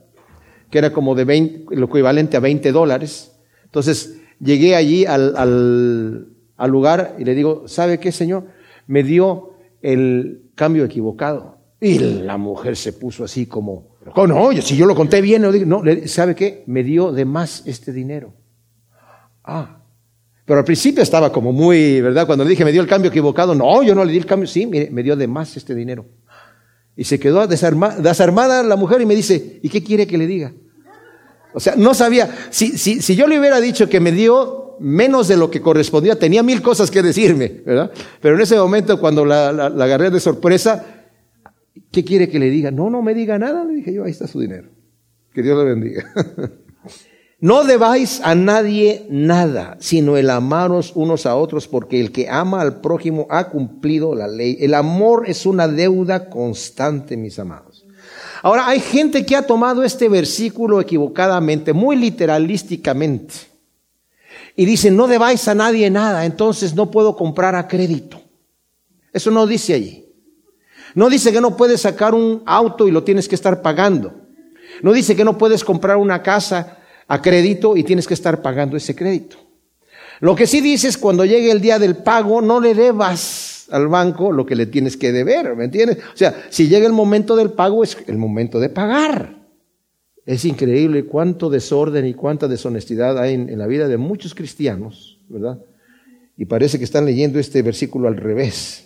Que 0.76 0.80
era 0.80 0.92
como 0.92 1.16
de 1.16 1.24
20, 1.24 1.74
lo 1.78 1.86
equivalente 1.86 2.36
a 2.36 2.42
20 2.42 2.74
dólares. 2.74 3.32
Entonces 3.64 4.20
llegué 4.42 4.76
allí 4.76 5.06
al, 5.06 6.28
lugar 6.68 7.16
y 7.18 7.24
le 7.24 7.34
digo, 7.34 7.66
¿sabe 7.70 7.98
qué, 7.98 8.12
señor? 8.12 8.48
Me 8.86 9.02
dio 9.02 9.54
el 9.82 10.50
cambio 10.54 10.84
equivocado. 10.84 11.60
Y 11.80 12.00
la 12.00 12.36
mujer 12.36 12.76
se 12.76 12.92
puso 12.92 13.24
así 13.24 13.46
como, 13.46 13.96
oh, 14.16 14.28
no, 14.28 14.52
si 14.62 14.76
yo 14.76 14.86
lo 14.86 14.96
conté 14.96 15.22
bien, 15.22 15.44
no, 15.44 15.54
no, 15.54 15.82
¿sabe 16.08 16.36
qué? 16.36 16.66
Me 16.68 16.84
dio 16.84 17.14
de 17.14 17.24
más 17.24 17.64
este 17.66 17.94
dinero. 17.94 18.34
Ah, 19.46 19.78
pero 20.44 20.60
al 20.60 20.66
principio 20.66 21.02
estaba 21.04 21.32
como 21.32 21.54
muy, 21.54 22.02
¿verdad? 22.02 22.28
Cuando 22.28 22.44
le 22.44 22.50
dije, 22.50 22.66
me 22.66 22.74
dio 22.74 22.82
el 22.82 22.88
cambio 22.90 23.12
equivocado, 23.12 23.56
no, 23.56 23.82
yo 23.82 23.96
no 23.96 24.04
le 24.04 24.12
di 24.12 24.18
el 24.18 24.26
cambio, 24.26 24.46
sí, 24.46 24.66
mire, 24.66 24.90
me 24.92 25.04
dio 25.04 25.16
de 25.16 25.28
más 25.28 25.56
este 25.56 25.74
dinero. 25.74 26.06
Y 26.98 27.06
se 27.06 27.18
quedó 27.18 27.48
desarmada 27.48 28.62
la 28.62 28.76
mujer 28.76 29.00
y 29.00 29.06
me 29.06 29.16
dice, 29.16 29.62
¿y 29.64 29.70
qué 29.70 29.82
quiere 29.82 30.06
que 30.06 30.18
le 30.18 30.28
diga? 30.28 30.52
O 31.56 31.60
sea, 31.60 31.76
no 31.76 31.94
sabía. 31.94 32.50
Si, 32.50 32.78
si, 32.78 33.02
si 33.02 33.15
yo 33.15 33.28
le 33.28 33.39
hubiera 33.39 33.60
dicho 33.60 33.89
que 33.89 34.00
me 34.00 34.12
dio 34.12 34.76
menos 34.80 35.28
de 35.28 35.38
lo 35.38 35.50
que 35.50 35.62
correspondía, 35.62 36.20
tenía 36.20 36.44
mil 36.44 36.62
cosas 36.62 36.91
que 36.91 37.02
decirme, 37.02 37.62
¿verdad? 37.65 37.91
Pero 38.22 38.36
en 38.36 38.41
ese 38.41 38.58
momento, 38.58 39.00
cuando 39.00 39.26
la, 39.26 39.52
la, 39.52 39.70
la 39.70 39.86
agarré 39.86 40.12
de 40.12 40.20
sorpresa, 40.20 40.86
¿qué 41.91 42.04
quiere 42.04 42.30
que 42.30 42.39
le 42.39 42.50
diga? 42.50 42.72
No, 42.72 42.89
no 42.89 43.02
me 43.02 43.13
diga 43.13 43.39
nada, 43.39 43.63
le 43.63 43.76
dije 43.76 43.94
yo, 43.94 44.04
ahí 44.04 44.12
está 44.12 44.28
su 44.28 44.39
dinero. 44.39 44.70
Que 45.34 45.41
Dios 45.41 45.58
le 45.58 45.63
bendiga. 45.63 46.06
No 47.39 47.65
debáis 47.65 48.22
a 48.24 48.34
nadie 48.34 49.06
nada, 49.10 49.76
sino 49.80 50.15
el 50.15 50.30
amaros 50.30 50.94
unos 50.96 51.26
a 51.26 51.36
otros, 51.36 51.68
porque 51.68 52.00
el 52.00 52.12
que 52.13 52.30
ama 52.30 52.62
al 52.62 52.80
prójimo 52.80 53.28
ha 53.30 53.50
cumplido 53.50 54.15
la 54.15 54.28
ley. 54.28 54.58
El 54.62 54.74
amor 54.74 55.26
es 55.28 55.46
una 55.46 55.68
deuda 55.68 56.30
constante, 56.30 57.18
mis 57.18 57.38
amados. 57.38 57.75
Ahora, 58.46 58.68
hay 58.68 58.80
gente 58.80 59.26
que 59.26 59.36
ha 59.36 59.42
tomado 59.42 59.84
este 59.84 60.08
versículo 60.08 60.80
equivocadamente, 60.80 61.74
muy 61.74 61.96
literalísticamente, 61.96 63.34
y 64.56 64.66
dice, 64.66 64.92
no 64.92 65.08
debáis 65.08 65.48
a 65.48 65.56
nadie 65.56 65.90
nada, 65.90 66.26
entonces 66.28 66.76
no 66.76 66.92
puedo 66.92 67.16
comprar 67.16 67.56
a 67.56 67.68
crédito. 67.68 68.22
Eso 69.12 69.32
no 69.32 69.48
dice 69.48 69.74
allí. 69.74 70.06
No 70.94 71.10
dice 71.10 71.34
que 71.34 71.42
no 71.42 71.58
puedes 71.58 71.82
sacar 71.82 72.14
un 72.14 72.44
auto 72.46 72.88
y 72.88 72.92
lo 72.92 73.04
tienes 73.04 73.28
que 73.28 73.34
estar 73.34 73.64
pagando. 73.64 74.14
No 74.84 74.94
dice 74.94 75.16
que 75.16 75.26
no 75.26 75.40
puedes 75.40 75.64
comprar 75.64 75.98
una 75.98 76.22
casa 76.22 76.78
a 77.08 77.24
crédito 77.24 77.76
y 77.76 77.84
tienes 77.84 78.06
que 78.08 78.14
estar 78.14 78.44
pagando 78.44 78.78
ese 78.78 78.96
crédito. 78.96 79.38
Lo 80.20 80.36
que 80.36 80.46
sí 80.46 80.62
dice 80.62 80.88
es 80.88 81.00
cuando 81.00 81.26
llegue 81.26 81.50
el 81.50 81.62
día 81.62 81.80
del 81.80 81.98
pago, 81.98 82.44
no 82.44 82.60
le 82.60 82.76
debas 82.76 83.55
al 83.71 83.88
banco 83.88 84.32
lo 84.32 84.45
que 84.45 84.56
le 84.56 84.65
tienes 84.65 84.97
que 84.97 85.12
deber, 85.12 85.56
¿me 85.56 85.65
entiendes? 85.65 85.97
O 85.97 86.17
sea, 86.17 86.45
si 86.49 86.67
llega 86.67 86.86
el 86.86 86.93
momento 86.93 87.36
del 87.36 87.51
pago, 87.51 87.84
es 87.84 87.97
el 88.08 88.17
momento 88.17 88.60
de 88.60 88.69
pagar. 88.69 89.45
Es 90.25 90.45
increíble 90.45 91.06
cuánto 91.06 91.49
desorden 91.49 92.06
y 92.08 92.13
cuánta 92.13 92.47
deshonestidad 92.47 93.19
hay 93.19 93.36
en, 93.36 93.49
en 93.49 93.60
la 93.60 93.67
vida 93.67 93.88
de 93.88 93.97
muchos 93.97 94.34
cristianos, 94.34 95.19
¿verdad? 95.30 95.60
Y 96.38 96.45
parece 96.45 96.78
que 96.78 96.84
están 96.84 97.06
leyendo 97.06 97.39
este 97.39 97.62
versículo 97.62 98.08
al 98.08 98.17
revés 98.17 98.86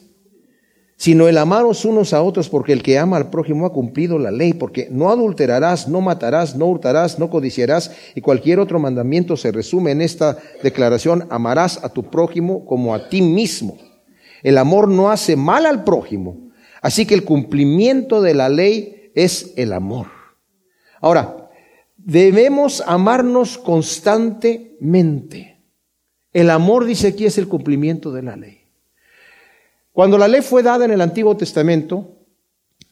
sino 1.00 1.30
el 1.30 1.38
amaros 1.38 1.86
unos 1.86 2.12
a 2.12 2.22
otros, 2.22 2.50
porque 2.50 2.74
el 2.74 2.84
que 2.84 3.00
ama 3.00 3.16
al 3.16 3.30
prójimo 3.30 3.66
ha 3.66 3.72
cumplido 3.72 4.20
la 4.20 4.32
ley, 4.32 4.52
porque 4.52 4.90
no 4.92 5.10
adulterarás, 5.10 5.88
no 5.88 6.02
matarás, 6.02 6.58
no 6.58 6.66
hurtarás, 6.66 7.18
no 7.18 7.30
codiciarás, 7.30 7.92
y 8.16 8.22
cualquier 8.22 8.60
otro 8.60 8.80
mandamiento 8.80 9.38
se 9.38 9.54
resume 9.54 9.92
en 9.92 10.02
esta 10.02 10.38
declaración, 10.62 11.26
amarás 11.30 11.82
a 11.86 11.88
tu 11.88 12.04
prójimo 12.04 12.66
como 12.66 12.94
a 12.94 13.08
ti 13.08 13.22
mismo. 13.22 13.78
El 14.44 14.58
amor 14.58 14.88
no 14.88 15.12
hace 15.12 15.36
mal 15.36 15.66
al 15.66 15.84
prójimo, 15.84 16.52
así 16.82 17.06
que 17.06 17.16
el 17.16 17.24
cumplimiento 17.24 18.22
de 18.22 18.34
la 18.34 18.50
ley 18.50 19.12
es 19.16 19.54
el 19.58 19.74
amor. 19.74 20.08
Ahora, 21.02 21.50
debemos 21.98 22.84
amarnos 22.86 23.58
constantemente. 23.58 25.62
El 26.32 26.50
amor, 26.50 26.86
dice 26.86 27.08
aquí, 27.08 27.26
es 27.26 27.38
el 27.38 27.48
cumplimiento 27.48 28.12
de 28.12 28.24
la 28.24 28.36
ley. 28.36 28.60
Cuando 29.92 30.18
la 30.18 30.28
ley 30.28 30.42
fue 30.42 30.64
dada 30.64 30.86
en 30.86 30.92
el 30.92 31.02
Antiguo 31.02 31.36
Testamento, 31.36 32.16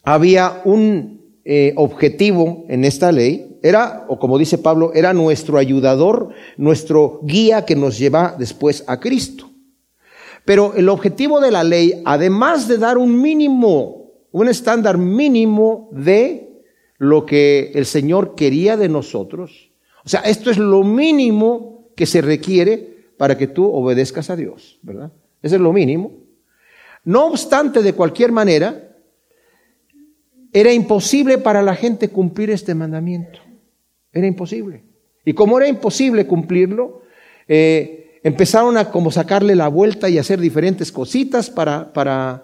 había 0.04 0.62
un 0.66 1.40
eh, 1.46 1.74
objetivo 1.76 2.66
en 2.68 2.84
esta 2.84 3.12
ley, 3.12 3.60
era, 3.64 4.06
o 4.10 4.20
como 4.20 4.38
dice 4.38 4.58
Pablo, 4.58 4.92
era 4.94 5.14
nuestro 5.14 5.58
ayudador, 5.58 6.30
nuestro 6.58 7.22
guía 7.24 7.66
que 7.66 7.76
nos 7.76 7.98
lleva 7.98 8.36
después 8.38 8.84
a 8.88 9.00
Cristo. 9.00 9.47
Pero 10.48 10.76
el 10.76 10.88
objetivo 10.88 11.42
de 11.42 11.52
la 11.52 11.66
ley, 11.66 12.02
además 12.06 12.70
de 12.70 12.78
dar 12.78 12.98
un 12.98 13.22
mínimo, 13.22 14.14
un 14.32 14.48
estándar 14.48 14.98
mínimo 14.98 15.90
de 15.92 16.64
lo 17.00 17.26
que 17.26 17.74
el 17.76 17.86
Señor 17.86 18.34
quería 18.34 18.78
de 18.78 18.88
nosotros, 18.88 19.72
o 20.06 20.08
sea, 20.08 20.22
esto 20.22 20.50
es 20.50 20.58
lo 20.58 20.86
mínimo 20.86 21.90
que 21.98 22.06
se 22.06 22.22
requiere 22.22 23.10
para 23.18 23.38
que 23.38 23.48
tú 23.48 23.70
obedezcas 23.70 24.30
a 24.30 24.38
Dios, 24.38 24.80
¿verdad? 24.84 25.12
Ese 25.42 25.58
es 25.58 25.62
lo 25.62 25.74
mínimo. 25.74 26.14
No 27.04 27.26
obstante, 27.26 27.82
de 27.84 27.92
cualquier 27.92 28.32
manera, 28.32 28.96
era 30.54 30.72
imposible 30.72 31.40
para 31.40 31.62
la 31.62 31.76
gente 31.76 32.08
cumplir 32.08 32.52
este 32.52 32.74
mandamiento. 32.74 33.42
Era 34.14 34.28
imposible. 34.28 34.82
Y 35.26 35.34
como 35.34 35.58
era 35.58 35.68
imposible 35.68 36.26
cumplirlo, 36.26 37.02
eh, 37.50 38.07
empezaron 38.28 38.76
a 38.76 38.92
como 38.92 39.10
sacarle 39.10 39.56
la 39.56 39.70
vuelta 39.70 40.10
y 40.10 40.18
hacer 40.18 40.42
diferentes 40.42 40.92
cositas 40.92 41.50
para, 41.50 41.94
para, 41.94 42.44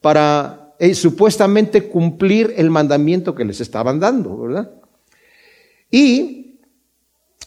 para 0.00 0.74
eh, 0.78 0.94
supuestamente 0.94 1.88
cumplir 1.88 2.54
el 2.56 2.70
mandamiento 2.70 3.34
que 3.34 3.44
les 3.44 3.60
estaban 3.60 3.98
dando, 3.98 4.38
¿verdad? 4.38 4.70
Y 5.90 6.60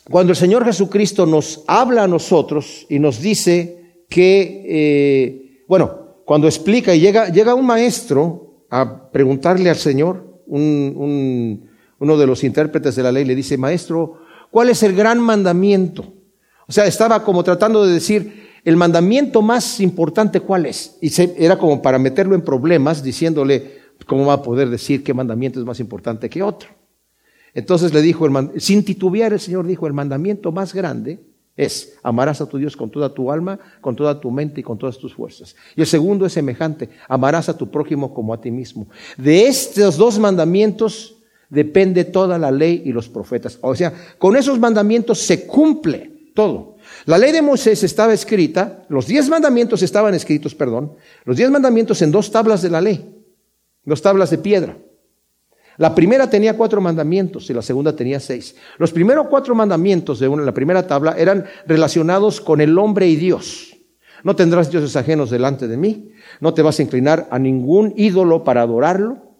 cuando 0.10 0.32
el 0.32 0.36
Señor 0.36 0.66
Jesucristo 0.66 1.26
nos 1.26 1.64
habla 1.66 2.04
a 2.04 2.08
nosotros 2.10 2.86
y 2.90 3.00
nos 3.00 3.22
dice 3.22 4.04
que, 4.10 4.66
eh, 4.68 5.64
bueno, 5.70 6.18
cuando 6.26 6.48
explica 6.48 6.94
y 6.94 7.00
llega, 7.00 7.30
llega 7.30 7.56
un 7.56 7.66
maestro 7.66 8.66
a 8.70 9.10
preguntarle 9.12 9.70
al 9.70 9.78
Señor, 9.78 10.42
un, 10.46 11.70
uno 12.00 12.18
de 12.18 12.28
los 12.28 12.44
intérpretes 12.44 12.98
de 12.98 13.04
la 13.04 13.14
ley 13.14 13.24
le 13.24 13.34
dice, 13.34 13.58
maestro, 13.58 14.20
¿cuál 14.52 14.68
es 14.68 14.84
el 14.84 14.94
gran 14.94 15.22
mandamiento? 15.22 16.17
O 16.68 16.72
sea, 16.72 16.86
estaba 16.86 17.24
como 17.24 17.44
tratando 17.44 17.86
de 17.86 17.94
decir, 17.94 18.48
el 18.64 18.76
mandamiento 18.76 19.42
más 19.42 19.80
importante, 19.80 20.42
¿cuál 20.42 20.66
es? 20.66 20.98
Y 21.02 21.10
era 21.42 21.58
como 21.58 21.82
para 21.82 21.98
meterlo 21.98 22.36
en 22.36 22.42
problemas, 22.42 23.02
diciéndole, 23.02 23.78
¿cómo 24.06 24.26
va 24.26 24.34
a 24.34 24.42
poder 24.42 24.70
decir 24.70 25.04
qué 25.04 25.14
mandamiento 25.14 25.60
es 25.60 25.66
más 25.66 25.80
importante 25.80 26.30
que 26.30 26.44
otro? 26.44 26.70
Entonces 27.54 27.94
le 27.94 28.02
dijo, 28.02 28.28
sin 28.58 28.84
titubear, 28.84 29.32
el 29.32 29.40
Señor 29.40 29.66
dijo, 29.66 29.88
el 29.88 29.94
mandamiento 29.94 30.52
más 30.52 30.74
grande 30.74 31.22
es, 31.56 31.98
amarás 32.04 32.42
a 32.42 32.46
tu 32.46 32.58
Dios 32.58 32.76
con 32.76 32.92
toda 32.92 33.14
tu 33.14 33.32
alma, 33.32 33.58
con 33.80 33.96
toda 33.96 34.20
tu 34.20 34.30
mente 34.30 34.60
y 34.60 34.64
con 34.64 34.78
todas 34.78 34.98
tus 34.98 35.14
fuerzas. 35.16 35.56
Y 35.76 35.82
el 35.82 35.88
segundo 35.88 36.26
es 36.26 36.34
semejante, 36.34 36.90
amarás 37.08 37.48
a 37.48 37.58
tu 37.58 37.72
prójimo 37.72 38.14
como 38.14 38.34
a 38.34 38.42
ti 38.42 38.52
mismo. 38.52 38.88
De 39.18 39.48
estos 39.48 39.96
dos 39.96 40.20
mandamientos 40.20 41.16
depende 41.50 42.04
toda 42.04 42.38
la 42.38 42.52
ley 42.52 42.82
y 42.84 42.92
los 42.92 43.08
profetas. 43.08 43.58
O 43.62 43.74
sea, 43.74 43.94
con 44.18 44.36
esos 44.36 44.60
mandamientos 44.60 45.20
se 45.20 45.48
cumple 45.48 46.17
todo. 46.38 46.76
La 47.06 47.18
ley 47.18 47.32
de 47.32 47.42
Moisés 47.42 47.84
estaba 47.84 48.14
escrita, 48.14 48.86
los 48.90 49.08
diez 49.08 49.28
mandamientos 49.28 49.82
estaban 49.82 50.14
escritos, 50.14 50.54
perdón, 50.54 50.94
los 51.26 51.36
diez 51.36 51.50
mandamientos 51.50 52.04
en 52.04 52.12
dos 52.12 52.30
tablas 52.32 52.62
de 52.62 52.70
la 52.70 52.80
ley, 52.80 53.26
dos 53.84 54.04
tablas 54.04 54.30
de 54.30 54.38
piedra. 54.38 54.78
La 55.78 55.96
primera 55.96 56.30
tenía 56.30 56.56
cuatro 56.56 56.80
mandamientos 56.80 57.50
y 57.50 57.56
la 57.56 57.64
segunda 57.64 57.96
tenía 57.96 58.20
seis. 58.20 58.56
Los 58.78 58.92
primeros 58.92 59.28
cuatro 59.30 59.56
mandamientos 59.56 60.20
de 60.20 60.28
una, 60.28 60.44
la 60.44 60.54
primera 60.54 60.86
tabla 60.86 61.16
eran 61.18 61.46
relacionados 61.66 62.40
con 62.40 62.62
el 62.62 62.78
hombre 62.78 63.08
y 63.08 63.16
Dios. 63.16 63.76
No 64.24 64.36
tendrás 64.36 64.70
dioses 64.70 64.96
ajenos 64.96 65.32
delante 65.32 65.68
de 65.68 65.78
mí. 65.78 66.12
No 66.40 66.54
te 66.54 66.62
vas 66.62 66.78
a 66.78 66.84
inclinar 66.84 67.28
a 67.32 67.40
ningún 67.40 67.94
ídolo 67.98 68.44
para 68.44 68.62
adorarlo. 68.62 69.34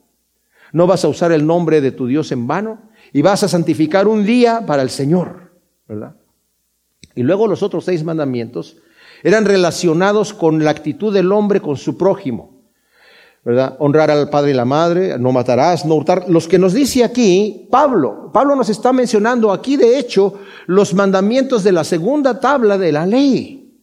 No 0.72 0.88
vas 0.88 1.06
a 1.06 1.10
usar 1.10 1.32
el 1.32 1.46
nombre 1.46 1.80
de 1.80 1.92
tu 1.92 2.08
Dios 2.08 2.32
en 2.32 2.48
vano. 2.48 2.90
Y 3.14 3.22
vas 3.22 3.44
a 3.44 3.48
santificar 3.48 4.08
un 4.08 4.26
día 4.26 4.64
para 4.66 4.82
el 4.82 4.90
Señor. 4.90 5.52
¿Verdad? 5.88 6.16
Y 7.18 7.24
luego 7.24 7.48
los 7.48 7.64
otros 7.64 7.84
seis 7.84 8.04
mandamientos 8.04 8.78
eran 9.24 9.44
relacionados 9.44 10.34
con 10.34 10.64
la 10.64 10.70
actitud 10.70 11.12
del 11.12 11.32
hombre 11.32 11.60
con 11.60 11.76
su 11.76 11.98
prójimo. 11.98 12.58
¿verdad? 13.44 13.76
Honrar 13.80 14.12
al 14.12 14.30
padre 14.30 14.52
y 14.52 14.54
la 14.54 14.66
madre, 14.66 15.18
no 15.18 15.32
matarás, 15.32 15.84
no 15.86 15.96
hurtar. 15.96 16.26
Los 16.30 16.48
que 16.48 16.60
nos 16.60 16.74
dice 16.74 17.04
aquí, 17.04 17.68
Pablo, 17.72 18.30
Pablo 18.32 18.56
nos 18.56 18.70
está 18.70 18.94
mencionando 18.94 19.52
aquí, 19.52 19.78
de 19.78 19.98
hecho, 19.98 20.36
los 20.68 20.94
mandamientos 20.94 21.64
de 21.64 21.72
la 21.72 21.84
segunda 21.84 22.40
tabla 22.40 22.78
de 22.78 22.92
la 22.92 23.06
ley. 23.06 23.74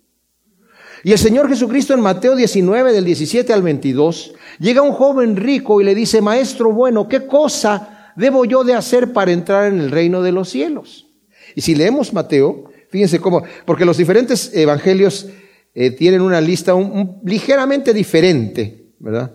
Y 1.02 1.12
el 1.12 1.18
Señor 1.18 1.48
Jesucristo 1.48 1.92
en 1.92 2.00
Mateo 2.00 2.36
19, 2.36 2.92
del 2.92 3.04
17 3.04 3.52
al 3.52 3.62
22, 3.62 4.34
llega 4.60 4.80
un 4.80 4.92
joven 4.92 5.34
rico 5.34 5.80
y 5.80 5.84
le 5.84 5.94
dice, 5.94 6.20
maestro 6.20 6.70
bueno, 6.70 7.08
¿qué 7.08 7.26
cosa 7.26 8.12
debo 8.16 8.44
yo 8.44 8.62
de 8.62 8.74
hacer 8.74 9.12
para 9.12 9.32
entrar 9.32 9.72
en 9.72 9.80
el 9.80 9.90
reino 9.90 10.22
de 10.22 10.32
los 10.32 10.50
cielos? 10.50 11.06
Y 11.54 11.62
si 11.62 11.74
leemos 11.74 12.12
Mateo, 12.12 12.64
fíjense 12.94 13.18
cómo, 13.18 13.42
porque 13.64 13.84
los 13.84 13.96
diferentes 13.96 14.54
evangelios 14.54 15.26
eh, 15.74 15.90
tienen 15.90 16.20
una 16.20 16.40
lista 16.40 16.74
ligeramente 17.24 17.92
diferente, 17.92 18.92
¿verdad? 19.00 19.32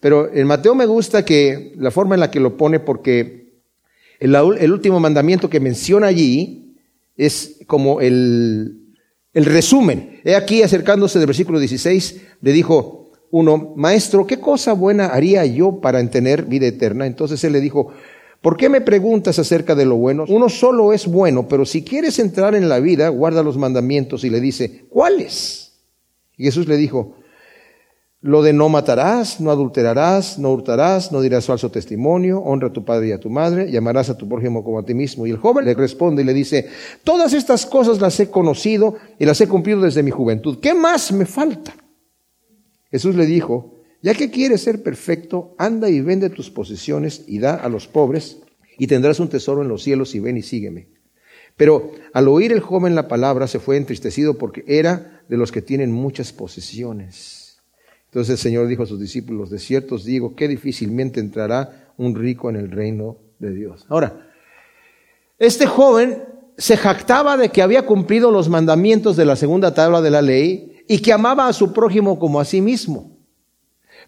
Pero 0.00 0.32
en 0.32 0.46
Mateo 0.46 0.74
me 0.74 0.86
gusta 0.86 1.22
que 1.22 1.74
la 1.76 1.90
forma 1.90 2.14
en 2.14 2.20
la 2.20 2.30
que 2.30 2.40
lo 2.40 2.56
pone, 2.56 2.80
porque 2.80 3.60
el, 4.20 4.34
último 4.72 5.00
mandamiento 5.00 5.50
que 5.50 5.60
menciona 5.60 6.06
allí 6.06 6.78
es 7.14 7.58
como 7.66 8.00
el, 8.00 8.96
el 9.34 9.44
resumen. 9.44 10.22
He 10.24 10.34
aquí 10.34 10.62
acercándose 10.62 11.18
del 11.18 11.26
versículo 11.26 11.58
16, 11.58 12.22
le 12.40 12.52
dijo 12.52 13.12
uno, 13.30 13.74
maestro, 13.76 14.26
¿qué 14.26 14.40
cosa 14.40 14.72
buena 14.72 15.08
haría 15.08 15.44
yo 15.44 15.78
para 15.82 16.02
tener 16.08 16.46
vida 16.46 16.68
eterna? 16.68 17.04
Entonces 17.04 17.44
él 17.44 17.52
le 17.52 17.60
dijo, 17.60 17.92
¿por 18.44 18.58
qué 18.58 18.68
me 18.68 18.82
preguntas 18.82 19.38
acerca 19.38 19.74
de 19.74 19.86
lo 19.86 19.96
bueno? 19.96 20.26
Uno 20.28 20.50
solo 20.50 20.92
es 20.92 21.06
bueno, 21.06 21.48
pero 21.48 21.64
si 21.64 21.82
quieres 21.82 22.18
entrar 22.18 22.54
en 22.54 22.68
la 22.68 22.78
vida, 22.78 23.08
guarda 23.08 23.42
los 23.42 23.56
mandamientos 23.56 24.22
y 24.22 24.28
le 24.28 24.38
dice, 24.38 24.84
¿cuáles? 24.90 25.80
Y 26.36 26.44
Jesús 26.44 26.68
le 26.68 26.76
dijo, 26.76 27.14
lo 28.20 28.42
de 28.42 28.52
no 28.52 28.68
matarás, 28.68 29.40
no 29.40 29.50
adulterarás, 29.50 30.38
no 30.38 30.52
hurtarás, 30.52 31.10
no 31.10 31.22
dirás 31.22 31.46
falso 31.46 31.70
testimonio, 31.70 32.38
honra 32.38 32.68
a 32.68 32.72
tu 32.72 32.84
padre 32.84 33.08
y 33.08 33.12
a 33.12 33.18
tu 33.18 33.30
madre, 33.30 33.70
llamarás 33.70 34.10
a 34.10 34.18
tu 34.18 34.28
prójimo 34.28 34.62
como 34.62 34.78
a 34.78 34.84
ti 34.84 34.92
mismo. 34.92 35.26
Y 35.26 35.30
el 35.30 35.38
joven 35.38 35.64
le 35.64 35.72
responde 35.72 36.20
y 36.20 36.26
le 36.26 36.34
dice, 36.34 36.68
todas 37.02 37.32
estas 37.32 37.64
cosas 37.64 37.98
las 37.98 38.20
he 38.20 38.28
conocido 38.28 38.96
y 39.18 39.24
las 39.24 39.40
he 39.40 39.48
cumplido 39.48 39.80
desde 39.80 40.02
mi 40.02 40.10
juventud. 40.10 40.58
¿Qué 40.60 40.74
más 40.74 41.12
me 41.12 41.24
falta? 41.24 41.74
Jesús 42.90 43.14
le 43.14 43.24
dijo, 43.24 43.74
ya 44.04 44.12
que 44.12 44.30
quieres 44.30 44.60
ser 44.60 44.82
perfecto, 44.82 45.54
anda 45.56 45.88
y 45.88 46.02
vende 46.02 46.28
tus 46.28 46.50
posesiones 46.50 47.24
y 47.26 47.38
da 47.38 47.54
a 47.54 47.70
los 47.70 47.88
pobres 47.88 48.43
y 48.78 48.86
tendrás 48.86 49.20
un 49.20 49.28
tesoro 49.28 49.62
en 49.62 49.68
los 49.68 49.82
cielos 49.82 50.14
y 50.14 50.20
ven 50.20 50.36
y 50.36 50.42
sígueme. 50.42 50.88
Pero 51.56 51.92
al 52.12 52.28
oír 52.28 52.52
el 52.52 52.60
joven 52.60 52.94
la 52.94 53.08
palabra 53.08 53.46
se 53.46 53.60
fue 53.60 53.76
entristecido 53.76 54.38
porque 54.38 54.64
era 54.66 55.22
de 55.28 55.36
los 55.36 55.52
que 55.52 55.62
tienen 55.62 55.92
muchas 55.92 56.32
posesiones 56.32 57.44
entonces 58.14 58.34
el 58.34 58.38
Señor 58.38 58.68
dijo 58.68 58.84
a 58.84 58.86
sus 58.86 59.00
discípulos, 59.00 59.50
de 59.50 59.58
cierto 59.58 59.96
os 59.96 60.04
digo 60.04 60.36
que 60.36 60.46
difícilmente 60.46 61.18
entrará 61.18 61.92
un 61.96 62.14
rico 62.14 62.48
en 62.48 62.54
el 62.54 62.70
reino 62.70 63.16
de 63.40 63.50
Dios. 63.52 63.86
Ahora, 63.88 64.28
este 65.36 65.66
joven 65.66 66.22
se 66.56 66.76
jactaba 66.76 67.36
de 67.36 67.48
que 67.48 67.60
había 67.60 67.84
cumplido 67.86 68.30
los 68.30 68.48
mandamientos 68.48 69.16
de 69.16 69.24
la 69.24 69.34
segunda 69.34 69.74
tabla 69.74 70.00
de 70.00 70.12
la 70.12 70.22
ley 70.22 70.84
y 70.86 71.00
que 71.00 71.12
amaba 71.12 71.48
a 71.48 71.52
su 71.52 71.72
prójimo 71.72 72.20
como 72.20 72.38
a 72.38 72.44
sí 72.44 72.60
mismo. 72.60 73.13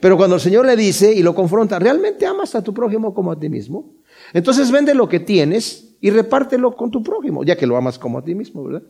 Pero 0.00 0.16
cuando 0.16 0.36
el 0.36 0.40
Señor 0.40 0.66
le 0.66 0.76
dice 0.76 1.12
y 1.12 1.22
lo 1.22 1.34
confronta, 1.34 1.78
¿realmente 1.78 2.26
amas 2.26 2.54
a 2.54 2.62
tu 2.62 2.74
prójimo 2.74 3.14
como 3.14 3.32
a 3.32 3.38
ti 3.38 3.48
mismo? 3.48 3.94
Entonces 4.32 4.70
vende 4.70 4.94
lo 4.94 5.08
que 5.08 5.20
tienes 5.20 5.96
y 6.00 6.10
repártelo 6.10 6.74
con 6.76 6.90
tu 6.90 7.02
prójimo, 7.02 7.44
ya 7.44 7.56
que 7.56 7.66
lo 7.66 7.76
amas 7.76 7.98
como 7.98 8.18
a 8.18 8.24
ti 8.24 8.34
mismo, 8.34 8.64
¿verdad? 8.64 8.82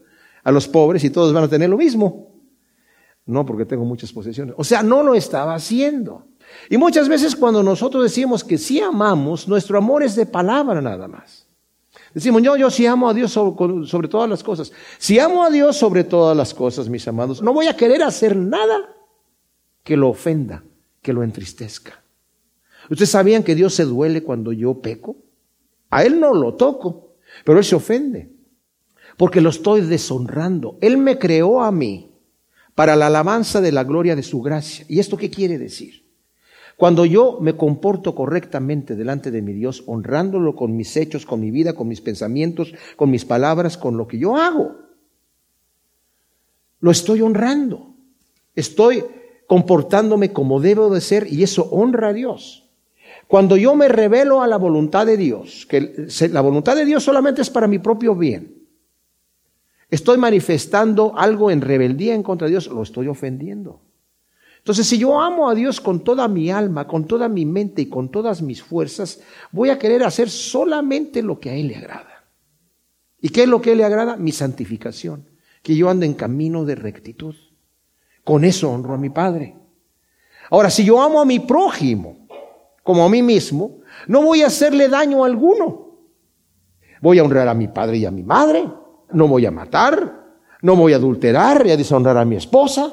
A 0.43 0.51
los 0.51 0.69
pobres 0.69 1.05
y 1.05 1.11
todos 1.11 1.33
van 1.33 1.45
a 1.45 1.49
tener 1.49 1.69
lo 1.69 1.77
mismo. 1.77 2.35
No, 3.27 3.45
porque 3.45 3.65
tengo 3.65 3.85
muchas 3.85 4.13
posesiones. 4.13 4.55
O 4.57 4.65
sea, 4.65 4.83
no 4.83 5.03
lo 5.03 5.15
estaba 5.15 5.55
haciendo. 5.55 6.27
Y 6.71 6.77
muchas 6.77 7.09
veces 7.09 7.35
cuando 7.35 7.63
nosotros 7.63 8.05
decimos 8.05 8.45
que 8.45 8.57
sí 8.57 8.81
amamos, 8.81 9.49
nuestro 9.49 9.79
amor 9.79 10.03
es 10.05 10.15
de 10.15 10.27
palabra 10.27 10.81
nada 10.81 11.09
más. 11.09 11.47
Decimos, 12.15 12.43
yo, 12.43 12.57
yo 12.57 12.71
sí 12.71 12.87
amo 12.87 13.09
a 13.09 13.15
Dios 13.15 13.33
sobre, 13.33 13.87
sobre, 13.87 14.09
todas 14.09 14.31
las 14.31 14.43
cosas. 14.43 14.73
Si 14.99 15.19
amo 15.19 15.45
a 15.45 15.51
Dios 15.51 15.77
sobre 15.77 16.05
todas 16.05 16.37
las 16.37 16.55
cosas, 16.55 16.89
mis 16.89 17.07
amados, 17.09 17.43
no 17.43 17.53
voy 17.53 17.67
a 17.67 17.77
querer 17.77 18.03
hacer 18.03 18.37
nada 18.37 18.95
que 19.83 19.97
lo 19.97 20.09
ofenda, 20.09 20.65
que 21.07 21.13
lo 21.13 21.23
entristezca. 21.23 22.03
¿Ustedes 22.91 23.11
sabían 23.11 23.45
que 23.45 23.55
Dios 23.55 23.73
se 23.75 23.85
duele 23.85 24.25
cuando 24.25 24.53
yo 24.53 24.83
peco? 24.83 25.17
A 25.89 26.03
Él 26.03 26.19
no 26.19 26.35
lo 26.35 26.55
toco, 26.55 27.15
pero 27.45 27.59
Él 27.59 27.65
se 27.65 27.77
ofende, 27.77 28.33
porque 29.17 29.41
lo 29.41 29.51
estoy 29.51 29.83
deshonrando. 29.83 30.79
Él 30.81 30.99
me 30.99 31.17
creó 31.17 31.63
a 31.63 31.71
mí 31.71 32.11
para 32.75 32.97
la 32.97 33.07
alabanza 33.07 33.61
de 33.61 33.71
la 33.71 33.85
gloria 33.85 34.17
de 34.17 34.25
su 34.25 34.43
gracia. 34.43 34.85
¿Y 34.89 34.99
esto 34.99 35.17
qué 35.17 35.31
quiere 35.31 35.59
decir? 35.59 36.11
Cuando 36.77 37.05
yo 37.05 37.39
me 37.41 37.57
comporto 37.57 38.17
correctamente 38.17 38.97
delante 38.97 39.31
de 39.31 39.43
mi 39.43 39.53
Dios, 39.53 39.85
honrándolo 39.87 40.57
con 40.57 40.77
mis 40.77 40.97
hechos, 40.97 41.25
con 41.25 41.39
mi 41.39 41.53
vida, 41.53 41.75
con 41.75 41.87
mis 41.87 42.01
pensamientos, 42.01 42.75
con 42.97 43.13
mis 43.13 43.25
palabras, 43.25 43.77
con 43.77 43.97
lo 43.97 44.09
que 44.09 44.19
yo 44.19 44.35
hago, 44.35 44.75
lo 46.81 46.91
estoy 46.91 47.23
honrando. 47.23 47.95
Estoy 48.57 49.05
comportándome 49.47 50.32
como 50.32 50.61
debo 50.61 50.92
de 50.92 51.01
ser 51.01 51.26
y 51.32 51.42
eso 51.42 51.68
honra 51.70 52.09
a 52.09 52.12
Dios. 52.12 52.68
Cuando 53.28 53.57
yo 53.57 53.74
me 53.74 53.88
revelo 53.88 54.42
a 54.42 54.47
la 54.47 54.57
voluntad 54.57 55.07
de 55.07 55.16
Dios, 55.16 55.66
que 55.66 56.07
la 56.30 56.40
voluntad 56.40 56.76
de 56.76 56.84
Dios 56.84 57.03
solamente 57.03 57.42
es 57.42 57.51
para 57.51 57.66
mi 57.66 57.78
propio 57.78 58.14
bien, 58.14 58.66
estoy 59.90 60.18
manifestando 60.18 61.16
algo 61.16 61.51
en 61.51 61.61
rebeldía 61.61 62.14
en 62.14 62.22
contra 62.22 62.47
de 62.47 62.53
Dios, 62.53 62.68
lo 62.68 62.82
estoy 62.82 63.09
ofendiendo. 63.09 63.80
Entonces, 64.59 64.88
si 64.88 64.99
yo 64.99 65.20
amo 65.20 65.49
a 65.49 65.55
Dios 65.55 65.80
con 65.80 66.01
toda 66.01 66.26
mi 66.26 66.51
alma, 66.51 66.88
con 66.88 67.07
toda 67.07 67.28
mi 67.28 67.47
mente 67.47 67.82
y 67.82 67.86
con 67.86 68.11
todas 68.11 68.42
mis 68.42 68.62
fuerzas, 68.62 69.20
voy 69.53 69.70
a 69.70 69.78
querer 69.78 70.03
hacer 70.03 70.28
solamente 70.28 71.22
lo 71.22 71.38
que 71.38 71.51
a 71.51 71.55
Él 71.55 71.68
le 71.68 71.76
agrada. 71.76 72.24
¿Y 73.20 73.28
qué 73.28 73.44
es 73.44 73.49
lo 73.49 73.62
que 73.62 73.70
a 73.70 73.72
Él 73.74 73.78
le 73.78 73.84
agrada? 73.84 74.16
Mi 74.16 74.32
santificación, 74.32 75.28
que 75.62 75.76
yo 75.76 75.88
ande 75.88 76.07
en 76.07 76.14
camino 76.14 76.64
de 76.64 76.74
rectitud. 76.74 77.36
Con 78.27 78.43
eso 78.43 78.72
honro 78.72 78.95
a 78.95 78.99
mi 78.99 79.09
Padre. 79.09 79.55
Ahora, 80.51 80.68
si 80.68 80.85
yo 80.85 81.01
amo 81.01 81.20
a 81.20 81.24
mi 81.24 81.39
prójimo 81.39 82.27
como 82.83 83.05
a 83.05 83.09
mí 83.09 83.22
mismo, 83.22 83.79
no 84.09 84.20
voy 84.20 84.43
a 84.43 84.49
hacerle 84.49 84.89
daño 84.89 85.22
alguno. 85.24 85.93
Voy 87.01 87.20
a 87.20 87.22
honrar 87.22 87.47
a 87.47 87.55
mi 87.55 87.68
padre 87.68 87.99
y 87.99 88.05
a 88.05 88.11
mi 88.11 88.24
madre. 88.24 88.68
No 89.12 89.29
voy 89.29 89.47
a 89.47 89.53
matar. 89.53 90.24
No 90.61 90.74
voy 90.74 90.93
a 90.93 90.97
adulterar 90.97 91.68
y 91.68 91.70
a 91.70 91.77
deshonrar 91.77 92.16
a 92.16 92.24
mi 92.24 92.35
esposa. 92.35 92.93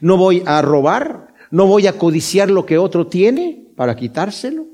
No 0.00 0.16
voy 0.16 0.44
a 0.46 0.62
robar. 0.62 1.34
No 1.50 1.66
voy 1.66 1.88
a 1.88 1.98
codiciar 1.98 2.52
lo 2.52 2.64
que 2.64 2.78
otro 2.78 3.08
tiene 3.08 3.72
para 3.74 3.96
quitárselo. 3.96 4.64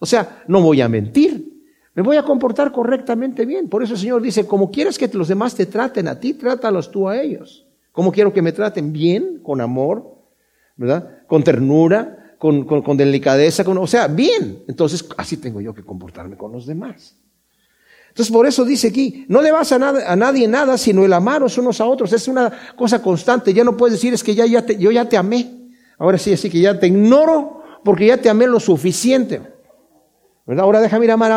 O 0.00 0.06
sea, 0.06 0.42
no 0.48 0.60
voy 0.60 0.80
a 0.80 0.88
mentir. 0.88 1.62
Me 1.94 2.02
voy 2.02 2.16
a 2.16 2.24
comportar 2.24 2.72
correctamente 2.72 3.46
bien. 3.46 3.68
Por 3.68 3.84
eso 3.84 3.92
el 3.94 4.00
Señor 4.00 4.22
dice, 4.22 4.44
como 4.44 4.72
quieras 4.72 4.98
que 4.98 5.06
los 5.06 5.28
demás 5.28 5.54
te 5.54 5.66
traten 5.66 6.08
a 6.08 6.18
ti, 6.18 6.34
trátalos 6.34 6.90
tú 6.90 7.08
a 7.08 7.20
ellos. 7.20 7.67
¿Cómo 7.98 8.12
quiero 8.12 8.32
que 8.32 8.42
me 8.42 8.52
traten? 8.52 8.92
Bien, 8.92 9.40
con 9.42 9.60
amor, 9.60 10.04
¿verdad? 10.76 11.26
Con 11.26 11.42
ternura, 11.42 12.36
con, 12.38 12.64
con, 12.64 12.96
delicadeza, 12.96 13.64
con, 13.64 13.76
o 13.76 13.88
sea, 13.88 14.06
bien. 14.06 14.62
Entonces, 14.68 15.04
así 15.16 15.36
tengo 15.38 15.60
yo 15.60 15.74
que 15.74 15.82
comportarme 15.82 16.36
con 16.36 16.52
los 16.52 16.64
demás. 16.64 17.16
Entonces, 18.10 18.32
por 18.32 18.46
eso 18.46 18.64
dice 18.64 18.86
aquí, 18.86 19.26
no 19.26 19.42
le 19.42 19.50
vas 19.50 19.72
a, 19.72 20.12
a, 20.12 20.14
nadie 20.14 20.46
nada, 20.46 20.78
sino 20.78 21.04
el 21.04 21.12
amaros 21.12 21.58
unos 21.58 21.80
a 21.80 21.86
otros. 21.86 22.12
Es 22.12 22.28
una 22.28 22.52
cosa 22.76 23.02
constante. 23.02 23.52
Ya 23.52 23.64
no 23.64 23.76
puedes 23.76 23.94
decir, 23.94 24.14
es 24.14 24.22
que 24.22 24.36
ya, 24.36 24.46
ya 24.46 24.64
te, 24.64 24.78
yo 24.78 24.92
ya 24.92 25.08
te 25.08 25.16
amé. 25.16 25.68
Ahora 25.98 26.18
sí, 26.18 26.32
así 26.32 26.48
que 26.48 26.60
ya 26.60 26.78
te 26.78 26.86
ignoro 26.86 27.64
porque 27.82 28.06
ya 28.06 28.18
te 28.18 28.30
amé 28.30 28.46
lo 28.46 28.60
suficiente. 28.60 29.42
Ahora 30.56 30.80
déjame 30.80 31.04
ir 31.04 31.10
a 31.10 31.14
amar 31.14 31.32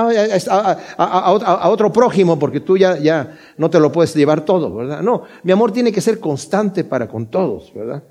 a, 0.97 1.70
otro 1.70 1.91
prójimo 1.91 2.39
porque 2.39 2.62
tú 2.62 2.78
ya, 2.78 2.97
ya 2.97 3.38
no 3.57 3.70
te 3.70 3.80
lo 3.80 3.91
puedes 3.91 4.16
llevar 4.16 4.45
todo, 4.45 4.74
¿verdad? 4.74 5.01
No, 5.01 5.24
mi 5.43 5.51
amor 5.51 5.74
tiene 5.74 5.91
que 5.91 5.99
ser 5.99 6.20
constante 6.20 6.86
para 6.86 7.09
con 7.09 7.28
todos, 7.28 7.74
¿verdad? 7.74 8.03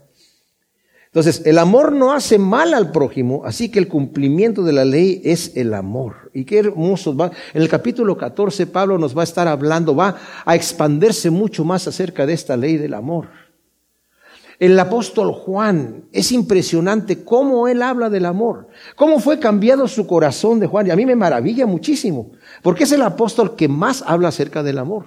Entonces, 1.06 1.42
el 1.44 1.58
amor 1.58 1.90
no 1.90 2.12
hace 2.12 2.38
mal 2.38 2.72
al 2.72 2.92
prójimo, 2.92 3.42
así 3.44 3.68
que 3.68 3.80
el 3.80 3.88
cumplimiento 3.88 4.62
de 4.62 4.72
la 4.72 4.84
ley 4.84 5.20
es 5.24 5.56
el 5.56 5.74
amor. 5.74 6.30
Y 6.32 6.44
qué 6.44 6.58
hermoso 6.58 7.16
va. 7.16 7.32
En 7.52 7.62
el 7.62 7.68
capítulo 7.68 8.16
14 8.16 8.68
Pablo 8.68 8.96
nos 8.96 9.16
va 9.16 9.22
a 9.22 9.24
estar 9.24 9.48
hablando, 9.48 9.96
va 9.96 10.16
a 10.44 10.54
expandirse 10.54 11.30
mucho 11.30 11.64
más 11.64 11.88
acerca 11.88 12.26
de 12.26 12.34
esta 12.34 12.56
ley 12.56 12.76
del 12.76 12.94
amor. 12.94 13.39
El 14.60 14.78
apóstol 14.78 15.32
Juan, 15.32 16.04
es 16.12 16.32
impresionante 16.32 17.24
cómo 17.24 17.66
él 17.66 17.80
habla 17.80 18.10
del 18.10 18.26
amor, 18.26 18.68
cómo 18.94 19.18
fue 19.18 19.40
cambiado 19.40 19.88
su 19.88 20.06
corazón 20.06 20.60
de 20.60 20.66
Juan. 20.66 20.86
Y 20.86 20.90
a 20.90 20.96
mí 20.96 21.06
me 21.06 21.16
maravilla 21.16 21.64
muchísimo, 21.64 22.32
porque 22.62 22.84
es 22.84 22.92
el 22.92 23.00
apóstol 23.00 23.56
que 23.56 23.68
más 23.68 24.04
habla 24.06 24.28
acerca 24.28 24.62
del 24.62 24.76
amor. 24.76 25.06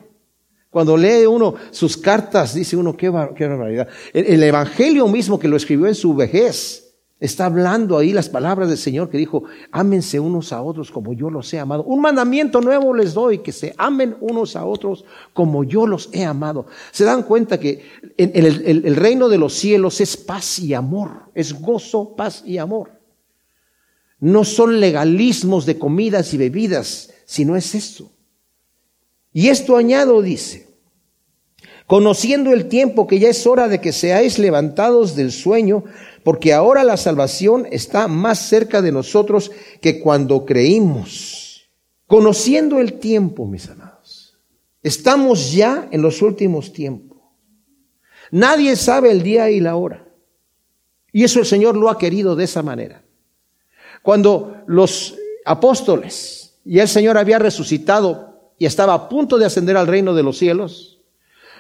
Cuando 0.72 0.98
lee 0.98 1.28
uno 1.28 1.54
sus 1.70 1.96
cartas, 1.96 2.56
dice 2.56 2.76
uno, 2.76 2.98
qué, 2.98 3.10
barbaridad. 3.10 3.88
el 4.12 4.42
Evangelio 4.42 5.08
mismo 5.08 5.38
que 5.38 5.48
lo 5.48 5.56
escribió 5.56 5.86
en 5.86 5.94
su 5.94 6.16
vejez, 6.16 6.83
Está 7.20 7.46
hablando 7.46 7.98
ahí 7.98 8.12
las 8.12 8.28
palabras 8.28 8.68
del 8.68 8.78
Señor 8.78 9.10
que 9.10 9.18
dijo, 9.18 9.44
ámense 9.72 10.20
unos 10.20 10.52
a 10.52 10.62
otros 10.62 10.92
como 10.92 11.14
yo 11.14 11.30
los 11.30 11.54
he 11.54 11.60
amado. 11.60 11.84
Un 11.84 12.02
mandamiento 12.02 12.60
nuevo 12.60 12.94
les 12.94 13.14
doy, 13.14 13.40
que 13.40 13.54
se 13.54 13.74
amen 13.78 14.18
unos 14.20 14.56
a 14.56 14.66
otros 14.66 15.06
como 15.34 15.64
yo 15.64 15.88
los 15.88 16.10
he 16.12 16.26
amado. 16.26 16.66
Se 16.92 17.06
dan 17.06 17.24
cuenta 17.24 17.60
que 17.60 17.86
el, 18.18 18.86
el 18.86 18.96
reino 18.96 19.30
de 19.30 19.38
los 19.38 19.54
cielos 19.54 20.02
es 20.02 20.18
paz 20.18 20.60
y 20.60 20.74
amor, 20.74 21.30
es 21.34 21.54
gozo, 21.54 22.16
paz 22.16 22.44
y 22.46 22.58
amor. 22.58 23.00
No 24.20 24.44
son 24.44 24.80
legalismos 24.80 25.66
de 25.66 25.78
comidas 25.78 26.34
y 26.34 26.38
bebidas, 26.38 27.14
sino 27.26 27.56
es 27.56 27.76
eso. 27.76 28.12
Y 29.34 29.48
esto 29.48 29.76
añado, 29.76 30.22
dice, 30.22 30.68
conociendo 31.88 32.54
el 32.54 32.70
tiempo 32.70 33.08
que 33.08 33.20
ya 33.20 33.30
es 33.30 33.46
hora 33.48 33.68
de 33.68 33.82
que 33.82 33.92
seáis 33.92 34.40
levantados 34.40 35.16
del 35.16 35.32
sueño, 35.32 35.84
porque 36.24 36.54
ahora 36.54 36.84
la 36.84 36.98
salvación 36.98 37.68
está 37.72 38.08
más 38.08 38.40
cerca 38.48 38.82
de 38.82 38.92
nosotros 38.92 39.52
que 39.82 40.00
cuando 40.00 40.46
creímos. 40.46 41.70
Conociendo 42.08 42.80
el 42.80 42.94
tiempo, 43.00 43.46
mis 43.46 43.70
amados, 43.70 44.38
estamos 44.82 45.52
ya 45.52 45.88
en 45.92 46.02
los 46.02 46.22
últimos 46.22 46.72
tiempos. 46.72 47.18
Nadie 48.32 48.76
sabe 48.76 49.12
el 49.12 49.22
día 49.22 49.50
y 49.50 49.60
la 49.60 49.76
hora. 49.76 50.08
Y 51.12 51.24
eso 51.24 51.40
el 51.40 51.46
Señor 51.46 51.76
lo 51.76 51.90
ha 51.90 51.98
querido 51.98 52.36
de 52.36 52.46
esa 52.46 52.64
manera. 52.64 53.04
Cuando 54.02 54.64
los 54.68 55.16
apóstoles 55.46 56.60
y 56.66 56.80
el 56.80 56.88
Señor 56.88 57.18
había 57.18 57.40
resucitado 57.40 58.54
y 58.58 58.66
estaba 58.66 58.94
a 58.94 59.10
punto 59.10 59.38
de 59.38 59.46
ascender 59.46 59.78
al 59.78 59.88
reino 59.88 60.14
de 60.14 60.24
los 60.24 60.38
cielos, 60.38 61.00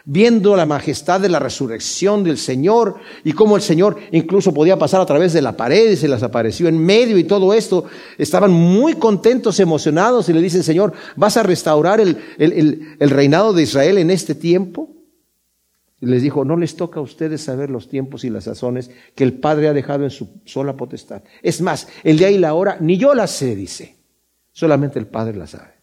viendo 0.05 0.55
la 0.55 0.65
majestad 0.65 1.21
de 1.21 1.29
la 1.29 1.39
resurrección 1.39 2.23
del 2.23 2.37
Señor 2.37 2.95
y 3.23 3.31
cómo 3.31 3.55
el 3.55 3.61
Señor 3.61 3.97
incluso 4.11 4.53
podía 4.53 4.77
pasar 4.77 4.99
a 4.99 5.05
través 5.05 5.31
de 5.33 5.41
la 5.41 5.55
pared 5.55 5.91
y 5.91 5.95
se 5.95 6.09
les 6.09 6.23
apareció 6.23 6.67
en 6.67 6.77
medio 6.77 7.17
y 7.17 7.23
todo 7.23 7.53
esto, 7.53 7.85
estaban 8.17 8.51
muy 8.51 8.95
contentos, 8.95 9.59
emocionados 9.59 10.27
y 10.27 10.33
le 10.33 10.41
dicen, 10.41 10.63
Señor, 10.63 10.93
¿vas 11.15 11.37
a 11.37 11.43
restaurar 11.43 12.01
el, 12.01 12.17
el 12.37 13.09
reinado 13.09 13.53
de 13.53 13.63
Israel 13.63 13.97
en 13.97 14.11
este 14.11 14.35
tiempo? 14.35 14.89
Y 16.03 16.05
les 16.05 16.21
dijo, 16.21 16.43
no 16.43 16.57
les 16.57 16.75
toca 16.75 16.99
a 16.99 17.03
ustedes 17.03 17.41
saber 17.41 17.69
los 17.69 17.87
tiempos 17.87 18.25
y 18.25 18.29
las 18.29 18.43
sazones 18.43 18.91
que 19.15 19.23
el 19.23 19.39
Padre 19.39 19.69
ha 19.69 19.73
dejado 19.73 20.03
en 20.03 20.09
su 20.09 20.41
sola 20.43 20.75
potestad. 20.75 21.23
Es 21.41 21.61
más, 21.61 21.87
el 22.03 22.17
día 22.17 22.29
y 22.29 22.37
la 22.37 22.53
hora, 22.55 22.75
ni 22.81 22.97
yo 22.97 23.15
las 23.15 23.31
sé, 23.31 23.55
dice, 23.55 23.95
solamente 24.51 24.99
el 24.99 25.07
Padre 25.07 25.37
las 25.37 25.51
sabe. 25.51 25.82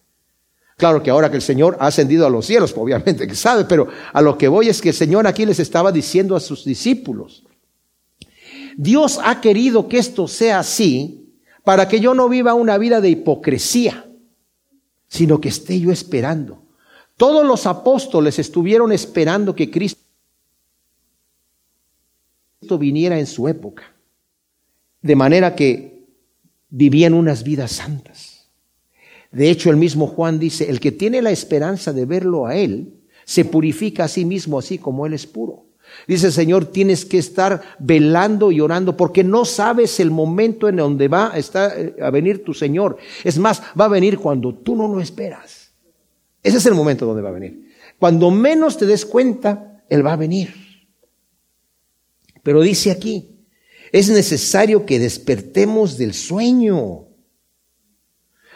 Claro 0.81 1.03
que 1.03 1.11
ahora 1.11 1.29
que 1.31 1.37
el 1.37 1.43
Señor 1.43 1.77
ha 1.79 1.89
ascendido 1.89 2.27
a 2.27 2.31
los 2.31 2.47
cielos, 2.47 2.73
obviamente 2.75 3.27
que 3.29 3.35
sabe, 3.35 3.67
pero 3.67 3.89
a 4.15 4.23
lo 4.23 4.39
que 4.39 4.49
voy 4.49 4.71
es 4.71 4.81
que 4.81 4.89
el 4.89 4.95
Señor 4.95 5.27
aquí 5.27 5.45
les 5.45 5.59
estaba 5.59 5.93
diciendo 5.93 6.35
a 6.35 6.41
sus 6.41 6.65
discípulos, 6.65 7.45
Dios 8.79 9.21
ha 9.23 9.43
querido 9.43 9.89
que 9.91 9.99
esto 9.99 10.27
sea 10.27 10.61
así 10.61 11.35
para 11.65 11.87
que 11.87 12.01
yo 12.01 12.15
no 12.15 12.31
viva 12.31 12.55
una 12.55 12.79
vida 12.79 13.03
de 13.03 13.11
hipocresía, 13.11 14.07
sino 15.07 15.39
que 15.39 15.51
esté 15.51 15.79
yo 15.79 15.93
esperando. 15.93 16.63
Todos 17.19 17.45
los 17.45 17.67
apóstoles 17.67 18.39
estuvieron 18.39 18.91
esperando 18.91 19.55
que 19.55 19.71
Cristo 19.71 19.99
viniera 22.79 23.19
en 23.19 23.27
su 23.27 23.49
época, 23.49 23.83
de 25.03 25.15
manera 25.15 25.55
que 25.55 26.07
vivían 26.71 27.13
unas 27.13 27.45
vidas 27.45 27.73
santas. 27.73 28.30
De 29.33 29.51
hecho, 29.51 29.71
el 29.71 29.77
mismo 29.77 30.07
Juan 30.07 30.39
dice, 30.39 30.69
el 30.69 30.81
que 30.81 30.93
tiene 30.93 31.23
la 31.23 31.31
esperanza 31.31 31.93
de 31.93 32.05
verlo 32.05 32.47
a 32.47 32.57
Él, 32.57 32.95
se 33.25 33.45
purifica 33.45 34.05
a 34.05 34.09
sí 34.09 34.25
mismo 34.25 34.59
así 34.59 34.79
como 34.79 35.07
Él 35.07 35.13
es 35.13 35.27
puro. 35.27 35.67
Dice 36.07 36.31
Señor, 36.31 36.67
tienes 36.67 37.05
que 37.05 37.19
estar 37.19 37.63
velando 37.79 38.53
y 38.53 38.61
orando 38.61 38.97
porque 38.97 39.25
no 39.25 39.45
sabes 39.45 40.01
el 40.01 40.11
momento 40.11 40.69
en 40.69 40.77
donde 40.77 41.09
va 41.09 41.33
a, 41.33 41.39
eh, 41.39 41.97
a 42.01 42.11
venir 42.11 42.45
tu 42.45 42.55
Señor. 42.55 42.97
Es 43.25 43.39
más, 43.39 43.63
va 43.79 43.87
a 43.87 43.89
venir 43.89 44.19
cuando 44.19 44.55
tú 44.55 44.77
no 44.77 44.89
lo 44.89 45.01
esperas. 45.01 45.73
Ese 46.43 46.59
es 46.59 46.67
el 46.67 46.75
momento 46.75 47.07
donde 47.07 47.23
va 47.23 47.29
a 47.29 47.33
venir. 47.33 47.71
Cuando 47.99 48.31
menos 48.31 48.79
te 48.79 48.87
des 48.87 49.05
cuenta, 49.05 49.83
Él 49.89 50.05
va 50.05 50.15
a 50.15 50.17
venir. 50.17 50.55
Pero 52.43 52.63
dice 52.63 52.91
aquí, 52.91 53.45
es 53.93 54.09
necesario 54.09 54.87
que 54.87 54.99
despertemos 54.99 55.99
del 55.99 56.15
sueño. 56.15 57.10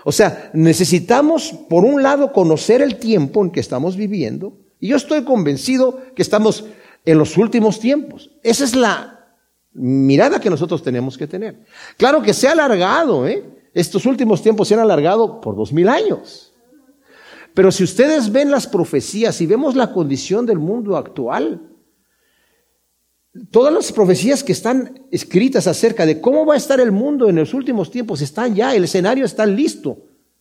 O 0.05 0.13
sea, 0.13 0.51
necesitamos, 0.53 1.55
por 1.69 1.85
un 1.85 2.03
lado, 2.03 2.33
conocer 2.33 2.83
el 2.83 2.97
tiempo 2.97 3.43
en 3.43 3.51
que 3.51 3.61
estamos 3.61 3.97
viviendo. 3.97 4.59
Y 4.79 4.89
yo 4.89 4.97
estoy 4.97 5.25
convencido 5.25 6.01
que 6.15 6.23
estamos 6.23 6.65
en 7.05 7.19
los 7.19 7.37
últimos 7.37 7.81
tiempos. 7.81 8.31
Esa 8.43 8.65
es 8.65 8.75
la 8.77 9.37
mirada 9.73 10.41
que 10.41 10.51
nosotros 10.51 10.83
tenemos 10.83 11.19
que 11.19 11.27
tener. 11.27 11.65
Claro 11.97 12.23
que 12.23 12.35
se 12.35 12.49
ha 12.49 12.53
alargado, 12.53 13.27
¿eh? 13.27 13.45
Estos 13.73 14.07
últimos 14.07 14.41
tiempos 14.43 14.69
se 14.69 14.75
han 14.75 14.81
alargado 14.81 15.41
por 15.41 15.57
dos 15.57 15.73
mil 15.73 15.89
años. 15.89 16.53
Pero 17.55 17.73
si 17.73 17.85
ustedes 17.85 18.31
ven 18.31 18.51
las 18.51 18.67
profecías 18.67 19.41
y 19.41 19.47
vemos 19.47 19.75
la 19.75 19.93
condición 19.93 20.47
del 20.47 20.59
mundo 20.59 20.97
actual, 20.97 21.61
todas 23.51 23.73
las 23.73 23.93
profecías 23.93 24.45
que 24.45 24.53
están 24.53 25.07
escritas 25.11 25.67
acerca 25.67 26.07
de 26.07 26.21
cómo 26.21 26.47
va 26.47 26.55
a 26.55 26.59
estar 26.59 26.81
el 26.81 26.93
mundo 26.93 27.29
en 27.29 27.37
los 27.37 27.55
últimos 27.55 27.91
tiempos 27.91 28.21
están 28.21 28.55
ya, 28.55 28.75
el 28.75 28.85
escenario 28.85 29.25
está 29.25 29.45
listo. 29.47 29.99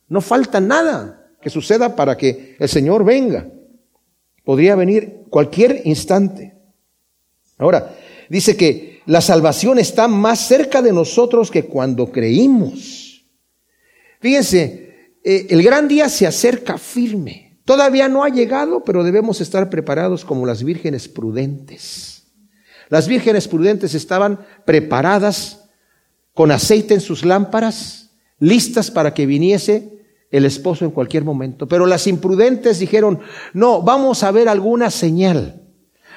No 0.08 0.20
falta 0.20 0.60
nada 0.60 1.28
que 1.40 1.50
suceda 1.50 1.96
para 1.96 2.16
que 2.16 2.56
el 2.58 2.68
Señor 2.68 3.04
venga. 3.04 3.48
Podría 4.44 4.76
venir 4.76 5.24
cualquier 5.30 5.82
instante. 5.84 6.54
Ahora, 7.58 7.94
dice 8.28 8.56
que 8.56 9.00
la 9.06 9.20
salvación 9.20 9.78
está 9.78 10.08
más 10.08 10.46
cerca 10.46 10.82
de 10.82 10.92
nosotros 10.92 11.50
que 11.50 11.64
cuando 11.64 12.10
creímos. 12.12 13.26
Fíjense, 14.20 15.18
eh, 15.24 15.46
el 15.50 15.62
gran 15.62 15.88
día 15.88 16.08
se 16.08 16.26
acerca 16.26 16.78
firme. 16.78 17.58
Todavía 17.64 18.08
no 18.08 18.24
ha 18.24 18.28
llegado, 18.28 18.84
pero 18.84 19.02
debemos 19.02 19.40
estar 19.40 19.70
preparados 19.70 20.24
como 20.24 20.46
las 20.46 20.62
vírgenes 20.62 21.08
prudentes. 21.08 22.13
Las 22.88 23.08
vírgenes 23.08 23.48
prudentes 23.48 23.94
estaban 23.94 24.40
preparadas 24.64 25.68
con 26.32 26.50
aceite 26.50 26.94
en 26.94 27.00
sus 27.00 27.24
lámparas, 27.24 28.10
listas 28.38 28.90
para 28.90 29.14
que 29.14 29.26
viniese 29.26 30.04
el 30.30 30.44
esposo 30.44 30.84
en 30.84 30.90
cualquier 30.90 31.24
momento. 31.24 31.68
Pero 31.68 31.86
las 31.86 32.06
imprudentes 32.06 32.78
dijeron, 32.78 33.20
no, 33.52 33.82
vamos 33.82 34.22
a 34.22 34.32
ver 34.32 34.48
alguna 34.48 34.90
señal. 34.90 35.62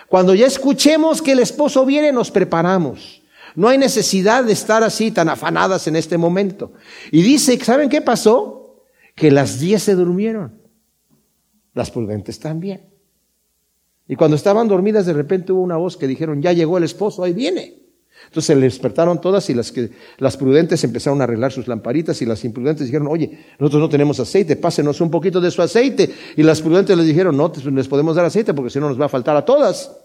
Cuando 0.10 0.34
ya 0.34 0.48
escuchemos 0.48 1.22
que 1.22 1.34
el 1.34 1.40
esposo 1.40 1.86
viene, 1.86 2.12
nos 2.12 2.32
preparamos. 2.32 3.22
No 3.56 3.70
hay 3.70 3.78
necesidad 3.78 4.44
de 4.44 4.54
estar 4.54 4.84
así 4.84 5.12
tan 5.12 5.30
afanadas 5.30 5.88
en 5.88 5.96
este 5.96 6.18
momento. 6.18 6.74
Y 7.12 7.22
dice, 7.22 7.60
¿saben 7.64 7.90
qué 7.90 8.02
pasó? 8.02 8.58
que 9.18 9.32
las 9.32 9.60
diez 9.60 9.82
se 9.82 9.96
durmieron, 9.96 10.62
las 11.74 11.90
prudentes 11.90 12.40
también. 12.40 12.88
Y 14.08 14.16
cuando 14.16 14.36
estaban 14.36 14.68
dormidas, 14.68 15.06
de 15.06 15.14
repente 15.14 15.52
hubo 15.52 15.62
una 15.62 15.78
voz 15.78 15.98
que 15.98 16.08
dijeron, 16.08 16.42
ya 16.42 16.54
llegó 16.54 16.78
el 16.78 16.84
esposo, 16.84 17.24
ahí 17.24 17.34
viene. 17.34 17.76
Entonces 18.26 18.46
se 18.46 18.56
despertaron 18.56 19.22
todas 19.22 19.50
y 19.50 19.54
las, 19.54 19.72
que, 19.72 19.92
las 20.18 20.38
prudentes 20.38 20.84
empezaron 20.84 21.22
a 21.22 21.26
arreglar 21.26 21.52
sus 21.52 21.68
lamparitas 21.68 22.22
y 22.22 22.26
las 22.26 22.44
imprudentes 22.44 22.88
dijeron, 22.88 23.08
oye, 23.08 23.46
nosotros 23.60 23.82
no 23.82 23.90
tenemos 23.90 24.20
aceite, 24.20 24.56
pásenos 24.56 25.00
un 25.02 25.12
poquito 25.12 25.40
de 25.40 25.52
su 25.52 25.62
aceite. 25.62 26.10
Y 26.36 26.44
las 26.44 26.62
prudentes 26.62 26.98
les 26.98 27.06
dijeron, 27.06 27.38
no, 27.38 27.52
les 27.72 27.88
podemos 27.88 28.16
dar 28.16 28.26
aceite 28.26 28.54
porque 28.54 28.70
si 28.70 28.80
no 28.80 28.90
nos 28.90 29.00
va 29.00 29.06
a 29.06 29.10
faltar 29.10 29.36
a 29.36 29.46
todas. 29.46 29.96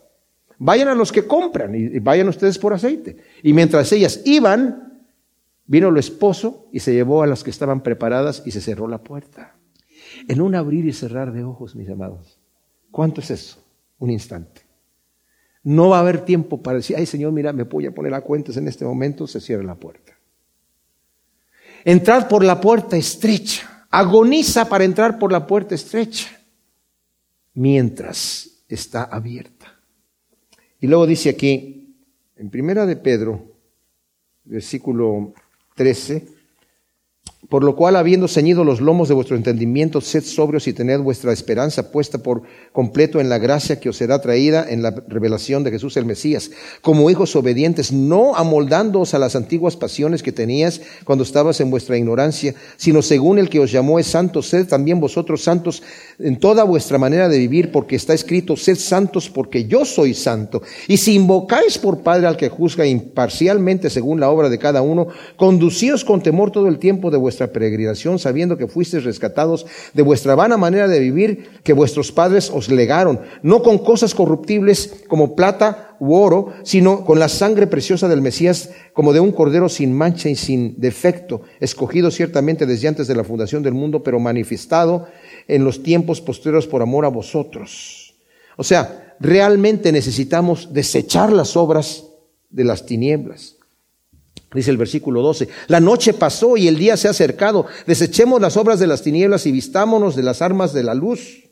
Vayan 0.58 0.88
a 0.88 0.94
los 0.94 1.10
que 1.10 1.26
compran 1.26 1.74
y 1.74 1.98
vayan 1.98 2.28
ustedes 2.28 2.58
por 2.58 2.72
aceite. 2.72 3.16
Y 3.42 3.52
mientras 3.52 3.90
ellas 3.92 4.20
iban, 4.24 4.92
Vino 5.72 5.88
el 5.88 5.96
esposo 5.96 6.68
y 6.72 6.80
se 6.80 6.92
llevó 6.92 7.22
a 7.22 7.26
las 7.26 7.44
que 7.44 7.50
estaban 7.50 7.82
preparadas 7.82 8.42
y 8.44 8.50
se 8.50 8.60
cerró 8.60 8.88
la 8.88 9.02
puerta. 9.02 9.56
En 10.28 10.40
un 10.40 10.54
abrir 10.54 10.84
y 10.84 10.92
cerrar 10.92 11.32
de 11.32 11.44
ojos, 11.44 11.76
mis 11.76 11.88
amados. 11.88 12.38
¿Cuánto 12.90 13.20
es 13.20 13.30
eso? 13.30 13.61
Un 14.02 14.10
instante. 14.10 14.62
No 15.62 15.90
va 15.90 15.98
a 15.98 16.00
haber 16.00 16.24
tiempo 16.24 16.60
para 16.60 16.78
decir, 16.78 16.96
ay 16.96 17.06
Señor, 17.06 17.30
mira, 17.30 17.52
me 17.52 17.62
voy 17.62 17.86
a 17.86 17.94
poner 17.94 18.12
a 18.14 18.20
cuentas 18.20 18.56
en 18.56 18.66
este 18.66 18.84
momento, 18.84 19.28
se 19.28 19.40
cierra 19.40 19.62
la 19.62 19.76
puerta. 19.76 20.18
Entrad 21.84 22.28
por 22.28 22.42
la 22.42 22.60
puerta 22.60 22.96
estrecha. 22.96 23.86
Agoniza 23.90 24.68
para 24.68 24.82
entrar 24.82 25.20
por 25.20 25.30
la 25.30 25.46
puerta 25.46 25.76
estrecha. 25.76 26.36
Mientras 27.54 28.64
está 28.68 29.04
abierta. 29.04 29.78
Y 30.80 30.88
luego 30.88 31.06
dice 31.06 31.28
aquí, 31.28 31.94
en 32.34 32.50
primera 32.50 32.86
de 32.86 32.96
Pedro, 32.96 33.52
versículo 34.42 35.32
13 35.76 36.26
por 37.52 37.64
lo 37.64 37.76
cual, 37.76 37.96
habiendo 37.96 38.28
ceñido 38.28 38.64
los 38.64 38.80
lomos 38.80 39.08
de 39.08 39.14
vuestro 39.14 39.36
entendimiento, 39.36 40.00
sed 40.00 40.24
sobrios 40.24 40.66
y 40.68 40.72
tened 40.72 41.00
vuestra 41.00 41.34
esperanza 41.34 41.92
puesta 41.92 42.16
por 42.16 42.44
completo 42.72 43.20
en 43.20 43.28
la 43.28 43.36
gracia 43.36 43.78
que 43.78 43.90
os 43.90 43.98
será 43.98 44.22
traída 44.22 44.64
en 44.66 44.80
la 44.80 44.92
revelación 45.06 45.62
de 45.62 45.70
Jesús 45.70 45.98
el 45.98 46.06
Mesías. 46.06 46.50
Como 46.80 47.10
hijos 47.10 47.36
obedientes, 47.36 47.92
no 47.92 48.34
amoldándoos 48.36 49.12
a 49.12 49.18
las 49.18 49.36
antiguas 49.36 49.76
pasiones 49.76 50.22
que 50.22 50.32
tenías 50.32 50.80
cuando 51.04 51.24
estabas 51.24 51.60
en 51.60 51.70
vuestra 51.70 51.98
ignorancia, 51.98 52.54
sino 52.78 53.02
según 53.02 53.38
el 53.38 53.50
que 53.50 53.60
os 53.60 53.70
llamó 53.70 53.98
es 53.98 54.06
santo, 54.06 54.40
sed 54.40 54.66
también 54.66 54.98
vosotros 54.98 55.42
santos 55.42 55.82
en 56.18 56.38
toda 56.38 56.64
vuestra 56.64 56.96
manera 56.96 57.28
de 57.28 57.36
vivir, 57.36 57.70
porque 57.70 57.96
está 57.96 58.14
escrito, 58.14 58.56
sed 58.56 58.76
santos 58.76 59.28
porque 59.28 59.66
yo 59.66 59.84
soy 59.84 60.14
santo. 60.14 60.62
Y 60.88 60.96
si 60.96 61.16
invocáis 61.16 61.76
por 61.76 62.00
Padre 62.00 62.28
al 62.28 62.38
que 62.38 62.48
juzga 62.48 62.86
imparcialmente 62.86 63.90
según 63.90 64.20
la 64.20 64.30
obra 64.30 64.48
de 64.48 64.58
cada 64.58 64.80
uno, 64.80 65.08
conducíos 65.36 66.02
con 66.02 66.22
temor 66.22 66.50
todo 66.50 66.66
el 66.66 66.78
tiempo 66.78 67.10
de 67.10 67.18
vuestra 67.18 67.41
vuestra 67.42 67.52
peregrinación, 67.52 68.18
sabiendo 68.18 68.56
que 68.56 68.68
fuisteis 68.68 69.04
rescatados 69.04 69.66
de 69.94 70.02
vuestra 70.02 70.34
vana 70.34 70.56
manera 70.56 70.86
de 70.86 71.00
vivir 71.00 71.50
que 71.64 71.72
vuestros 71.72 72.12
padres 72.12 72.50
os 72.50 72.68
legaron, 72.68 73.20
no 73.42 73.62
con 73.62 73.78
cosas 73.78 74.14
corruptibles 74.14 75.04
como 75.08 75.34
plata 75.34 75.96
u 75.98 76.14
oro, 76.14 76.52
sino 76.62 77.04
con 77.04 77.18
la 77.18 77.28
sangre 77.28 77.66
preciosa 77.66 78.08
del 78.08 78.22
Mesías, 78.22 78.70
como 78.92 79.12
de 79.12 79.20
un 79.20 79.32
cordero 79.32 79.68
sin 79.68 79.92
mancha 79.92 80.28
y 80.28 80.36
sin 80.36 80.78
defecto, 80.78 81.42
escogido 81.60 82.10
ciertamente 82.10 82.66
desde 82.66 82.88
antes 82.88 83.06
de 83.08 83.16
la 83.16 83.24
fundación 83.24 83.62
del 83.62 83.74
mundo, 83.74 84.02
pero 84.02 84.20
manifestado 84.20 85.08
en 85.48 85.64
los 85.64 85.82
tiempos 85.82 86.20
posteriores 86.20 86.66
por 86.66 86.82
amor 86.82 87.04
a 87.04 87.08
vosotros. 87.08 88.14
O 88.56 88.62
sea, 88.62 89.16
realmente 89.18 89.90
necesitamos 89.90 90.72
desechar 90.72 91.32
las 91.32 91.56
obras 91.56 92.04
de 92.50 92.64
las 92.64 92.86
tinieblas 92.86 93.56
Dice 94.54 94.70
el 94.70 94.76
versículo 94.76 95.22
12, 95.22 95.48
la 95.68 95.80
noche 95.80 96.12
pasó 96.12 96.56
y 96.56 96.68
el 96.68 96.76
día 96.76 96.96
se 96.96 97.08
ha 97.08 97.12
acercado. 97.12 97.66
Desechemos 97.86 98.40
las 98.40 98.56
obras 98.56 98.78
de 98.78 98.86
las 98.86 99.02
tinieblas 99.02 99.46
y 99.46 99.52
vistámonos 99.52 100.14
de 100.14 100.22
las 100.22 100.42
armas 100.42 100.74
de 100.74 100.82
la 100.82 100.94
luz. 100.94 101.48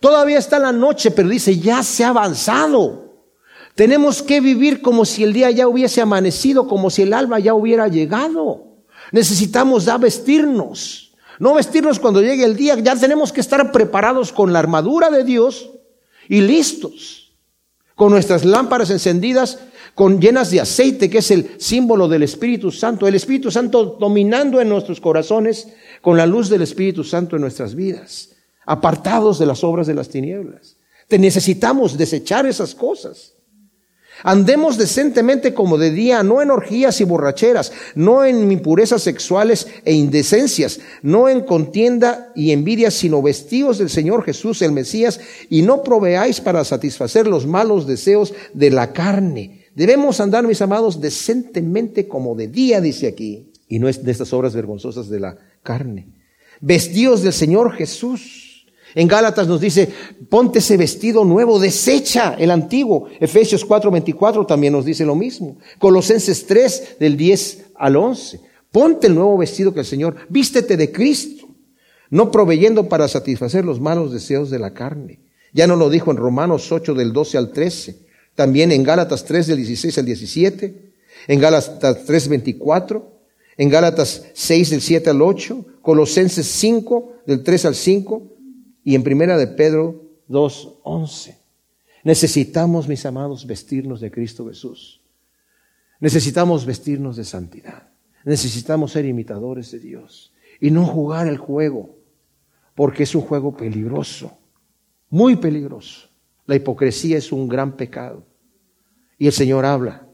Todavía 0.00 0.38
está 0.38 0.58
la 0.58 0.72
noche, 0.72 1.10
pero 1.12 1.28
dice, 1.28 1.58
ya 1.58 1.82
se 1.82 2.04
ha 2.04 2.08
avanzado. 2.08 3.06
Tenemos 3.74 4.22
que 4.22 4.40
vivir 4.40 4.82
como 4.82 5.04
si 5.04 5.22
el 5.22 5.32
día 5.32 5.50
ya 5.50 5.68
hubiese 5.68 6.00
amanecido, 6.00 6.66
como 6.66 6.90
si 6.90 7.02
el 7.02 7.12
alba 7.12 7.38
ya 7.38 7.54
hubiera 7.54 7.88
llegado. 7.88 8.78
Necesitamos 9.12 9.84
ya 9.84 9.98
vestirnos. 9.98 11.14
No 11.38 11.54
vestirnos 11.54 12.00
cuando 12.00 12.22
llegue 12.22 12.44
el 12.44 12.56
día, 12.56 12.78
ya 12.78 12.96
tenemos 12.96 13.32
que 13.32 13.40
estar 13.40 13.70
preparados 13.70 14.32
con 14.32 14.52
la 14.52 14.58
armadura 14.58 15.10
de 15.10 15.22
Dios 15.22 15.70
y 16.28 16.40
listos, 16.40 17.34
con 17.94 18.10
nuestras 18.10 18.44
lámparas 18.44 18.90
encendidas 18.90 19.58
con 19.96 20.20
llenas 20.20 20.50
de 20.50 20.60
aceite, 20.60 21.08
que 21.08 21.18
es 21.18 21.30
el 21.30 21.52
símbolo 21.56 22.06
del 22.06 22.22
Espíritu 22.22 22.70
Santo, 22.70 23.08
el 23.08 23.14
Espíritu 23.14 23.50
Santo 23.50 23.96
dominando 23.98 24.60
en 24.60 24.68
nuestros 24.68 25.00
corazones 25.00 25.68
con 26.02 26.18
la 26.18 26.26
luz 26.26 26.50
del 26.50 26.60
Espíritu 26.60 27.02
Santo 27.02 27.34
en 27.34 27.40
nuestras 27.40 27.74
vidas, 27.74 28.28
apartados 28.66 29.38
de 29.38 29.46
las 29.46 29.64
obras 29.64 29.86
de 29.86 29.94
las 29.94 30.10
tinieblas. 30.10 30.76
Te 31.08 31.18
necesitamos 31.18 31.96
desechar 31.96 32.44
esas 32.44 32.74
cosas. 32.74 33.36
Andemos 34.22 34.76
decentemente 34.76 35.54
como 35.54 35.78
de 35.78 35.90
día, 35.90 36.22
no 36.22 36.42
en 36.42 36.50
orgías 36.50 37.00
y 37.00 37.04
borracheras, 37.04 37.72
no 37.94 38.22
en 38.22 38.52
impurezas 38.52 39.00
sexuales 39.00 39.66
e 39.86 39.94
indecencias, 39.94 40.78
no 41.00 41.30
en 41.30 41.40
contienda 41.40 42.32
y 42.34 42.52
envidia, 42.52 42.90
sino 42.90 43.22
vestidos 43.22 43.78
del 43.78 43.88
Señor 43.88 44.24
Jesús 44.24 44.60
el 44.60 44.72
Mesías, 44.72 45.20
y 45.48 45.62
no 45.62 45.82
proveáis 45.82 46.42
para 46.42 46.64
satisfacer 46.66 47.26
los 47.26 47.46
malos 47.46 47.86
deseos 47.86 48.34
de 48.52 48.70
la 48.70 48.92
carne 48.92 49.65
Debemos 49.76 50.20
andar, 50.20 50.46
mis 50.46 50.62
amados, 50.62 51.02
decentemente 51.02 52.08
como 52.08 52.34
de 52.34 52.48
día, 52.48 52.80
dice 52.80 53.06
aquí, 53.06 53.52
y 53.68 53.78
no 53.78 53.90
es 53.90 54.02
de 54.02 54.10
estas 54.10 54.32
obras 54.32 54.54
vergonzosas 54.54 55.10
de 55.10 55.20
la 55.20 55.36
carne. 55.62 56.08
Vestidos 56.62 57.22
del 57.22 57.34
Señor 57.34 57.72
Jesús. 57.72 58.64
En 58.94 59.06
Gálatas 59.06 59.46
nos 59.46 59.60
dice, 59.60 59.90
ponte 60.30 60.60
ese 60.60 60.78
vestido 60.78 61.26
nuevo, 61.26 61.60
desecha 61.60 62.36
el 62.38 62.50
antiguo. 62.52 63.08
Efesios 63.20 63.68
4:24 63.68 64.46
también 64.46 64.72
nos 64.72 64.86
dice 64.86 65.04
lo 65.04 65.14
mismo. 65.14 65.58
Colosenses 65.78 66.46
3 66.46 66.96
del 66.98 67.18
10 67.18 67.66
al 67.74 67.96
11. 67.96 68.40
Ponte 68.72 69.08
el 69.08 69.14
nuevo 69.14 69.36
vestido 69.36 69.74
que 69.74 69.80
el 69.80 69.86
Señor, 69.86 70.16
vístete 70.30 70.78
de 70.78 70.90
Cristo, 70.90 71.48
no 72.08 72.30
proveyendo 72.30 72.88
para 72.88 73.08
satisfacer 73.08 73.66
los 73.66 73.78
malos 73.78 74.10
deseos 74.10 74.48
de 74.48 74.58
la 74.58 74.72
carne. 74.72 75.20
Ya 75.52 75.66
no 75.66 75.76
lo 75.76 75.90
dijo 75.90 76.10
en 76.10 76.16
Romanos 76.16 76.72
8 76.72 76.94
del 76.94 77.12
12 77.12 77.36
al 77.36 77.52
13 77.52 78.05
también 78.36 78.70
en 78.70 78.84
Gálatas 78.84 79.24
3 79.24 79.48
del 79.48 79.56
16 79.56 79.98
al 79.98 80.04
17, 80.04 80.92
en 81.26 81.40
Gálatas 81.40 82.04
3, 82.04 82.28
24, 82.28 83.20
en 83.56 83.70
Gálatas 83.70 84.26
6 84.34 84.70
del 84.70 84.80
7 84.82 85.10
al 85.10 85.22
8, 85.22 85.64
Colosenses 85.82 86.46
5 86.46 87.22
del 87.26 87.42
3 87.42 87.64
al 87.64 87.74
5 87.74 88.22
y 88.84 88.94
en 88.94 89.02
Primera 89.02 89.36
de 89.36 89.48
Pedro 89.48 90.04
2, 90.28 90.78
11. 90.84 91.38
Necesitamos, 92.04 92.86
mis 92.86 93.04
amados, 93.06 93.46
vestirnos 93.46 94.00
de 94.00 94.10
Cristo 94.10 94.46
Jesús. 94.46 95.00
Necesitamos 95.98 96.66
vestirnos 96.66 97.16
de 97.16 97.24
santidad. 97.24 97.88
Necesitamos 98.24 98.92
ser 98.92 99.06
imitadores 99.06 99.72
de 99.72 99.80
Dios 99.80 100.32
y 100.60 100.70
no 100.70 100.84
jugar 100.84 101.26
el 101.26 101.38
juego, 101.38 101.96
porque 102.74 103.04
es 103.04 103.14
un 103.14 103.22
juego 103.22 103.56
peligroso, 103.56 104.36
muy 105.08 105.36
peligroso. 105.36 106.08
La 106.46 106.54
hipocresía 106.54 107.18
es 107.18 107.32
un 107.32 107.48
gran 107.48 107.76
pecado. 107.76 108.24
Y 109.18 109.26
el 109.26 109.32
Señor 109.32 109.64
habla 109.64 110.06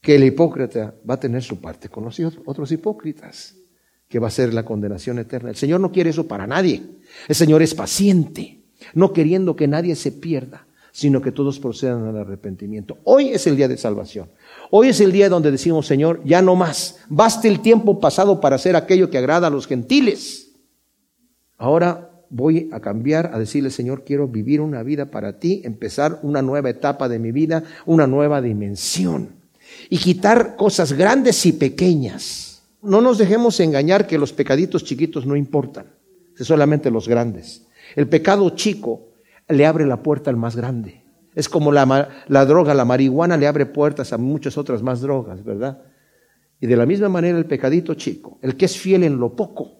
que 0.00 0.16
el 0.16 0.24
hipócrita 0.24 0.94
va 1.08 1.14
a 1.14 1.20
tener 1.20 1.42
su 1.42 1.60
parte 1.60 1.88
con 1.88 2.04
los 2.04 2.20
otros 2.44 2.72
hipócritas, 2.72 3.56
que 4.08 4.18
va 4.18 4.28
a 4.28 4.32
ser 4.32 4.52
la 4.52 4.64
condenación 4.64 5.18
eterna. 5.18 5.50
El 5.50 5.56
Señor 5.56 5.80
no 5.80 5.92
quiere 5.92 6.10
eso 6.10 6.26
para 6.26 6.46
nadie. 6.46 6.82
El 7.28 7.34
Señor 7.34 7.62
es 7.62 7.74
paciente, 7.74 8.60
no 8.94 9.12
queriendo 9.12 9.54
que 9.54 9.68
nadie 9.68 9.94
se 9.94 10.12
pierda, 10.12 10.66
sino 10.90 11.22
que 11.22 11.32
todos 11.32 11.58
procedan 11.58 12.06
al 12.06 12.18
arrepentimiento. 12.18 12.98
Hoy 13.04 13.28
es 13.28 13.46
el 13.46 13.56
día 13.56 13.68
de 13.68 13.78
salvación. 13.78 14.30
Hoy 14.70 14.88
es 14.88 15.00
el 15.00 15.12
día 15.12 15.28
donde 15.28 15.50
decimos, 15.50 15.86
Señor, 15.86 16.20
ya 16.24 16.42
no 16.42 16.56
más. 16.56 16.98
Baste 17.08 17.48
el 17.48 17.60
tiempo 17.60 18.00
pasado 18.00 18.40
para 18.40 18.56
hacer 18.56 18.76
aquello 18.76 19.08
que 19.08 19.18
agrada 19.18 19.46
a 19.46 19.50
los 19.50 19.66
gentiles. 19.66 20.52
Ahora 21.56 22.11
voy 22.32 22.70
a 22.72 22.80
cambiar, 22.80 23.30
a 23.34 23.38
decirle, 23.38 23.70
Señor, 23.70 24.04
quiero 24.04 24.26
vivir 24.26 24.62
una 24.62 24.82
vida 24.82 25.10
para 25.10 25.38
ti, 25.38 25.60
empezar 25.64 26.18
una 26.22 26.40
nueva 26.40 26.70
etapa 26.70 27.08
de 27.08 27.18
mi 27.18 27.30
vida, 27.30 27.62
una 27.84 28.06
nueva 28.06 28.40
dimensión 28.40 29.36
y 29.90 29.98
quitar 29.98 30.56
cosas 30.56 30.94
grandes 30.94 31.44
y 31.44 31.52
pequeñas. 31.52 32.62
No 32.80 33.02
nos 33.02 33.18
dejemos 33.18 33.60
engañar 33.60 34.06
que 34.06 34.18
los 34.18 34.32
pecaditos 34.32 34.82
chiquitos 34.82 35.26
no 35.26 35.36
importan, 35.36 35.86
es 36.36 36.46
solamente 36.46 36.90
los 36.90 37.06
grandes. 37.06 37.66
El 37.96 38.08
pecado 38.08 38.48
chico 38.50 39.10
le 39.48 39.66
abre 39.66 39.86
la 39.86 40.02
puerta 40.02 40.30
al 40.30 40.36
más 40.36 40.56
grande. 40.56 41.02
Es 41.34 41.50
como 41.50 41.70
la, 41.70 42.08
la 42.28 42.46
droga, 42.46 42.72
la 42.72 42.86
marihuana 42.86 43.36
le 43.36 43.46
abre 43.46 43.66
puertas 43.66 44.12
a 44.14 44.18
muchas 44.18 44.56
otras 44.56 44.82
más 44.82 45.02
drogas, 45.02 45.44
¿verdad? 45.44 45.82
Y 46.60 46.66
de 46.66 46.76
la 46.76 46.86
misma 46.86 47.10
manera 47.10 47.36
el 47.36 47.46
pecadito 47.46 47.92
chico, 47.94 48.38
el 48.40 48.56
que 48.56 48.64
es 48.64 48.78
fiel 48.78 49.04
en 49.04 49.18
lo 49.18 49.36
poco, 49.36 49.76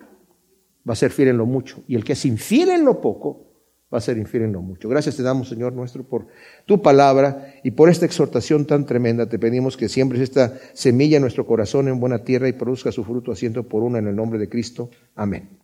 va 0.89 0.93
a 0.95 0.97
ser 0.97 1.11
fiel 1.11 1.28
en 1.28 1.39
lo 1.39 1.47
mucho. 1.47 1.83
Y 1.87 1.95
el 1.95 2.05
que 2.05 2.14
es 2.14 2.24
infiel 2.24 2.70
en 2.70 2.85
lo 2.85 3.01
poco, 3.01 3.53
va 3.93 3.99
a 3.99 4.01
ser 4.01 4.16
infiel 4.16 4.45
en 4.45 4.53
lo 4.53 4.62
mucho. 4.62 4.89
Gracias 4.89 5.16
te 5.16 5.22
damos, 5.22 5.49
Señor 5.49 5.74
nuestro, 5.74 6.05
por 6.05 6.26
tu 6.64 6.80
palabra 6.80 7.55
y 7.62 7.72
por 7.72 7.91
esta 7.91 8.07
exhortación 8.07 8.64
tan 8.64 8.87
tremenda. 8.87 9.28
Te 9.28 9.39
pedimos 9.39 9.76
que 9.76 9.89
siembres 9.89 10.22
esta 10.22 10.59
semilla 10.72 11.16
en 11.16 11.22
nuestro 11.22 11.47
corazón 11.47 11.89
en 11.89 12.01
buena 12.01 12.24
tierra 12.24 12.49
y 12.49 12.53
produzca 12.53 12.91
su 12.91 13.05
fruto 13.05 13.33
asiento 13.33 13.68
por 13.68 13.83
una 13.83 13.99
en 13.99 14.07
el 14.07 14.16
nombre 14.16 14.39
de 14.39 14.49
Cristo. 14.49 14.91
Amén. 15.14 15.61